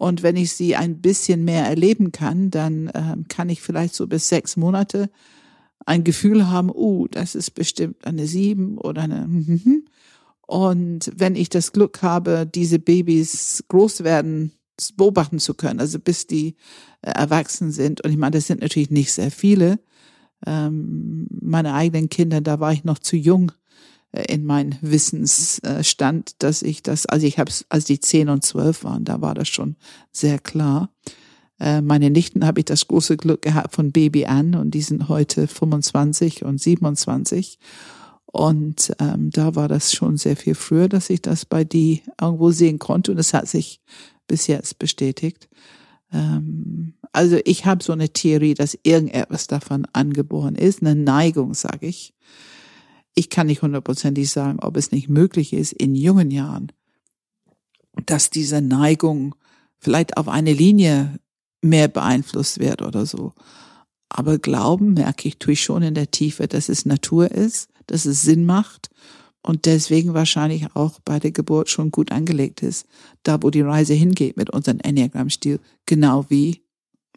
und 0.00 0.22
wenn 0.22 0.36
ich 0.36 0.52
sie 0.52 0.76
ein 0.76 1.02
bisschen 1.02 1.44
mehr 1.44 1.66
erleben 1.66 2.10
kann, 2.10 2.50
dann 2.50 2.86
äh, 2.86 3.16
kann 3.28 3.50
ich 3.50 3.60
vielleicht 3.60 3.94
so 3.94 4.06
bis 4.06 4.30
sechs 4.30 4.56
Monate 4.56 5.10
ein 5.84 6.04
Gefühl 6.04 6.48
haben, 6.48 6.70
uh, 6.74 7.06
das 7.08 7.34
ist 7.34 7.50
bestimmt 7.50 8.06
eine 8.06 8.26
sieben 8.26 8.78
oder 8.78 9.02
eine. 9.02 9.28
Mhm. 9.28 9.84
Und 10.46 11.12
wenn 11.14 11.36
ich 11.36 11.50
das 11.50 11.72
Glück 11.72 12.00
habe, 12.00 12.46
diese 12.46 12.78
Babys 12.78 13.62
groß 13.68 14.02
werden, 14.02 14.52
beobachten 14.96 15.38
zu 15.38 15.52
können, 15.52 15.80
also 15.80 15.98
bis 15.98 16.26
die 16.26 16.56
äh, 17.02 17.10
erwachsen 17.10 17.70
sind. 17.70 18.00
Und 18.00 18.10
ich 18.10 18.16
meine, 18.16 18.38
das 18.38 18.46
sind 18.46 18.62
natürlich 18.62 18.90
nicht 18.90 19.12
sehr 19.12 19.30
viele. 19.30 19.80
Ähm, 20.46 21.26
meine 21.42 21.74
eigenen 21.74 22.08
Kinder, 22.08 22.40
da 22.40 22.58
war 22.58 22.72
ich 22.72 22.84
noch 22.84 23.00
zu 23.00 23.16
jung, 23.16 23.52
in 24.12 24.44
mein 24.44 24.76
Wissensstand, 24.80 26.42
dass 26.42 26.62
ich 26.62 26.82
das, 26.82 27.06
also 27.06 27.26
ich 27.26 27.38
habe 27.38 27.50
es, 27.50 27.64
als 27.68 27.84
die 27.84 28.00
zehn 28.00 28.28
und 28.28 28.44
zwölf 28.44 28.82
waren, 28.84 29.04
da 29.04 29.20
war 29.20 29.34
das 29.34 29.48
schon 29.48 29.76
sehr 30.10 30.38
klar. 30.38 30.90
Äh, 31.60 31.80
meine 31.80 32.10
Nichten 32.10 32.44
habe 32.44 32.60
ich 32.60 32.64
das 32.64 32.88
große 32.88 33.16
Glück 33.16 33.42
gehabt 33.42 33.74
von 33.74 33.92
Baby 33.92 34.26
an 34.26 34.54
und 34.54 34.72
die 34.72 34.82
sind 34.82 35.08
heute 35.08 35.46
25 35.46 36.44
und 36.44 36.60
27. 36.60 37.58
Und 38.26 38.92
ähm, 39.00 39.30
da 39.30 39.54
war 39.56 39.68
das 39.68 39.92
schon 39.92 40.16
sehr 40.16 40.36
viel 40.36 40.54
früher, 40.54 40.88
dass 40.88 41.10
ich 41.10 41.20
das 41.20 41.44
bei 41.44 41.64
die 41.64 42.02
irgendwo 42.20 42.50
sehen 42.50 42.78
konnte 42.78 43.12
und 43.12 43.18
es 43.18 43.34
hat 43.34 43.48
sich 43.48 43.80
bis 44.26 44.46
jetzt 44.46 44.78
bestätigt. 44.78 45.48
Ähm, 46.12 46.94
also 47.12 47.38
ich 47.44 47.66
habe 47.66 47.82
so 47.82 47.92
eine 47.92 48.08
Theorie, 48.08 48.54
dass 48.54 48.78
irgendetwas 48.82 49.46
davon 49.48 49.86
angeboren 49.92 50.54
ist, 50.54 50.80
eine 50.80 50.94
Neigung, 50.94 51.54
sage 51.54 51.86
ich. 51.86 52.14
Ich 53.14 53.30
kann 53.30 53.48
nicht 53.48 53.62
hundertprozentig 53.62 54.30
sagen, 54.30 54.58
ob 54.60 54.76
es 54.76 54.92
nicht 54.92 55.08
möglich 55.08 55.52
ist, 55.52 55.72
in 55.72 55.94
jungen 55.94 56.30
Jahren, 56.30 56.72
dass 58.06 58.30
diese 58.30 58.60
Neigung 58.60 59.34
vielleicht 59.78 60.16
auf 60.16 60.28
eine 60.28 60.52
Linie 60.52 61.18
mehr 61.62 61.88
beeinflusst 61.88 62.60
wird 62.60 62.82
oder 62.82 63.06
so. 63.06 63.32
Aber 64.08 64.38
Glauben 64.38 64.94
merke 64.94 65.28
ich, 65.28 65.38
tue 65.38 65.52
ich 65.52 65.62
schon 65.62 65.82
in 65.82 65.94
der 65.94 66.10
Tiefe, 66.10 66.48
dass 66.48 66.68
es 66.68 66.86
Natur 66.86 67.30
ist, 67.30 67.70
dass 67.86 68.06
es 68.06 68.22
Sinn 68.22 68.44
macht 68.44 68.90
und 69.42 69.66
deswegen 69.66 70.14
wahrscheinlich 70.14 70.74
auch 70.74 70.98
bei 71.00 71.18
der 71.18 71.32
Geburt 71.32 71.70
schon 71.70 71.90
gut 71.90 72.12
angelegt 72.12 72.62
ist, 72.62 72.86
da 73.22 73.42
wo 73.42 73.50
die 73.50 73.62
Reise 73.62 73.94
hingeht 73.94 74.36
mit 74.36 74.50
unserem 74.50 74.80
Enneagramm-Stil, 74.80 75.60
genau 75.86 76.26
wie 76.28 76.62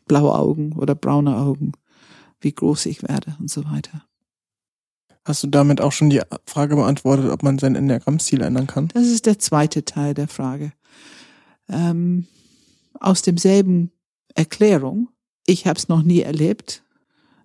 blaue 0.05 0.33
Augen 0.33 0.73
oder 0.73 0.95
braune 0.95 1.37
Augen, 1.37 1.73
wie 2.39 2.53
groß 2.53 2.85
ich 2.85 3.03
werde 3.03 3.35
und 3.39 3.49
so 3.49 3.65
weiter. 3.65 4.05
Hast 5.25 5.43
du 5.43 5.47
damit 5.47 5.79
auch 5.79 5.91
schon 5.91 6.09
die 6.09 6.21
Frage 6.45 6.75
beantwortet, 6.75 7.31
ob 7.31 7.43
man 7.43 7.57
sein 7.57 7.75
Enneagramm-Stil 7.75 8.41
ändern 8.41 8.67
kann? 8.67 8.89
Das 8.89 9.07
ist 9.07 9.25
der 9.25 9.39
zweite 9.39 9.85
Teil 9.85 10.13
der 10.13 10.27
Frage. 10.27 10.73
Ähm, 11.69 12.27
aus 12.99 13.21
demselben 13.21 13.91
Erklärung, 14.35 15.09
ich 15.45 15.65
habe 15.65 15.77
es 15.77 15.87
noch 15.87 16.03
nie 16.03 16.21
erlebt, 16.21 16.83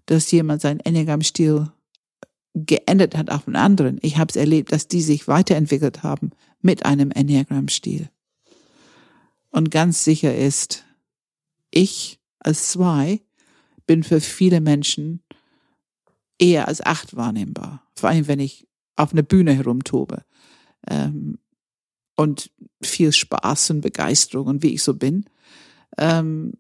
dass 0.07 0.31
jemand 0.31 0.61
seinen 0.61 0.81
Enneagramm-Stil 0.81 1.71
geändert 2.55 3.17
hat 3.17 3.31
auf 3.31 3.47
einen 3.47 3.57
anderen. 3.57 3.99
Ich 4.03 4.17
habe 4.17 4.31
es 4.31 4.37
erlebt, 4.37 4.73
dass 4.73 4.89
die 4.89 5.03
sich 5.03 5.29
weiterentwickelt 5.29 6.03
haben 6.03 6.31
mit 6.61 6.85
einem 6.85 7.13
Enneagramm-Stil. 7.13 8.09
Und 9.51 9.71
ganz 9.71 10.03
sicher 10.03 10.35
ist, 10.35 10.85
ich 11.71 12.19
als 12.41 12.71
zwei 12.71 13.21
bin 13.87 14.03
für 14.03 14.21
viele 14.21 14.61
Menschen 14.61 15.23
eher 16.39 16.69
als 16.69 16.81
acht 16.81 17.17
wahrnehmbar. 17.17 17.83
Vor 17.95 18.09
allem, 18.09 18.29
wenn 18.29 18.41
ich 18.41 18.67
auf 18.97 19.13
einer 19.13 19.23
Bühne 19.23 19.53
herumtobe. 19.53 20.25
Ähm, 20.89 21.39
und 22.17 22.51
viel 22.83 23.13
Spaß 23.13 23.71
und 23.71 23.81
Begeisterung 23.81 24.49
und 24.49 24.63
wie 24.65 24.75
ich 24.75 24.83
so 24.83 24.95
bin. 24.95 25.27
Ähm, 25.97 26.55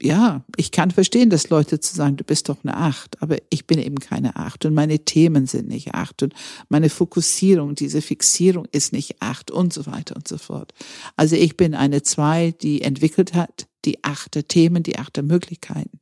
ja, 0.00 0.44
ich 0.56 0.72
kann 0.72 0.90
verstehen, 0.90 1.30
dass 1.30 1.50
Leute 1.50 1.78
zu 1.78 1.94
sagen, 1.94 2.16
du 2.16 2.24
bist 2.24 2.48
doch 2.48 2.58
eine 2.64 2.76
Acht, 2.76 3.22
aber 3.22 3.36
ich 3.50 3.68
bin 3.68 3.78
eben 3.78 4.00
keine 4.00 4.34
Acht 4.34 4.64
und 4.64 4.74
meine 4.74 4.98
Themen 4.98 5.46
sind 5.46 5.68
nicht 5.68 5.94
Acht 5.94 6.24
und 6.24 6.34
meine 6.68 6.90
Fokussierung, 6.90 7.76
diese 7.76 8.02
Fixierung 8.02 8.66
ist 8.72 8.92
nicht 8.92 9.22
Acht 9.22 9.52
und 9.52 9.72
so 9.72 9.86
weiter 9.86 10.16
und 10.16 10.26
so 10.26 10.38
fort. 10.38 10.74
Also 11.14 11.36
ich 11.36 11.56
bin 11.56 11.76
eine 11.76 12.02
Zwei, 12.02 12.50
die 12.50 12.82
entwickelt 12.82 13.34
hat, 13.34 13.68
die 13.84 14.02
achte 14.02 14.42
Themen, 14.42 14.82
die 14.82 14.98
achte 14.98 15.22
Möglichkeiten. 15.22 16.00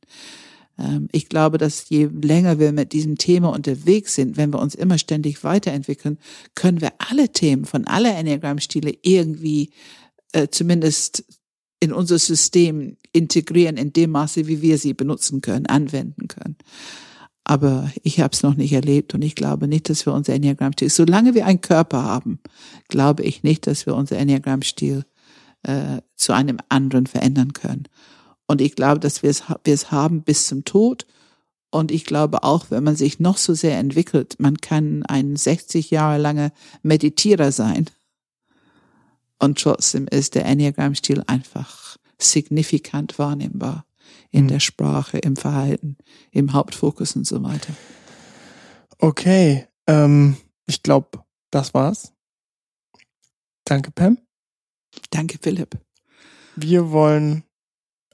Ähm, 0.77 1.07
ich 1.11 1.29
glaube, 1.29 1.57
dass 1.57 1.89
je 1.89 2.05
länger 2.05 2.59
wir 2.59 2.71
mit 2.71 2.93
diesem 2.93 3.17
Thema 3.17 3.49
unterwegs 3.49 4.15
sind, 4.15 4.37
wenn 4.37 4.53
wir 4.53 4.59
uns 4.59 4.75
immer 4.75 4.97
ständig 4.97 5.43
weiterentwickeln, 5.43 6.17
können 6.55 6.81
wir 6.81 6.93
alle 6.97 7.29
Themen 7.29 7.65
von 7.65 7.85
aller 7.87 8.15
Enneagram-Stile 8.15 8.93
irgendwie 9.01 9.71
äh, 10.33 10.47
zumindest 10.49 11.23
in 11.79 11.91
unser 11.91 12.19
System 12.19 12.97
integrieren 13.11 13.77
in 13.77 13.91
dem 13.91 14.11
Maße, 14.11 14.47
wie 14.47 14.61
wir 14.61 14.77
sie 14.77 14.93
benutzen 14.93 15.41
können, 15.41 15.65
anwenden 15.65 16.27
können. 16.27 16.57
Aber 17.43 17.91
ich 18.03 18.19
habe 18.19 18.33
es 18.33 18.43
noch 18.43 18.55
nicht 18.55 18.71
erlebt 18.71 19.13
und 19.15 19.23
ich 19.23 19.35
glaube 19.35 19.67
nicht, 19.67 19.89
dass 19.89 20.05
wir 20.05 20.13
unser 20.13 20.33
Enneagramm-Stil, 20.33 20.89
solange 20.89 21.33
wir 21.33 21.45
einen 21.47 21.61
Körper 21.61 22.03
haben, 22.03 22.39
glaube 22.87 23.23
ich 23.23 23.43
nicht, 23.43 23.65
dass 23.65 23.85
wir 23.87 23.95
unser 23.95 24.17
Enneagramm-Stil 24.17 25.03
äh, 25.63 26.01
zu 26.15 26.33
einem 26.33 26.57
anderen 26.69 27.07
verändern 27.07 27.53
können. 27.53 27.87
Und 28.51 28.59
ich 28.59 28.75
glaube, 28.75 28.99
dass 28.99 29.23
wir 29.23 29.29
es, 29.29 29.43
wir 29.63 29.73
es 29.73 29.91
haben 29.91 30.23
bis 30.23 30.47
zum 30.47 30.65
Tod. 30.65 31.05
Und 31.69 31.89
ich 31.89 32.03
glaube 32.03 32.43
auch, 32.43 32.65
wenn 32.67 32.83
man 32.83 32.97
sich 32.97 33.21
noch 33.21 33.37
so 33.37 33.53
sehr 33.53 33.77
entwickelt, 33.77 34.35
man 34.39 34.57
kann 34.57 35.03
ein 35.05 35.37
60 35.37 35.89
Jahre 35.89 36.17
langer 36.17 36.51
Meditierer 36.83 37.53
sein 37.53 37.89
und 39.39 39.57
trotzdem 39.57 40.05
ist 40.05 40.35
der 40.35 40.43
Enneagram-Stil 40.43 41.23
einfach 41.27 41.95
signifikant 42.19 43.17
wahrnehmbar 43.17 43.85
in 44.31 44.43
mhm. 44.43 44.49
der 44.49 44.59
Sprache, 44.59 45.19
im 45.19 45.37
Verhalten, 45.37 45.95
im 46.31 46.51
Hauptfokus 46.51 47.15
und 47.15 47.25
so 47.25 47.41
weiter. 47.43 47.73
Okay, 48.97 49.65
ähm, 49.87 50.35
ich 50.65 50.83
glaube, 50.83 51.23
das 51.51 51.73
war's. 51.73 52.11
Danke, 53.63 53.91
Pam. 53.91 54.17
Danke, 55.09 55.39
Philipp. 55.41 55.79
Wir 56.57 56.91
wollen 56.91 57.45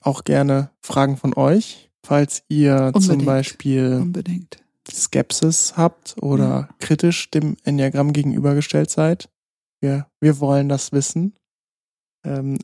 auch 0.08 0.24
gerne 0.24 0.72
Fragen 0.82 1.18
von 1.18 1.36
euch, 1.36 1.92
falls 2.02 2.42
ihr 2.48 2.76
Unbedingt. 2.76 3.06
zum 3.06 3.26
Beispiel 3.26 4.00
Unbedingt. 4.02 4.64
Skepsis 4.90 5.74
habt 5.76 6.16
oder 6.22 6.48
ja. 6.48 6.70
kritisch 6.80 7.30
dem 7.30 7.58
Enneagramm 7.66 8.14
gegenübergestellt 8.14 8.90
seid. 8.90 9.30
Wir, 9.82 10.08
wir 10.22 10.40
wollen 10.40 10.70
das 10.70 10.94
wissen. 10.94 11.34
Ähm, 12.24 12.58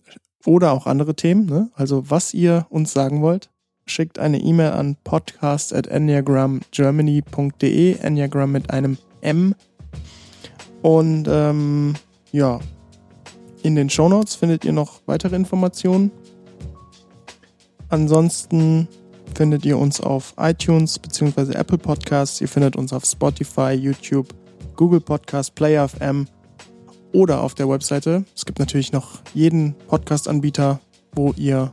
oder 0.46 0.72
auch 0.72 0.88
andere 0.88 1.16
Themen. 1.16 1.46
Ne? 1.46 1.70
Also 1.74 2.10
was 2.10 2.34
ihr 2.34 2.66
uns 2.70 2.94
sagen 2.94 3.22
wollt, 3.22 3.50
schickt 3.86 4.20
eine 4.20 4.40
E-Mail 4.40 4.72
an 4.72 4.96
podcast 5.04 5.74
at 5.74 5.88
enneagramgermany.de, 5.88 7.98
Enneagram 7.98 8.54
mit 8.54 8.72
einem 8.72 8.98
M. 9.20 9.54
Und 10.82 11.28
ähm, 11.30 11.96
ja, 12.32 12.62
in 13.64 13.76
den 13.76 13.90
Show 13.90 14.08
Notes 14.08 14.36
findet 14.36 14.64
ihr 14.64 14.74
noch 14.74 15.02
weitere 15.06 15.36
Informationen. 15.36 16.12
Ansonsten 17.90 18.88
findet 19.36 19.66
ihr 19.66 19.78
uns 19.78 20.02
auf 20.02 20.34
iTunes 20.38 21.00
bzw. 21.00 21.54
Apple 21.54 21.78
Podcasts. 21.78 22.42
Ihr 22.42 22.48
findet 22.48 22.76
uns 22.76 22.94
auf 22.94 23.06
Spotify, 23.06 23.72
YouTube, 23.72 24.34
Google 24.76 25.02
Podcast, 25.02 25.56
Player 25.56 25.88
FM 25.88 26.28
oder 27.12 27.42
auf 27.42 27.54
der 27.54 27.70
Webseite. 27.70 28.26
Es 28.36 28.46
gibt 28.46 28.60
natürlich 28.60 28.92
noch 28.92 29.22
jeden 29.34 29.76
Podcast-Anbieter, 29.88 30.80
wo 31.14 31.34
ihr, 31.38 31.72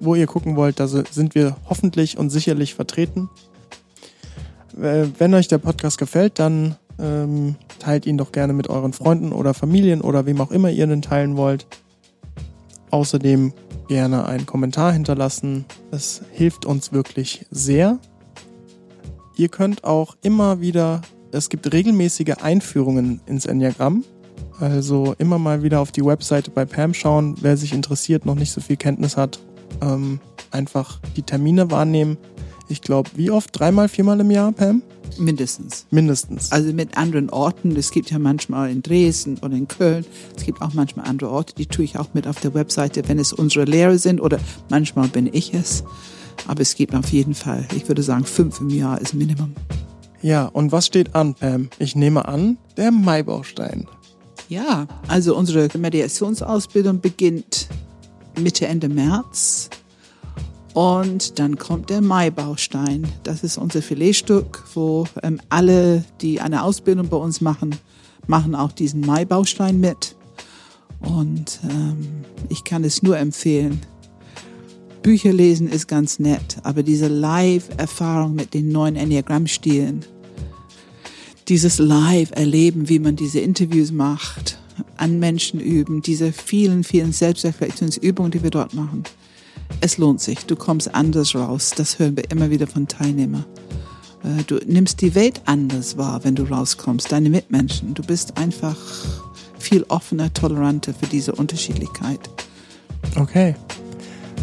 wo 0.00 0.14
ihr 0.14 0.26
gucken 0.26 0.56
wollt. 0.56 0.80
Da 0.80 0.88
sind 0.88 1.34
wir 1.34 1.56
hoffentlich 1.68 2.18
und 2.18 2.30
sicherlich 2.30 2.74
vertreten. 2.74 3.30
Äh, 4.80 5.06
wenn 5.18 5.34
euch 5.34 5.48
der 5.48 5.58
Podcast 5.58 5.98
gefällt, 5.98 6.38
dann 6.38 6.76
ähm, 6.98 7.56
teilt 7.78 8.06
ihn 8.06 8.18
doch 8.18 8.32
gerne 8.32 8.52
mit 8.52 8.68
euren 8.68 8.92
Freunden 8.92 9.32
oder 9.32 9.54
Familien 9.54 10.00
oder 10.00 10.26
wem 10.26 10.40
auch 10.40 10.50
immer 10.50 10.70
ihr 10.70 10.86
den 10.86 11.02
teilen 11.02 11.36
wollt. 11.36 11.66
Außerdem 12.90 13.52
gerne 13.90 14.24
einen 14.24 14.46
Kommentar 14.46 14.92
hinterlassen. 14.92 15.64
Es 15.90 16.22
hilft 16.30 16.64
uns 16.64 16.92
wirklich 16.92 17.44
sehr. 17.50 17.98
Ihr 19.36 19.48
könnt 19.48 19.82
auch 19.82 20.16
immer 20.22 20.60
wieder, 20.60 21.02
es 21.32 21.48
gibt 21.48 21.72
regelmäßige 21.72 22.36
Einführungen 22.40 23.20
ins 23.26 23.46
Enneagramm. 23.46 24.04
Also 24.60 25.16
immer 25.18 25.40
mal 25.40 25.64
wieder 25.64 25.80
auf 25.80 25.90
die 25.90 26.04
Webseite 26.04 26.52
bei 26.52 26.64
Pam 26.66 26.94
schauen, 26.94 27.34
wer 27.40 27.56
sich 27.56 27.72
interessiert, 27.72 28.26
noch 28.26 28.36
nicht 28.36 28.52
so 28.52 28.60
viel 28.60 28.76
Kenntnis 28.76 29.16
hat. 29.16 29.40
Ähm, 29.82 30.20
einfach 30.52 31.00
die 31.16 31.22
Termine 31.22 31.72
wahrnehmen. 31.72 32.16
Ich 32.70 32.82
glaube, 32.82 33.10
wie 33.16 33.32
oft? 33.32 33.50
Dreimal, 33.58 33.88
viermal 33.88 34.20
im 34.20 34.30
Jahr, 34.30 34.52
Pam? 34.52 34.82
Mindestens. 35.18 35.86
Mindestens. 35.90 36.52
Also 36.52 36.72
mit 36.72 36.96
anderen 36.96 37.28
Orten. 37.28 37.74
Es 37.74 37.90
gibt 37.90 38.12
ja 38.12 38.20
manchmal 38.20 38.70
in 38.70 38.80
Dresden 38.80 39.38
oder 39.42 39.56
in 39.56 39.66
Köln. 39.66 40.04
Es 40.36 40.44
gibt 40.44 40.62
auch 40.62 40.72
manchmal 40.72 41.08
andere 41.08 41.30
Orte, 41.30 41.54
die 41.56 41.66
tue 41.66 41.84
ich 41.84 41.98
auch 41.98 42.14
mit 42.14 42.28
auf 42.28 42.40
der 42.40 42.54
Webseite, 42.54 43.08
wenn 43.08 43.18
es 43.18 43.32
unsere 43.32 43.64
Lehrer 43.64 43.98
sind 43.98 44.20
oder 44.20 44.38
manchmal 44.68 45.08
bin 45.08 45.28
ich 45.32 45.52
es. 45.52 45.82
Aber 46.46 46.62
es 46.62 46.76
gibt 46.76 46.94
auf 46.94 47.10
jeden 47.10 47.34
Fall, 47.34 47.66
ich 47.74 47.88
würde 47.88 48.04
sagen, 48.04 48.24
fünf 48.24 48.60
im 48.60 48.70
Jahr 48.70 49.00
ist 49.00 49.14
Minimum. 49.14 49.52
Ja, 50.22 50.46
und 50.46 50.70
was 50.70 50.86
steht 50.86 51.16
an, 51.16 51.34
Pam? 51.34 51.70
Ich 51.80 51.96
nehme 51.96 52.28
an, 52.28 52.56
der 52.76 52.92
Maibaustein. 52.92 53.88
Ja, 54.48 54.86
also 55.08 55.36
unsere 55.36 55.76
Mediationsausbildung 55.76 57.00
beginnt 57.00 57.68
Mitte, 58.40 58.68
Ende 58.68 58.88
März. 58.88 59.70
Und 60.72 61.38
dann 61.38 61.58
kommt 61.58 61.90
der 61.90 62.00
Maibaustein. 62.00 63.06
Das 63.24 63.42
ist 63.42 63.58
unser 63.58 63.82
Filetstück, 63.82 64.64
wo 64.74 65.06
ähm, 65.22 65.40
alle, 65.48 66.04
die 66.20 66.40
eine 66.40 66.62
Ausbildung 66.62 67.08
bei 67.08 67.16
uns 67.16 67.40
machen, 67.40 67.74
machen 68.26 68.54
auch 68.54 68.72
diesen 68.72 69.00
Maibaustein 69.00 69.80
mit. 69.80 70.14
Und 71.00 71.60
ähm, 71.64 72.24
ich 72.48 72.62
kann 72.64 72.84
es 72.84 73.02
nur 73.02 73.18
empfehlen. 73.18 73.80
Bücher 75.02 75.32
lesen 75.32 75.68
ist 75.68 75.88
ganz 75.88 76.18
nett, 76.18 76.58
aber 76.62 76.82
diese 76.82 77.08
Live-Erfahrung 77.08 78.34
mit 78.34 78.52
den 78.52 78.68
neuen 78.70 78.96
Enneagramm-Stilen, 78.96 80.04
dieses 81.48 81.78
Live-Erleben, 81.78 82.88
wie 82.88 82.98
man 82.98 83.16
diese 83.16 83.40
Interviews 83.40 83.92
macht, 83.92 84.58
an 84.98 85.18
Menschen 85.18 85.58
üben, 85.58 86.02
diese 86.02 86.32
vielen, 86.32 86.84
vielen 86.84 87.12
Selbstreflexionsübungen, 87.12 88.30
die 88.30 88.42
wir 88.42 88.50
dort 88.50 88.74
machen. 88.74 89.04
Es 89.80 89.98
lohnt 89.98 90.20
sich. 90.20 90.46
Du 90.46 90.56
kommst 90.56 90.94
anders 90.94 91.34
raus. 91.34 91.72
Das 91.76 91.98
hören 91.98 92.16
wir 92.16 92.30
immer 92.30 92.50
wieder 92.50 92.66
von 92.66 92.88
Teilnehmern. 92.88 93.44
Äh, 94.24 94.42
du 94.46 94.56
nimmst 94.66 95.00
die 95.00 95.14
Welt 95.14 95.42
anders 95.46 95.96
wahr, 95.96 96.20
wenn 96.24 96.34
du 96.34 96.44
rauskommst, 96.44 97.10
deine 97.12 97.30
Mitmenschen. 97.30 97.94
Du 97.94 98.02
bist 98.02 98.36
einfach 98.36 98.76
viel 99.58 99.84
offener, 99.88 100.32
toleranter 100.32 100.94
für 100.94 101.06
diese 101.06 101.32
Unterschiedlichkeit. 101.32 102.20
Okay. 103.16 103.54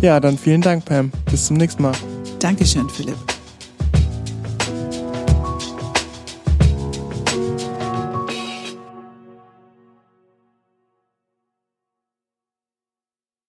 Ja, 0.02 0.20
dann 0.20 0.38
vielen 0.38 0.62
Dank, 0.62 0.86
Pam. 0.86 1.12
Bis 1.30 1.48
zum 1.48 1.58
nächsten 1.58 1.82
Mal. 1.82 1.96
Dankeschön, 2.40 2.88
Philipp. 2.90 3.18